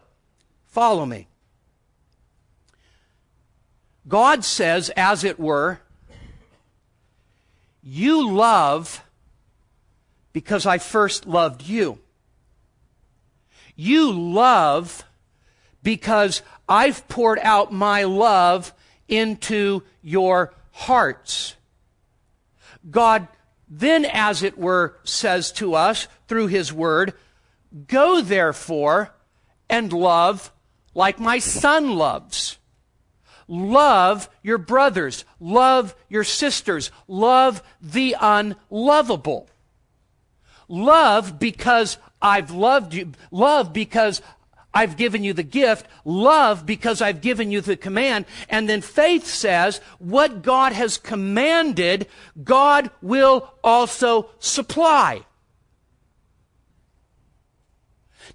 follow 0.68 1.08
me. 1.08 1.28
God 4.08 4.46
says, 4.46 4.92
as 4.96 5.24
it 5.24 5.40
were, 5.40 5.82
you 7.82 8.30
love 8.30 9.04
because 10.34 10.66
I 10.66 10.78
first 10.78 11.26
loved 11.26 11.64
you. 11.64 12.00
You 13.76 14.12
love 14.12 15.04
because 15.84 16.42
I've 16.68 17.08
poured 17.08 17.40
out 17.40 17.72
my 17.72 18.04
love 18.04 18.74
into 19.08 19.84
your 20.02 20.54
hearts. 20.72 21.56
God 22.90 23.28
then, 23.74 24.04
as 24.04 24.44
it 24.44 24.58
were, 24.58 24.98
says 25.04 25.52
to 25.54 25.76
us 25.76 26.10
through 26.28 26.48
his 26.48 26.74
word, 26.74 27.14
Go 27.88 28.22
therefore 28.22 29.16
and 29.70 29.94
love 29.94 30.52
like 30.94 31.20
my 31.20 31.40
son 31.40 31.96
loves. 31.96 32.58
Love 33.48 34.30
your 34.44 34.58
brothers. 34.58 35.24
Love 35.40 35.96
your 36.10 36.26
sisters. 36.26 36.92
Love 37.08 37.64
the 37.82 38.16
unlovable. 38.20 39.50
Love 40.72 41.38
because 41.38 41.98
I've 42.22 42.52
loved 42.52 42.94
you. 42.94 43.12
Love 43.30 43.74
because 43.74 44.22
I've 44.74 44.96
given 44.96 45.22
you 45.22 45.34
the 45.34 45.44
gift. 45.44 45.86
Love 46.06 46.66
because 46.66 47.02
I've 47.02 47.20
given 47.20 47.52
you 47.52 47.60
the 47.60 47.76
command. 47.76 48.26
And 48.48 48.70
then 48.70 48.80
faith 48.82 49.28
says 49.28 49.82
what 50.00 50.44
God 50.44 50.72
has 50.72 50.98
commanded, 50.98 52.08
God 52.42 52.90
will 53.02 53.54
also 53.64 54.30
supply. 54.40 55.24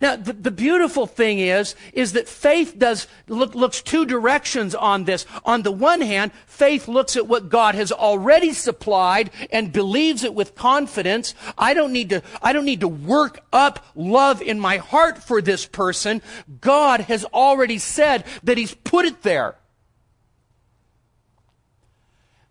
Now, 0.01 0.17
the, 0.17 0.33
the, 0.33 0.51
beautiful 0.51 1.07
thing 1.07 1.39
is, 1.39 1.75
is 1.93 2.13
that 2.13 2.29
faith 2.29 2.79
does, 2.79 3.07
look, 3.29 3.55
looks 3.55 3.81
two 3.81 4.05
directions 4.05 4.75
on 4.75 5.05
this. 5.05 5.25
On 5.45 5.63
the 5.63 5.73
one 5.73 6.01
hand, 6.01 6.33
faith 6.47 6.89
looks 6.89 7.17
at 7.17 7.27
what 7.27 7.49
God 7.49 7.75
has 7.75 7.93
already 7.93 8.53
supplied 8.53 9.31
and 9.51 9.73
believes 9.73 10.25
it 10.25 10.35
with 10.35 10.55
confidence. 10.55 11.35
I 11.57 11.75
don't 11.75 11.93
need 11.93 12.11
to, 12.11 12.23
I 12.43 12.53
don't 12.53 12.65
need 12.65 12.81
to 12.81 12.89
work 12.89 13.41
up 13.53 13.85
love 13.95 14.43
in 14.43 14.61
my 14.61 14.77
heart 14.79 15.23
for 15.23 15.41
this 15.41 15.67
person. 15.67 16.21
God 16.61 17.01
has 17.01 17.25
already 17.27 17.79
said 17.79 18.25
that 18.43 18.59
He's 18.59 18.75
put 18.75 19.05
it 19.05 19.23
there. 19.23 19.57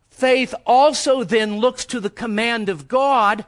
Faith 0.09 0.55
also 0.65 1.25
then 1.25 1.57
looks 1.57 1.83
to 1.85 1.99
the 1.99 2.09
command 2.09 2.69
of 2.69 2.87
God. 2.87 3.45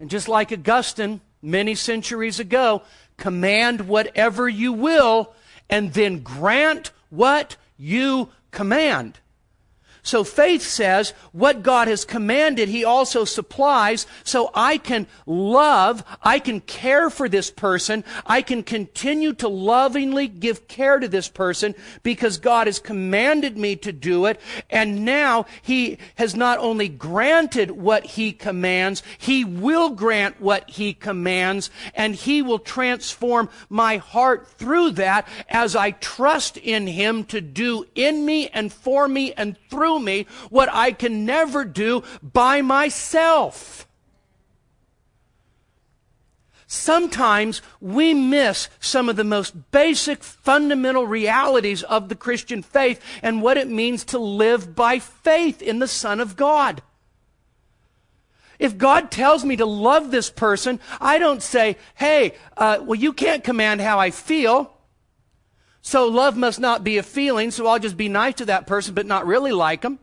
And 0.00 0.08
just 0.08 0.26
like 0.26 0.50
Augustine, 0.50 1.20
many 1.44 1.74
centuries 1.74 2.40
ago 2.40 2.82
command 3.16 3.82
whatever 3.82 4.48
you 4.48 4.72
will 4.72 5.34
and 5.70 5.92
then 5.92 6.20
grant 6.20 6.90
what 7.10 7.56
you 7.76 8.28
command. 8.50 9.20
So 10.04 10.22
faith 10.22 10.60
says 10.60 11.14
what 11.32 11.62
God 11.62 11.88
has 11.88 12.04
commanded, 12.04 12.68
He 12.68 12.84
also 12.84 13.24
supplies. 13.24 14.06
So 14.22 14.50
I 14.54 14.76
can 14.76 15.06
love, 15.24 16.04
I 16.22 16.40
can 16.40 16.60
care 16.60 17.08
for 17.08 17.26
this 17.26 17.50
person, 17.50 18.04
I 18.26 18.42
can 18.42 18.62
continue 18.62 19.32
to 19.34 19.48
lovingly 19.48 20.28
give 20.28 20.68
care 20.68 20.98
to 20.98 21.08
this 21.08 21.28
person 21.28 21.74
because 22.02 22.36
God 22.36 22.66
has 22.66 22.78
commanded 22.78 23.56
me 23.56 23.76
to 23.76 23.92
do 23.92 24.26
it. 24.26 24.42
And 24.68 25.06
now 25.06 25.46
He 25.62 25.96
has 26.16 26.36
not 26.36 26.58
only 26.58 26.88
granted 26.88 27.70
what 27.70 28.04
He 28.04 28.32
commands, 28.32 29.02
He 29.16 29.42
will 29.42 29.88
grant 29.88 30.38
what 30.38 30.68
He 30.68 30.92
commands, 30.92 31.70
and 31.94 32.14
He 32.14 32.42
will 32.42 32.58
transform 32.58 33.48
my 33.70 33.96
heart 33.96 34.48
through 34.48 34.90
that 34.90 35.26
as 35.48 35.74
I 35.74 35.92
trust 35.92 36.58
in 36.58 36.86
Him 36.88 37.24
to 37.24 37.40
do 37.40 37.86
in 37.94 38.26
me 38.26 38.48
and 38.48 38.70
for 38.70 39.08
me 39.08 39.32
and 39.32 39.56
through 39.70 39.93
me 39.98 40.26
what 40.50 40.68
I 40.72 40.92
can 40.92 41.24
never 41.24 41.64
do 41.64 42.02
by 42.22 42.62
myself. 42.62 43.86
Sometimes 46.66 47.62
we 47.80 48.14
miss 48.14 48.68
some 48.80 49.08
of 49.08 49.16
the 49.16 49.24
most 49.24 49.70
basic 49.70 50.24
fundamental 50.24 51.06
realities 51.06 51.82
of 51.84 52.08
the 52.08 52.16
Christian 52.16 52.62
faith 52.62 53.00
and 53.22 53.42
what 53.42 53.56
it 53.56 53.68
means 53.68 54.04
to 54.06 54.18
live 54.18 54.74
by 54.74 54.98
faith 54.98 55.62
in 55.62 55.78
the 55.78 55.86
Son 55.86 56.20
of 56.20 56.36
God. 56.36 56.82
If 58.58 58.76
God 58.76 59.10
tells 59.10 59.44
me 59.44 59.56
to 59.56 59.66
love 59.66 60.10
this 60.10 60.30
person, 60.30 60.80
I 61.00 61.18
don't 61.18 61.42
say, 61.42 61.76
hey, 61.94 62.34
uh, 62.56 62.78
well, 62.82 62.98
you 62.98 63.12
can't 63.12 63.44
command 63.44 63.80
how 63.80 64.00
I 64.00 64.10
feel. 64.10 64.73
So 65.86 66.08
love 66.08 66.34
must 66.34 66.58
not 66.58 66.82
be 66.82 66.96
a 66.96 67.02
feeling, 67.02 67.50
so 67.50 67.66
I'll 67.66 67.78
just 67.78 67.98
be 67.98 68.08
nice 68.08 68.36
to 68.36 68.46
that 68.46 68.66
person 68.66 68.94
but 68.94 69.04
not 69.04 69.26
really 69.26 69.52
like 69.52 69.82
them. 69.82 69.98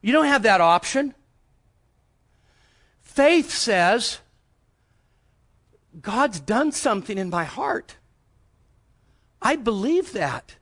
You 0.00 0.10
don't 0.14 0.24
have 0.24 0.42
that 0.44 0.62
option. 0.62 1.14
Faith 3.02 3.50
says, 3.50 4.20
God's 6.00 6.40
done 6.40 6.72
something 6.72 7.18
in 7.18 7.28
my 7.28 7.44
heart. 7.44 7.98
I 9.42 9.56
believe 9.56 10.14
that. 10.14 10.56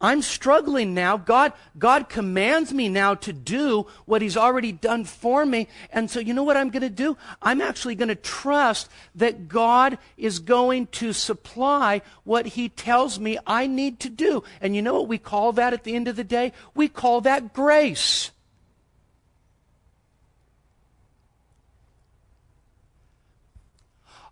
I'm 0.00 0.22
struggling 0.22 0.94
now. 0.94 1.18
God, 1.18 1.52
God 1.78 2.08
commands 2.08 2.72
me 2.72 2.88
now 2.88 3.14
to 3.16 3.32
do 3.32 3.86
what 4.06 4.22
He's 4.22 4.36
already 4.36 4.72
done 4.72 5.04
for 5.04 5.44
me. 5.44 5.68
And 5.92 6.10
so, 6.10 6.20
you 6.20 6.32
know 6.32 6.42
what 6.42 6.56
I'm 6.56 6.70
going 6.70 6.82
to 6.82 6.88
do? 6.88 7.18
I'm 7.42 7.60
actually 7.60 7.94
going 7.94 8.08
to 8.08 8.14
trust 8.14 8.88
that 9.14 9.48
God 9.48 9.98
is 10.16 10.38
going 10.38 10.86
to 10.88 11.12
supply 11.12 12.00
what 12.24 12.46
He 12.46 12.70
tells 12.70 13.20
me 13.20 13.38
I 13.46 13.66
need 13.66 14.00
to 14.00 14.08
do. 14.08 14.42
And 14.60 14.74
you 14.74 14.80
know 14.80 14.94
what 14.94 15.08
we 15.08 15.18
call 15.18 15.52
that 15.52 15.74
at 15.74 15.84
the 15.84 15.94
end 15.94 16.08
of 16.08 16.16
the 16.16 16.24
day? 16.24 16.52
We 16.74 16.88
call 16.88 17.20
that 17.22 17.52
grace. 17.52 18.30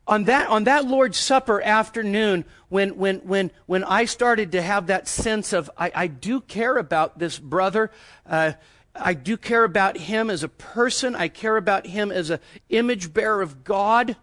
On 0.08 0.24
that, 0.24 0.48
on 0.48 0.64
that 0.64 0.86
Lord's 0.86 1.18
Supper 1.18 1.60
afternoon, 1.60 2.46
when, 2.70 2.96
when, 2.96 3.18
when, 3.18 3.50
when 3.66 3.84
I 3.84 4.06
started 4.06 4.52
to 4.52 4.62
have 4.62 4.86
that 4.86 5.06
sense 5.06 5.52
of, 5.52 5.70
I, 5.76 5.92
I 5.94 6.06
do 6.06 6.40
care 6.40 6.78
about 6.78 7.18
this 7.18 7.38
brother, 7.38 7.90
uh, 8.26 8.52
I 8.96 9.12
do 9.12 9.36
care 9.36 9.64
about 9.64 9.98
him 9.98 10.30
as 10.30 10.42
a 10.42 10.48
person, 10.48 11.14
I 11.14 11.28
care 11.28 11.58
about 11.58 11.86
him 11.86 12.10
as 12.10 12.30
an 12.30 12.40
image 12.70 13.12
bearer 13.12 13.42
of 13.42 13.64
God. 13.64 14.16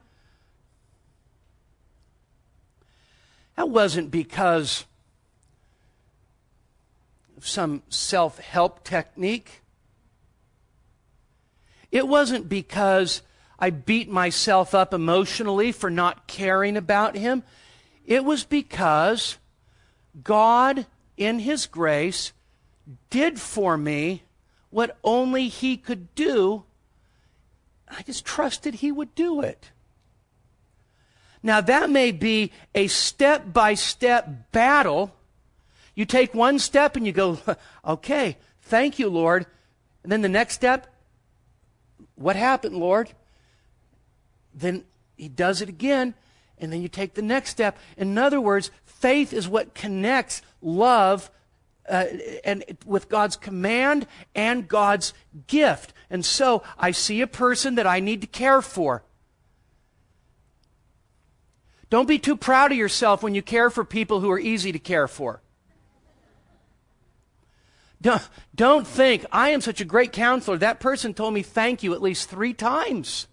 That 3.56 3.70
wasn't 3.70 4.10
because 4.10 4.86
of 7.38 7.48
some 7.48 7.84
self 7.90 8.40
help 8.40 8.84
technique. 8.84 9.62
It 11.92 12.08
wasn't 12.08 12.50
because 12.50 13.22
I 13.60 13.70
beat 13.70 14.10
myself 14.10 14.76
up 14.76 14.94
emotionally 14.94 15.72
for 15.72 15.90
not 15.90 16.28
caring 16.28 16.76
about 16.76 17.16
him. 17.16 17.44
It 18.06 18.24
was 18.24 18.44
because 18.44 19.38
God, 20.24 20.86
in 21.18 21.40
His 21.40 21.66
grace, 21.66 22.34
did 23.10 23.40
for 23.40 23.78
me 23.78 24.24
what 24.70 24.98
only 25.04 25.48
He 25.48 25.78
could 25.78 26.14
do. 26.16 26.64
I 27.88 28.02
just 28.04 28.26
trusted 28.26 28.76
He 28.76 28.92
would 28.92 29.14
do 29.16 29.42
it. 29.42 29.72
Now, 31.42 31.62
that 31.62 31.90
may 31.90 32.12
be 32.12 32.52
a 32.74 32.88
step 32.88 33.54
by 33.54 33.76
step 33.76 34.52
battle. 34.52 35.16
You 35.94 36.06
take 36.06 36.34
one 36.34 36.58
step 36.60 36.96
and 36.96 37.06
you 37.06 37.12
go, 37.12 37.40
okay, 37.86 38.38
thank 38.64 38.98
you, 39.00 39.10
Lord. 39.10 39.46
And 40.04 40.12
then 40.12 40.22
the 40.22 40.30
next 40.30 40.56
step, 40.56 40.88
what 42.16 42.36
happened, 42.36 42.76
Lord? 42.76 43.12
Then 44.56 44.86
He 45.18 45.28
does 45.28 45.62
it 45.62 45.70
again 45.70 46.16
and 46.58 46.72
then 46.72 46.82
you 46.82 46.88
take 46.88 47.14
the 47.14 47.22
next 47.22 47.50
step. 47.50 47.78
In 47.98 48.18
other 48.18 48.40
words, 48.40 48.72
faith 48.86 49.34
is 49.34 49.48
what 49.48 49.74
connects 49.74 50.42
love 50.62 51.30
uh, 51.88 52.06
and 52.44 52.64
with 52.86 53.10
God's 53.10 53.36
command 53.36 54.08
and 54.34 54.68
God's 54.68 55.14
gift. 55.48 55.94
And 56.10 56.26
so 56.26 56.64
I 56.78 56.92
see 56.92 57.22
a 57.22 57.28
person 57.28 57.76
that 57.76 57.88
I 57.88 58.00
need 58.00 58.22
to 58.22 58.28
care 58.28 58.62
for. 58.62 59.04
Don't 61.90 62.08
be 62.08 62.18
too 62.18 62.36
proud 62.36 62.72
of 62.72 62.78
yourself 62.78 63.22
when 63.22 63.36
you 63.36 63.42
care 63.42 63.70
for 63.70 63.86
people 63.86 64.20
who 64.20 64.32
are 64.32 64.40
easy 64.40 64.72
to 64.72 64.80
care 64.80 65.08
for. 65.08 65.42
Don't, 68.02 68.28
don't 68.54 68.88
think, 68.88 69.26
I 69.32 69.50
am 69.50 69.62
such 69.62 69.82
a 69.82 69.86
great 69.86 70.12
counselor. 70.12 70.58
That 70.58 70.80
person 70.80 71.14
told 71.14 71.34
me 71.34 71.42
thank 71.42 71.84
you 71.84 71.94
at 71.94 72.02
least 72.02 72.30
three 72.30 72.54
times. 72.54 73.28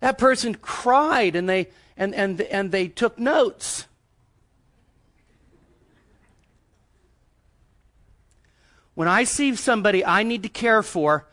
That 0.00 0.18
person 0.18 0.54
cried 0.54 1.34
and 1.34 1.48
they, 1.48 1.68
and, 1.96 2.14
and, 2.14 2.40
and 2.40 2.70
they 2.70 2.88
took 2.88 3.18
notes. 3.18 3.86
When 8.94 9.08
I 9.08 9.24
see 9.24 9.54
somebody 9.54 10.04
I 10.04 10.22
need 10.22 10.42
to 10.42 10.48
care 10.48 10.82
for 10.82 11.28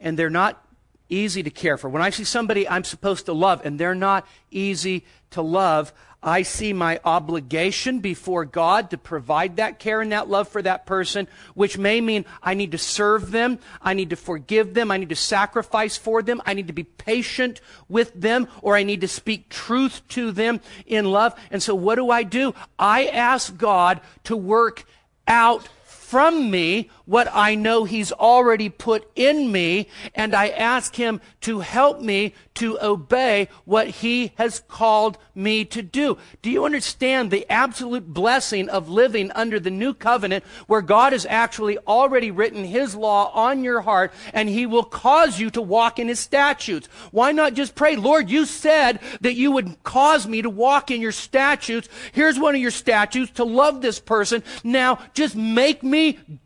and 0.00 0.18
they're 0.18 0.30
not 0.30 0.66
easy 1.08 1.42
to 1.42 1.50
care 1.50 1.76
for, 1.76 1.88
when 1.88 2.02
I 2.02 2.10
see 2.10 2.24
somebody 2.24 2.68
I'm 2.68 2.84
supposed 2.84 3.26
to 3.26 3.32
love 3.32 3.60
and 3.64 3.78
they're 3.78 3.94
not 3.94 4.26
easy 4.50 5.04
to 5.30 5.42
love, 5.42 5.92
I 6.24 6.42
see 6.42 6.72
my 6.72 6.98
obligation 7.04 8.00
before 8.00 8.46
God 8.46 8.90
to 8.90 8.98
provide 8.98 9.56
that 9.56 9.78
care 9.78 10.00
and 10.00 10.10
that 10.10 10.28
love 10.28 10.48
for 10.48 10.62
that 10.62 10.86
person, 10.86 11.28
which 11.54 11.76
may 11.76 12.00
mean 12.00 12.24
I 12.42 12.54
need 12.54 12.72
to 12.72 12.78
serve 12.78 13.30
them, 13.30 13.58
I 13.82 13.92
need 13.92 14.10
to 14.10 14.16
forgive 14.16 14.72
them, 14.72 14.90
I 14.90 14.96
need 14.96 15.10
to 15.10 15.16
sacrifice 15.16 15.98
for 15.98 16.22
them, 16.22 16.40
I 16.46 16.54
need 16.54 16.68
to 16.68 16.72
be 16.72 16.84
patient 16.84 17.60
with 17.88 18.18
them, 18.18 18.48
or 18.62 18.74
I 18.74 18.82
need 18.82 19.02
to 19.02 19.08
speak 19.08 19.50
truth 19.50 20.00
to 20.08 20.32
them 20.32 20.60
in 20.86 21.04
love. 21.04 21.38
And 21.50 21.62
so 21.62 21.74
what 21.74 21.96
do 21.96 22.10
I 22.10 22.22
do? 22.22 22.54
I 22.78 23.06
ask 23.06 23.54
God 23.56 24.00
to 24.24 24.36
work 24.36 24.84
out 25.28 25.68
from 26.04 26.50
me 26.50 26.90
what 27.06 27.28
I 27.32 27.54
know 27.54 27.84
He's 27.84 28.12
already 28.12 28.68
put 28.68 29.10
in 29.16 29.50
me, 29.50 29.88
and 30.14 30.34
I 30.34 30.48
ask 30.48 30.94
Him 30.94 31.20
to 31.42 31.60
help 31.60 32.00
me 32.00 32.34
to 32.54 32.78
obey 32.80 33.48
what 33.64 33.88
He 33.88 34.32
has 34.36 34.62
called 34.68 35.18
me 35.34 35.64
to 35.66 35.82
do. 35.82 36.18
Do 36.42 36.50
you 36.50 36.64
understand 36.64 37.30
the 37.30 37.50
absolute 37.50 38.06
blessing 38.06 38.68
of 38.68 38.88
living 38.88 39.32
under 39.32 39.58
the 39.58 39.70
new 39.70 39.94
covenant 39.94 40.44
where 40.66 40.82
God 40.82 41.12
has 41.12 41.26
actually 41.26 41.78
already 41.78 42.30
written 42.30 42.64
His 42.64 42.94
law 42.94 43.30
on 43.32 43.64
your 43.64 43.80
heart 43.80 44.12
and 44.32 44.48
He 44.48 44.66
will 44.66 44.84
cause 44.84 45.40
you 45.40 45.50
to 45.50 45.62
walk 45.62 45.98
in 45.98 46.08
His 46.08 46.20
statutes? 46.20 46.86
Why 47.10 47.32
not 47.32 47.54
just 47.54 47.74
pray, 47.74 47.96
Lord, 47.96 48.30
you 48.30 48.44
said 48.46 49.00
that 49.22 49.34
you 49.34 49.52
would 49.52 49.82
cause 49.82 50.26
me 50.26 50.42
to 50.42 50.50
walk 50.50 50.90
in 50.90 51.00
your 51.00 51.12
statutes. 51.12 51.88
Here's 52.12 52.38
one 52.38 52.54
of 52.54 52.60
your 52.60 52.70
statutes 52.70 53.32
to 53.32 53.44
love 53.44 53.80
this 53.80 53.98
person. 53.98 54.42
Now 54.62 54.98
just 55.14 55.34
make 55.34 55.82
me 55.82 55.93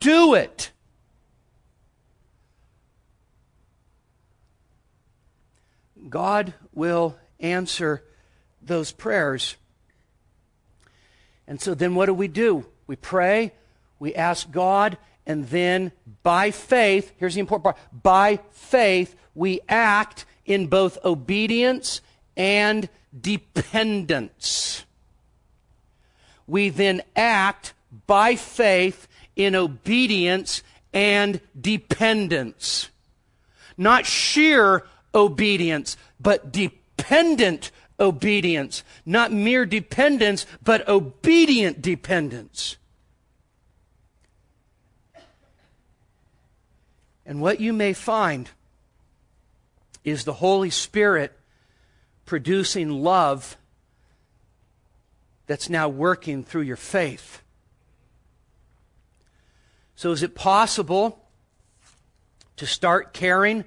do 0.00 0.34
it 0.34 0.34
it. 0.34 0.70
God 6.08 6.54
will 6.72 7.16
answer 7.40 8.02
those 8.62 8.92
prayers. 8.92 9.56
And 11.46 11.60
so 11.60 11.74
then 11.74 11.94
what 11.94 12.06
do 12.06 12.14
we 12.14 12.28
do? 12.28 12.66
We 12.86 12.96
pray, 12.96 13.52
we 13.98 14.14
ask 14.14 14.50
God, 14.50 14.96
and 15.26 15.46
then 15.48 15.92
by 16.22 16.50
faith, 16.50 17.12
here's 17.18 17.34
the 17.34 17.40
important 17.40 17.64
part 17.64 18.02
by 18.02 18.40
faith, 18.50 19.14
we 19.34 19.60
act 19.68 20.24
in 20.44 20.66
both 20.66 20.98
obedience 21.04 22.00
and 22.36 22.88
dependence. 23.18 24.84
We 26.46 26.70
then 26.70 27.02
act 27.14 27.74
by 28.06 28.36
faith 28.36 29.06
in 29.38 29.54
obedience 29.54 30.62
and 30.92 31.40
dependence. 31.58 32.90
Not 33.78 34.04
sheer 34.04 34.84
obedience, 35.14 35.96
but 36.20 36.52
dependent 36.52 37.70
obedience. 37.98 38.82
Not 39.06 39.32
mere 39.32 39.64
dependence, 39.64 40.44
but 40.62 40.86
obedient 40.88 41.80
dependence. 41.80 42.76
And 47.24 47.40
what 47.40 47.60
you 47.60 47.72
may 47.72 47.92
find 47.92 48.50
is 50.02 50.24
the 50.24 50.34
Holy 50.34 50.70
Spirit 50.70 51.38
producing 52.24 52.90
love 52.90 53.56
that's 55.46 55.68
now 55.68 55.88
working 55.88 56.42
through 56.42 56.62
your 56.62 56.76
faith. 56.76 57.42
So, 59.98 60.12
is 60.12 60.22
it 60.22 60.36
possible 60.36 61.18
to 62.54 62.66
start 62.68 63.12
caring 63.12 63.64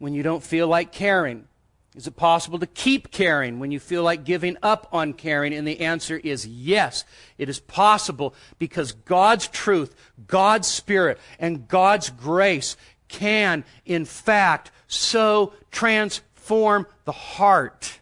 when 0.00 0.14
you 0.14 0.24
don't 0.24 0.42
feel 0.42 0.66
like 0.66 0.90
caring? 0.90 1.46
Is 1.94 2.08
it 2.08 2.16
possible 2.16 2.58
to 2.58 2.66
keep 2.66 3.12
caring 3.12 3.60
when 3.60 3.70
you 3.70 3.78
feel 3.78 4.02
like 4.02 4.24
giving 4.24 4.56
up 4.64 4.88
on 4.90 5.12
caring? 5.12 5.54
And 5.54 5.64
the 5.64 5.78
answer 5.78 6.16
is 6.16 6.44
yes. 6.44 7.04
It 7.38 7.48
is 7.48 7.60
possible 7.60 8.34
because 8.58 8.90
God's 8.90 9.46
truth, 9.46 9.94
God's 10.26 10.66
Spirit, 10.66 11.20
and 11.38 11.68
God's 11.68 12.10
grace 12.10 12.76
can, 13.06 13.62
in 13.86 14.04
fact, 14.04 14.72
so 14.88 15.52
transform 15.70 16.84
the 17.04 17.12
heart 17.12 18.00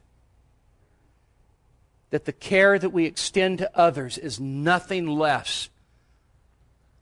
that 2.08 2.24
the 2.24 2.32
care 2.32 2.78
that 2.78 2.94
we 2.94 3.04
extend 3.04 3.58
to 3.58 3.78
others 3.78 4.16
is 4.16 4.40
nothing 4.40 5.06
less 5.06 5.68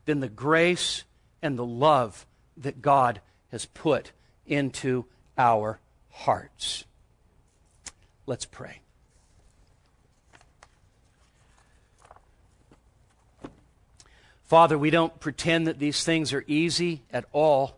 than 0.08 0.20
the 0.20 0.28
grace 0.28 1.04
and 1.42 1.58
the 1.58 1.66
love 1.66 2.24
that 2.56 2.80
God 2.80 3.20
has 3.52 3.66
put 3.66 4.12
into 4.46 5.04
our 5.36 5.80
hearts. 6.08 6.86
Let's 8.24 8.46
pray. 8.46 8.80
Father, 14.44 14.78
we 14.78 14.88
don't 14.88 15.20
pretend 15.20 15.66
that 15.66 15.78
these 15.78 16.02
things 16.02 16.32
are 16.32 16.42
easy 16.46 17.02
at 17.12 17.26
all. 17.32 17.76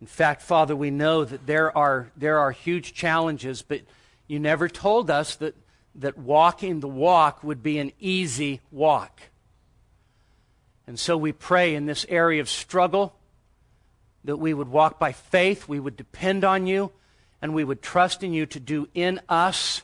In 0.00 0.08
fact, 0.08 0.42
Father, 0.42 0.74
we 0.74 0.90
know 0.90 1.24
that 1.24 1.46
there 1.46 1.74
are, 1.78 2.10
there 2.16 2.40
are 2.40 2.50
huge 2.50 2.92
challenges, 2.92 3.62
but 3.62 3.82
you 4.26 4.40
never 4.40 4.68
told 4.68 5.12
us 5.12 5.36
that, 5.36 5.54
that 5.94 6.18
walking 6.18 6.80
the 6.80 6.88
walk 6.88 7.44
would 7.44 7.62
be 7.62 7.78
an 7.78 7.92
easy 8.00 8.60
walk. 8.72 9.20
And 10.86 10.98
so 10.98 11.16
we 11.16 11.32
pray 11.32 11.74
in 11.74 11.86
this 11.86 12.06
area 12.08 12.40
of 12.40 12.48
struggle 12.48 13.14
that 14.24 14.36
we 14.36 14.54
would 14.54 14.68
walk 14.68 14.98
by 14.98 15.12
faith, 15.12 15.68
we 15.68 15.80
would 15.80 15.96
depend 15.96 16.44
on 16.44 16.66
you, 16.66 16.92
and 17.40 17.54
we 17.54 17.64
would 17.64 17.82
trust 17.82 18.22
in 18.22 18.32
you 18.32 18.46
to 18.46 18.60
do 18.60 18.88
in 18.94 19.20
us 19.28 19.82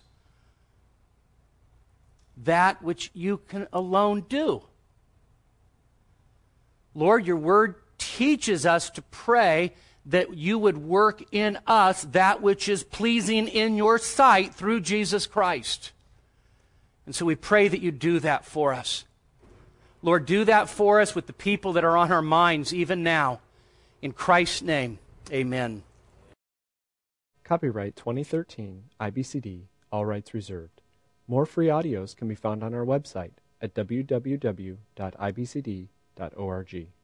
that 2.44 2.82
which 2.82 3.10
you 3.14 3.38
can 3.38 3.68
alone 3.72 4.24
do. 4.28 4.62
Lord, 6.94 7.26
your 7.26 7.36
word 7.36 7.76
teaches 7.98 8.66
us 8.66 8.90
to 8.90 9.02
pray 9.02 9.72
that 10.06 10.34
you 10.34 10.58
would 10.58 10.78
work 10.78 11.22
in 11.32 11.58
us 11.66 12.02
that 12.10 12.42
which 12.42 12.68
is 12.68 12.82
pleasing 12.82 13.46
in 13.46 13.76
your 13.76 13.98
sight 13.98 14.54
through 14.54 14.80
Jesus 14.80 15.26
Christ. 15.26 15.92
And 17.06 17.14
so 17.14 17.24
we 17.24 17.36
pray 17.36 17.68
that 17.68 17.80
you 17.80 17.92
do 17.92 18.18
that 18.20 18.44
for 18.44 18.74
us. 18.74 19.04
Lord, 20.02 20.26
do 20.26 20.44
that 20.44 20.68
for 20.68 21.00
us 21.00 21.14
with 21.14 21.26
the 21.26 21.32
people 21.32 21.72
that 21.74 21.84
are 21.84 21.96
on 21.96 22.10
our 22.10 22.22
minds 22.22 22.74
even 22.74 23.02
now. 23.02 23.40
In 24.00 24.12
Christ's 24.12 24.62
name, 24.62 24.98
amen. 25.30 25.84
Copyright 27.44 27.94
2013 27.96 28.84
IBCD, 29.00 29.62
all 29.92 30.04
rights 30.04 30.34
reserved. 30.34 30.80
More 31.28 31.46
free 31.46 31.68
audios 31.68 32.16
can 32.16 32.26
be 32.26 32.34
found 32.34 32.64
on 32.64 32.74
our 32.74 32.84
website 32.84 33.32
at 33.60 33.74
www.ibcd.org. 33.74 34.76